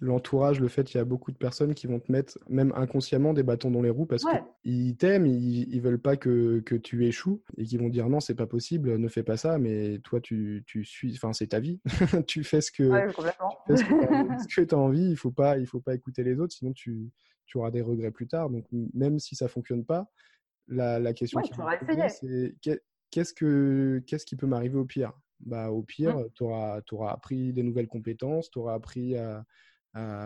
l'entourage, 0.00 0.60
le, 0.60 0.68
fait 0.68 0.84
qu'il 0.84 0.98
y 0.98 1.00
a 1.00 1.04
beaucoup 1.04 1.32
de 1.32 1.36
personnes 1.36 1.74
qui 1.74 1.86
vont 1.86 2.00
te 2.00 2.10
mettre, 2.10 2.38
même 2.48 2.72
inconsciemment, 2.76 3.32
des 3.32 3.42
bâtons 3.42 3.70
dans 3.70 3.82
les 3.82 3.90
roues 3.90 4.06
parce 4.06 4.24
qu'ils 4.62 4.96
t'aiment, 4.96 5.26
ils, 5.26 5.76
ne 5.76 5.80
veulent 5.80 6.00
pas 6.00 6.16
que, 6.16 6.60
tu 6.60 7.06
échoues 7.06 7.42
et 7.56 7.64
qui 7.64 7.76
vont 7.76 7.88
dire 7.88 8.08
non, 8.08 8.20
c'est 8.20 8.34
pas 8.34 8.46
possible, 8.46 8.98
ne 8.98 9.08
fais 9.08 9.22
pas 9.22 9.36
ça, 9.36 9.58
mais 9.58 9.98
toi, 10.00 10.20
tu, 10.20 10.64
suis, 10.84 11.14
enfin, 11.14 11.32
c'est 11.32 11.48
ta 11.48 11.60
vie, 11.60 11.80
tu 12.26 12.44
fais 12.44 12.60
ce 12.60 12.70
que, 12.70 12.84
tu 14.64 14.74
as 14.74 14.78
envie, 14.78 15.10
il 15.10 15.16
faut 15.16 15.30
pas, 15.30 15.58
il 15.58 15.66
faut 15.66 15.80
pas 15.80 15.94
écouter 15.94 16.22
les 16.22 16.38
autres, 16.40 16.54
sinon 16.54 16.72
tu, 16.72 17.10
auras 17.54 17.70
des 17.70 17.82
regrets 17.82 18.10
plus 18.10 18.26
tard. 18.26 18.50
Donc, 18.50 18.66
même 18.92 19.18
si 19.18 19.34
ça 19.34 19.48
fonctionne 19.48 19.84
pas, 19.84 20.10
la, 20.68 21.12
question 21.12 21.40
qui 21.40 21.52
c'est 22.08 22.54
qu'est-ce 23.10 23.32
que, 23.32 24.02
qu'est-ce 24.06 24.26
qui 24.26 24.36
peut 24.36 24.46
m'arriver 24.46 24.78
au 24.78 24.84
pire? 24.84 25.12
Bah, 25.40 25.70
au 25.70 25.82
pire, 25.82 26.18
mmh. 26.18 26.30
tu 26.34 26.44
auras, 26.44 27.10
appris 27.10 27.52
des 27.52 27.62
nouvelles 27.62 27.88
compétences, 27.88 28.50
tu 28.50 28.58
auras 28.58 28.74
appris 28.74 29.16
à, 29.16 29.44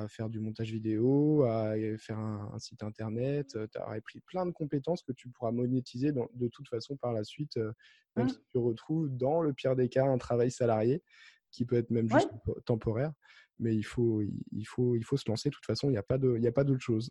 faire 0.08 0.28
du 0.28 0.40
montage 0.40 0.72
vidéo, 0.72 1.44
à 1.44 1.74
faire 1.96 2.18
un, 2.18 2.58
site 2.58 2.82
internet, 2.82 3.56
tu 3.72 3.78
auras 3.78 3.94
appris 3.94 4.20
plein 4.20 4.44
de 4.44 4.50
compétences 4.50 5.02
que 5.02 5.12
tu 5.12 5.28
pourras 5.28 5.52
monétiser 5.52 6.10
de 6.12 6.48
toute 6.48 6.68
façon 6.68 6.96
par 6.96 7.12
la 7.12 7.22
suite, 7.22 7.56
même 8.16 8.26
mmh. 8.26 8.30
si 8.30 8.38
tu 8.50 8.58
retrouves 8.58 9.08
dans 9.10 9.42
le 9.42 9.52
pire 9.52 9.76
des 9.76 9.88
cas 9.88 10.06
un 10.06 10.18
travail 10.18 10.50
salarié 10.50 11.04
qui 11.52 11.64
peut 11.64 11.76
être 11.76 11.90
même 11.90 12.10
juste 12.10 12.30
temporaire. 12.64 13.12
Mais 13.60 13.76
il 13.76 13.82
faut, 13.82 14.22
il, 14.22 14.64
faut, 14.64 14.96
il 14.96 15.04
faut 15.04 15.16
se 15.16 15.28
lancer. 15.28 15.50
De 15.50 15.54
toute 15.54 15.66
façon, 15.66 15.88
il 15.88 15.92
n'y 15.92 15.98
a 15.98 16.52
pas 16.52 16.64
d'autre 16.64 16.80
chose. 16.80 17.10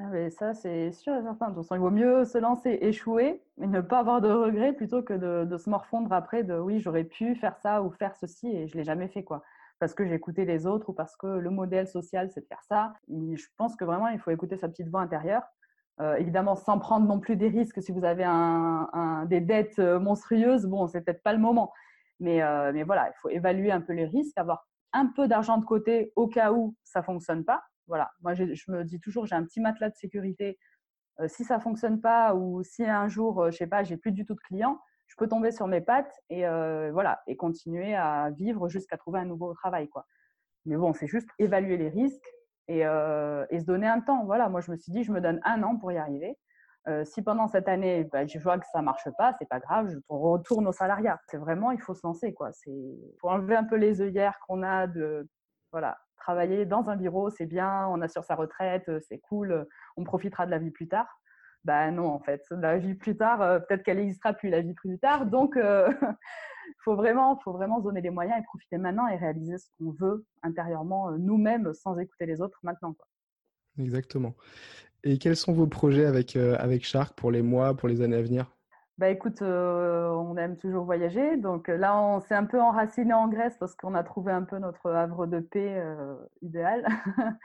Ah 0.00 0.30
ça, 0.30 0.54
c'est 0.54 0.92
sûr 0.92 1.14
et 1.16 1.22
certain. 1.22 1.48
De 1.48 1.54
toute 1.54 1.64
façon, 1.64 1.74
il 1.74 1.80
vaut 1.80 1.90
mieux 1.90 2.24
se 2.24 2.38
lancer, 2.38 2.78
échouer, 2.82 3.42
mais 3.56 3.66
ne 3.66 3.80
pas 3.80 3.98
avoir 3.98 4.20
de 4.20 4.30
regrets 4.30 4.72
plutôt 4.72 5.02
que 5.02 5.12
de, 5.44 5.56
se 5.56 5.68
morfondre 5.68 6.12
après 6.12 6.44
de 6.44 6.56
oui, 6.56 6.78
j'aurais 6.80 7.02
pu 7.02 7.34
faire 7.34 7.58
ça 7.58 7.82
ou 7.82 7.90
faire 7.90 8.14
ceci 8.14 8.46
et 8.48 8.68
je 8.68 8.74
ne 8.74 8.78
l'ai 8.78 8.84
jamais 8.84 9.08
fait. 9.08 9.24
quoi. 9.24 9.42
Parce 9.80 9.94
que 9.94 10.06
j'ai 10.06 10.14
écouté 10.14 10.44
les 10.44 10.66
autres 10.66 10.90
ou 10.90 10.92
parce 10.92 11.16
que 11.16 11.26
le 11.26 11.50
modèle 11.50 11.88
social, 11.88 12.30
c'est 12.30 12.42
de 12.42 12.46
faire 12.46 12.62
ça. 12.68 12.94
je 13.08 13.44
pense 13.56 13.74
que 13.74 13.84
vraiment, 13.84 14.06
il 14.08 14.20
faut 14.20 14.30
écouter 14.30 14.56
sa 14.56 14.68
petite 14.68 14.88
voix 14.88 15.00
intérieure. 15.00 15.42
Euh, 16.00 16.14
évidemment, 16.14 16.54
sans 16.54 16.78
prendre 16.78 17.06
non 17.08 17.18
plus 17.18 17.34
des 17.34 17.48
risques. 17.48 17.82
Si 17.82 17.90
vous 17.90 18.04
avez 18.04 18.24
un, 18.24 19.24
des 19.28 19.40
dettes 19.40 19.80
euh, 19.80 19.98
monstrueuses, 19.98 20.64
bon, 20.66 20.86
c'est 20.86 21.00
peut-être 21.00 21.24
pas 21.24 21.32
le 21.32 21.40
moment. 21.40 21.72
Mais, 22.20 22.40
euh, 22.42 22.70
mais 22.72 22.84
voilà, 22.84 23.08
il 23.08 23.18
faut 23.20 23.30
évaluer 23.30 23.72
un 23.72 23.80
peu 23.80 23.94
les 23.94 24.04
risques, 24.04 24.38
avoir 24.38 24.68
un 24.92 25.06
peu 25.06 25.26
d'argent 25.26 25.58
de 25.58 25.64
côté 25.64 26.12
au 26.14 26.28
cas 26.28 26.52
où 26.52 26.76
ça 26.84 27.02
fonctionne 27.02 27.44
pas 27.44 27.64
voilà, 27.88 28.10
moi 28.20 28.34
je 28.34 28.44
me 28.70 28.84
dis 28.84 29.00
toujours, 29.00 29.26
j'ai 29.26 29.34
un 29.34 29.44
petit 29.44 29.60
matelas 29.60 29.90
de 29.90 29.96
sécurité. 29.96 30.58
Euh, 31.20 31.28
si 31.28 31.44
ça 31.44 31.58
fonctionne 31.58 32.00
pas 32.00 32.34
ou 32.34 32.62
si 32.62 32.84
un 32.84 33.08
jour, 33.08 33.42
euh, 33.42 33.50
je 33.50 33.56
sais 33.56 33.66
pas, 33.66 33.82
j'ai 33.82 33.96
plus 33.96 34.12
du 34.12 34.24
tout 34.24 34.34
de 34.34 34.40
clients, 34.40 34.78
je 35.08 35.16
peux 35.16 35.26
tomber 35.26 35.50
sur 35.50 35.66
mes 35.66 35.80
pattes 35.80 36.14
et 36.30 36.46
euh, 36.46 36.90
voilà 36.92 37.22
et 37.26 37.36
continuer 37.36 37.94
à 37.94 38.30
vivre 38.30 38.68
jusqu'à 38.68 38.96
trouver 38.96 39.20
un 39.20 39.24
nouveau 39.24 39.52
travail 39.54 39.88
quoi. 39.88 40.06
Mais 40.66 40.76
bon, 40.76 40.92
c'est 40.92 41.06
juste 41.06 41.28
évaluer 41.38 41.76
les 41.76 41.88
risques 41.88 42.28
et, 42.68 42.82
se 42.82 43.64
donner 43.64 43.86
un 43.88 44.00
temps. 44.00 44.24
Voilà, 44.26 44.48
moi 44.48 44.60
je 44.60 44.70
me 44.70 44.76
suis 44.76 44.92
dit, 44.92 45.02
je 45.02 45.12
me 45.12 45.20
donne 45.20 45.40
un 45.44 45.62
an 45.62 45.76
pour 45.78 45.92
y 45.92 45.96
arriver. 45.98 46.36
si 47.04 47.22
pendant 47.22 47.48
cette 47.48 47.68
année, 47.68 48.04
bah, 48.12 48.26
je 48.26 48.38
vois 48.38 48.58
que 48.58 48.66
ça 48.72 48.82
marche 48.82 49.08
pas, 49.16 49.34
c'est 49.38 49.48
pas 49.48 49.60
grave, 49.60 49.88
je 49.88 49.98
retourne 50.08 50.66
au 50.66 50.72
salariat. 50.72 51.18
C'est 51.28 51.38
vraiment, 51.38 51.70
il 51.70 51.80
faut 51.80 51.94
se 51.94 52.06
lancer, 52.06 52.34
quoi. 52.34 52.52
C'est, 52.52 52.70
faut 53.20 53.30
enlever 53.30 53.56
un 53.56 53.64
peu 53.64 53.76
les 53.76 54.02
œillères 54.02 54.38
qu'on 54.46 54.62
a 54.62 54.86
de, 54.86 55.28
voilà, 55.72 55.98
travailler 56.18 56.66
dans 56.66 56.90
un 56.90 56.96
bureau, 56.96 57.30
c'est 57.30 57.46
bien, 57.46 57.86
on 57.88 58.00
assure 58.00 58.24
sa 58.24 58.34
retraite, 58.34 58.88
euh, 58.88 59.00
c'est 59.08 59.18
cool, 59.18 59.52
euh, 59.52 59.64
on 59.96 60.04
profitera 60.04 60.46
de 60.46 60.50
la 60.50 60.58
vie 60.58 60.70
plus 60.70 60.88
tard. 60.88 61.20
Ben 61.64 61.90
non, 61.90 62.06
en 62.06 62.20
fait, 62.20 62.44
la 62.50 62.78
vie 62.78 62.94
plus 62.94 63.16
tard, 63.16 63.42
euh, 63.42 63.58
peut-être 63.58 63.82
qu'elle 63.82 63.98
n'existera 63.98 64.32
plus 64.32 64.48
la 64.48 64.60
vie 64.60 64.74
plus 64.74 64.98
tard. 64.98 65.26
Donc, 65.26 65.54
il 65.56 65.60
faut 66.84 66.94
vraiment, 66.94 67.38
faut 67.40 67.52
vraiment 67.52 67.80
donner 67.80 68.00
les 68.00 68.10
moyens 68.10 68.38
et 68.38 68.42
profiter 68.44 68.78
maintenant 68.78 69.08
et 69.08 69.16
réaliser 69.16 69.58
ce 69.58 69.66
qu'on 69.78 69.92
veut 69.92 70.24
intérieurement 70.42 71.10
nous-mêmes 71.12 71.72
sans 71.74 71.98
écouter 71.98 72.26
les 72.26 72.40
autres 72.40 72.58
maintenant. 72.62 72.94
Exactement. 73.78 74.34
Et 75.04 75.18
quels 75.18 75.36
sont 75.36 75.52
vos 75.52 75.66
projets 75.66 76.06
avec, 76.06 76.36
avec 76.36 76.84
Shark 76.84 77.16
pour 77.16 77.30
les 77.30 77.42
mois, 77.42 77.76
pour 77.76 77.88
les 77.88 78.02
années 78.02 78.16
à 78.16 78.22
venir? 78.22 78.57
Bah 78.98 79.10
écoute, 79.10 79.42
euh, 79.42 80.10
on 80.10 80.36
aime 80.36 80.56
toujours 80.56 80.84
voyager. 80.84 81.36
Donc 81.36 81.68
euh, 81.68 81.76
là, 81.76 81.96
on 81.96 82.20
s'est 82.20 82.34
un 82.34 82.44
peu 82.44 82.60
enraciné 82.60 83.14
en 83.14 83.28
Grèce 83.28 83.56
parce 83.58 83.76
qu'on 83.76 83.94
a 83.94 84.02
trouvé 84.02 84.32
un 84.32 84.42
peu 84.42 84.58
notre 84.58 84.90
havre 84.90 85.26
de 85.26 85.38
paix 85.38 85.78
euh, 85.78 86.16
idéal. 86.42 86.84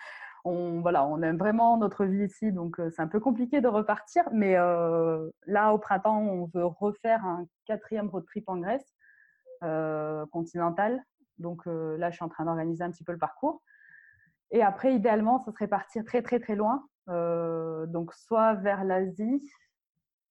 on, 0.46 0.82
voilà, 0.82 1.06
on 1.06 1.22
aime 1.22 1.38
vraiment 1.38 1.78
notre 1.78 2.06
vie 2.06 2.26
ici, 2.26 2.52
donc 2.52 2.82
c'est 2.90 3.02
un 3.04 3.08
peu 3.08 3.20
compliqué 3.20 3.62
de 3.62 3.68
repartir. 3.68 4.24
Mais 4.32 4.56
là, 4.56 5.74
au 5.74 5.78
printemps, 5.78 6.20
on 6.20 6.46
veut 6.54 6.66
refaire 6.66 7.24
un 7.24 7.46
quatrième 7.66 8.10
road 8.10 8.26
trip 8.26 8.50
en 8.50 8.58
Grèce 8.58 8.96
continentale. 10.32 11.02
Donc 11.38 11.66
là, 11.66 12.10
je 12.10 12.16
suis 12.16 12.26
en 12.26 12.30
train 12.30 12.46
d'organiser 12.46 12.84
un 12.84 12.92
petit 12.92 13.04
peu 13.06 13.14
le 13.14 13.20
parcours. 13.20 13.62
Et 14.52 14.64
après, 14.64 14.94
idéalement, 14.96 15.40
ça 15.40 15.52
serait 15.52 15.68
partir 15.68 16.04
très 16.04 16.22
très 16.22 16.40
très 16.40 16.56
loin. 16.56 16.84
donc 17.08 18.14
soit 18.14 18.56
vers 18.56 18.84
l'Asie, 18.84 19.42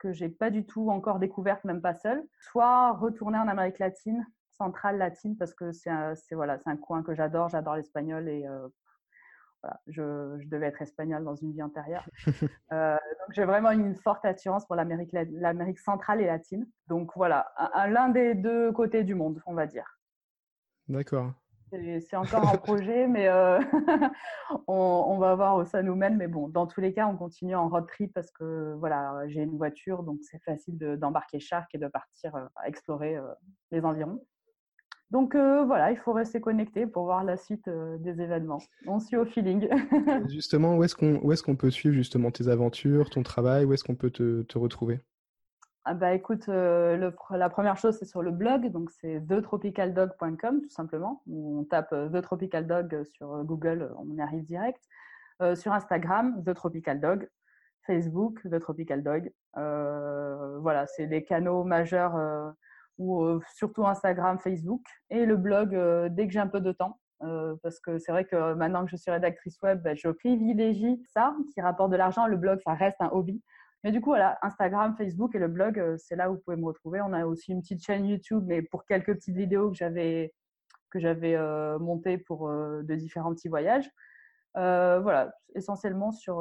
que 0.03 0.13
j'ai 0.13 0.29
pas 0.29 0.51
du 0.51 0.67
tout 0.67 0.91
encore 0.91 1.21
découverte, 1.21 1.65
même 1.65 1.81
pas 1.81 1.95
seule, 1.95 2.25
soit 2.41 2.93
retourner 2.93 3.39
en 3.39 3.47
Amérique 3.47 3.79
latine, 3.79 4.27
centrale 4.51 4.99
latine, 4.99 5.37
parce 5.37 5.55
que 5.55 5.71
c'est 5.71 5.91
un, 5.91 6.15
voilà, 6.33 6.59
un 6.67 6.77
coin 6.77 7.05
que 7.05 7.15
j'adore, 7.15 7.49
j'adore 7.49 7.77
l'espagnol 7.77 8.29
et 8.29 8.45
euh, 8.45 8.67
voilà, 9.63 9.81
je, 9.87 10.39
je, 10.41 10.49
devais 10.49 10.67
être 10.67 10.83
espagnole 10.83 11.23
dans 11.23 11.37
une 11.37 11.53
vie 11.53 11.63
antérieure. 11.63 12.09
Euh, 12.73 12.95
donc 12.95 13.35
j'ai 13.35 13.45
vraiment 13.45 13.71
une 13.71 13.95
forte 13.95 14.25
attirance 14.25 14.65
pour 14.65 14.77
l'Amérique, 14.77 15.11
l'Amérique 15.13 15.79
centrale 15.79 16.23
et 16.23 16.27
latine. 16.27 16.67
Donc 16.87 17.11
voilà, 17.15 17.53
l'un 17.87 18.09
des 18.09 18.35
deux 18.35 18.73
côtés 18.73 19.05
du 19.05 19.15
monde, 19.15 19.43
on 19.45 19.53
va 19.53 19.67
dire. 19.67 19.99
D'accord. 20.89 21.35
C'est 22.01 22.17
encore 22.17 22.47
un 22.47 22.59
projet, 22.59 23.09
mais 23.09 23.29
euh, 23.29 23.59
on, 24.67 25.17
va 25.19 25.35
voir 25.35 25.57
où 25.57 25.65
ça 25.65 25.83
nous 25.83 25.95
mène. 25.95 26.17
Mais 26.19 26.29
bon, 26.29 26.49
dans 26.49 26.67
tous 26.67 26.83
les 26.83 26.93
cas, 26.93 27.07
on 27.07 27.17
continue 27.17 27.55
en 27.55 27.69
road 27.69 27.87
trip 27.87 28.13
parce 28.13 28.31
que 28.31 28.75
voilà, 28.79 29.23
j'ai 29.29 29.41
une 29.41 29.57
voiture, 29.57 30.03
donc 30.03 30.19
c'est 30.21 30.43
facile 30.43 30.77
d'embarquer 30.99 31.41
Shark 31.41 31.75
et 31.75 31.79
de 31.79 31.89
partir 31.89 32.37
euh, 32.37 32.45
explorer 32.67 33.17
euh, 33.17 33.27
les 33.71 33.85
environs. 33.85 34.23
Donc 35.11 35.35
voilà, 35.35 35.91
il 35.91 35.99
faut 35.99 36.15
rester 36.15 36.41
connecté 36.41 36.87
pour 36.87 37.05
voir 37.05 37.23
la 37.23 37.37
suite 37.37 37.69
des 37.69 38.23
événements. 38.23 38.63
On 38.87 38.99
suit 38.99 39.19
au 39.19 39.27
feeling. 39.27 39.69
justement, 40.31 40.75
où 40.77 40.85
est-ce 40.85 41.43
qu'on 41.43 41.57
peut 41.57 41.71
suivre 41.71 41.95
justement 41.95 42.31
tes 42.31 42.49
aventures, 42.49 43.11
ton 43.11 43.23
travail? 43.23 43.67
Où 43.67 43.75
est-ce 43.75 43.85
qu'on 43.85 43.95
peut 43.95 44.09
te 44.09 44.59
retrouver? 44.59 45.01
Ah 45.85 45.95
bah 45.95 46.15
écoute, 46.15 46.49
euh, 46.49 47.11
la 47.31 47.51
première 47.51 47.77
chose 47.77 47.99
c'est 47.99 48.05
sur 48.05 48.23
le 48.23 48.31
blog, 48.31 48.71
donc 48.71 48.93
c'est 48.93 49.21
thetropicaldog.com 49.27 50.63
tout 50.63 50.71
simplement. 50.71 51.23
On 51.29 51.65
tape 51.65 51.93
euh, 51.93 52.09
The 52.09 52.23
Tropical 52.23 52.69
Dog 52.69 53.03
sur 53.03 53.35
euh, 53.35 53.43
Google, 53.43 53.93
on 53.99 54.17
arrive 54.19 54.45
direct. 54.45 54.81
sur 55.57 55.73
Instagram, 55.73 56.45
The 56.45 56.55
Tropical 56.55 57.01
Dog. 57.01 57.29
Facebook, 57.85 58.41
The 58.49 58.61
Tropical 58.61 59.03
Dog. 59.03 59.33
voilà, 59.55 60.87
c'est 60.87 61.07
les 61.07 61.25
canaux 61.25 61.65
majeurs 61.65 62.15
ou 62.99 63.41
surtout 63.57 63.85
Instagram, 63.85 64.39
Facebook 64.39 64.85
et 65.11 65.27
le 65.27 65.37
blog 65.37 65.71
dès 66.13 66.29
que 66.29 66.33
j'ai 66.33 66.39
un 66.39 66.47
peu 66.47 66.61
de 66.61 66.71
temps. 66.71 67.01
parce 67.63 67.81
que 67.81 67.99
c'est 67.99 68.13
vrai 68.13 68.25
que 68.25 68.55
maintenant 68.55 68.85
que 68.85 68.91
je 68.93 68.97
suis 68.97 69.11
rédactrice 69.11 69.61
web, 69.63 69.83
ben, 69.83 69.97
je 69.97 70.09
privilégie 70.11 71.03
ça 71.13 71.35
qui 71.53 71.61
rapporte 71.61 71.91
de 71.91 71.97
l'argent. 71.97 72.29
Le 72.29 72.37
blog, 72.37 72.61
ça 72.65 72.75
reste 72.75 73.01
un 73.01 73.11
hobby. 73.11 73.43
Mais 73.85 73.93
du 73.93 74.01
coup, 74.01 74.11
voilà, 74.11 74.39
Instagram, 74.43 74.95
Facebook 74.97 75.35
et 75.35 75.39
le 75.39 75.49
blog, 75.49 75.97
c'est 75.99 76.17
là 76.17 76.31
où 76.31 76.35
vous 76.35 76.41
pouvez 76.41 76.57
me 76.57 76.67
retrouver. 76.67 77.01
On 77.01 77.13
a 77.13 77.27
aussi 77.27 77.53
une 77.53 77.63
petite 77.63 77.85
chaîne 77.85 78.07
YouTube, 78.07 78.45
mais 78.47 78.63
pour 78.63 78.85
quelques 78.85 79.15
petites 79.15 79.37
vidéos 79.37 79.71
que 79.71 79.77
j'avais 79.77 80.33
que 80.91 81.01
j'avais 81.01 81.37
montées 81.79 82.19
pour 82.19 82.49
de 82.49 82.95
différents 82.95 83.35
petits 83.35 83.49
voyages. 83.49 83.91
voilà, 84.55 85.33
essentiellement 85.55 86.13
sur 86.13 86.39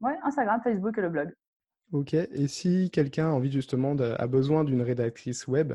ouais, 0.00 0.16
Instagram, 0.22 0.60
Facebook 0.62 0.98
et 0.98 1.02
le 1.02 1.08
blog. 1.08 1.32
Ok, 1.92 2.14
et 2.14 2.48
si 2.48 2.90
quelqu'un 2.90 3.28
a 3.28 3.32
envie 3.32 3.50
justement 3.50 3.94
a 3.96 4.26
besoin 4.26 4.64
d'une 4.64 4.82
rédactrice 4.82 5.46
web 5.46 5.74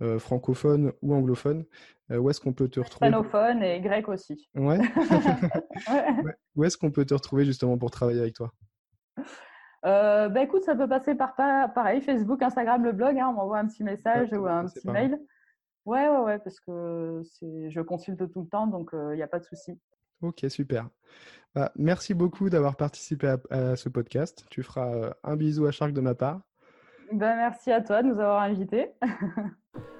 euh, 0.00 0.18
francophone 0.18 0.92
ou 1.02 1.14
anglophone, 1.14 1.66
euh, 2.10 2.16
où 2.16 2.30
est-ce 2.30 2.40
qu'on 2.40 2.54
peut 2.54 2.68
te 2.68 2.80
retrouver 2.80 3.08
Hispanophone 3.08 3.62
et 3.62 3.80
grec 3.80 4.08
aussi. 4.08 4.48
Ouais. 4.54 4.78
Où 6.56 6.64
est-ce 6.64 6.78
qu'on 6.78 6.90
peut 6.90 7.04
te 7.04 7.12
retrouver 7.12 7.44
justement 7.44 7.76
pour 7.76 7.90
travailler 7.90 8.20
avec 8.20 8.34
toi? 8.34 8.52
Euh, 9.86 10.28
bah 10.28 10.42
écoute, 10.42 10.62
ça 10.64 10.74
peut 10.74 10.88
passer 10.88 11.14
par 11.14 11.34
pareil, 11.34 12.00
Facebook, 12.00 12.42
Instagram, 12.42 12.84
le 12.84 12.92
blog. 12.92 13.18
Hein, 13.18 13.28
on 13.30 13.32
m'envoie 13.34 13.58
un 13.58 13.66
petit 13.66 13.84
message 13.84 14.32
ou 14.32 14.46
un 14.46 14.66
petit 14.66 14.88
mail. 14.88 15.18
Ouais, 15.86 16.08
ouais, 16.08 16.18
ouais, 16.18 16.38
parce 16.38 16.60
que 16.60 17.22
je 17.42 17.80
consulte 17.80 18.30
tout 18.30 18.42
le 18.42 18.48
temps, 18.48 18.66
donc 18.66 18.90
il 18.92 19.16
n'y 19.16 19.22
a 19.22 19.28
pas 19.28 19.38
de 19.38 19.44
souci. 19.44 19.80
Ok, 20.22 20.44
super. 20.48 20.88
Bah, 21.54 21.72
merci 21.76 22.14
beaucoup 22.14 22.50
d'avoir 22.50 22.76
participé 22.76 23.34
à, 23.50 23.76
ce 23.76 23.88
podcast. 23.88 24.44
Tu 24.50 24.62
feras 24.62 24.94
euh, 24.94 25.10
un 25.24 25.36
bisou 25.36 25.66
à 25.66 25.70
Shark 25.70 25.92
de 25.92 26.00
ma 26.00 26.14
part. 26.14 26.40
Ben, 27.12 27.36
merci 27.36 27.72
à 27.72 27.80
toi 27.80 28.02
de 28.02 28.08
nous 28.08 28.20
avoir 28.20 28.42
invités. 28.42 28.92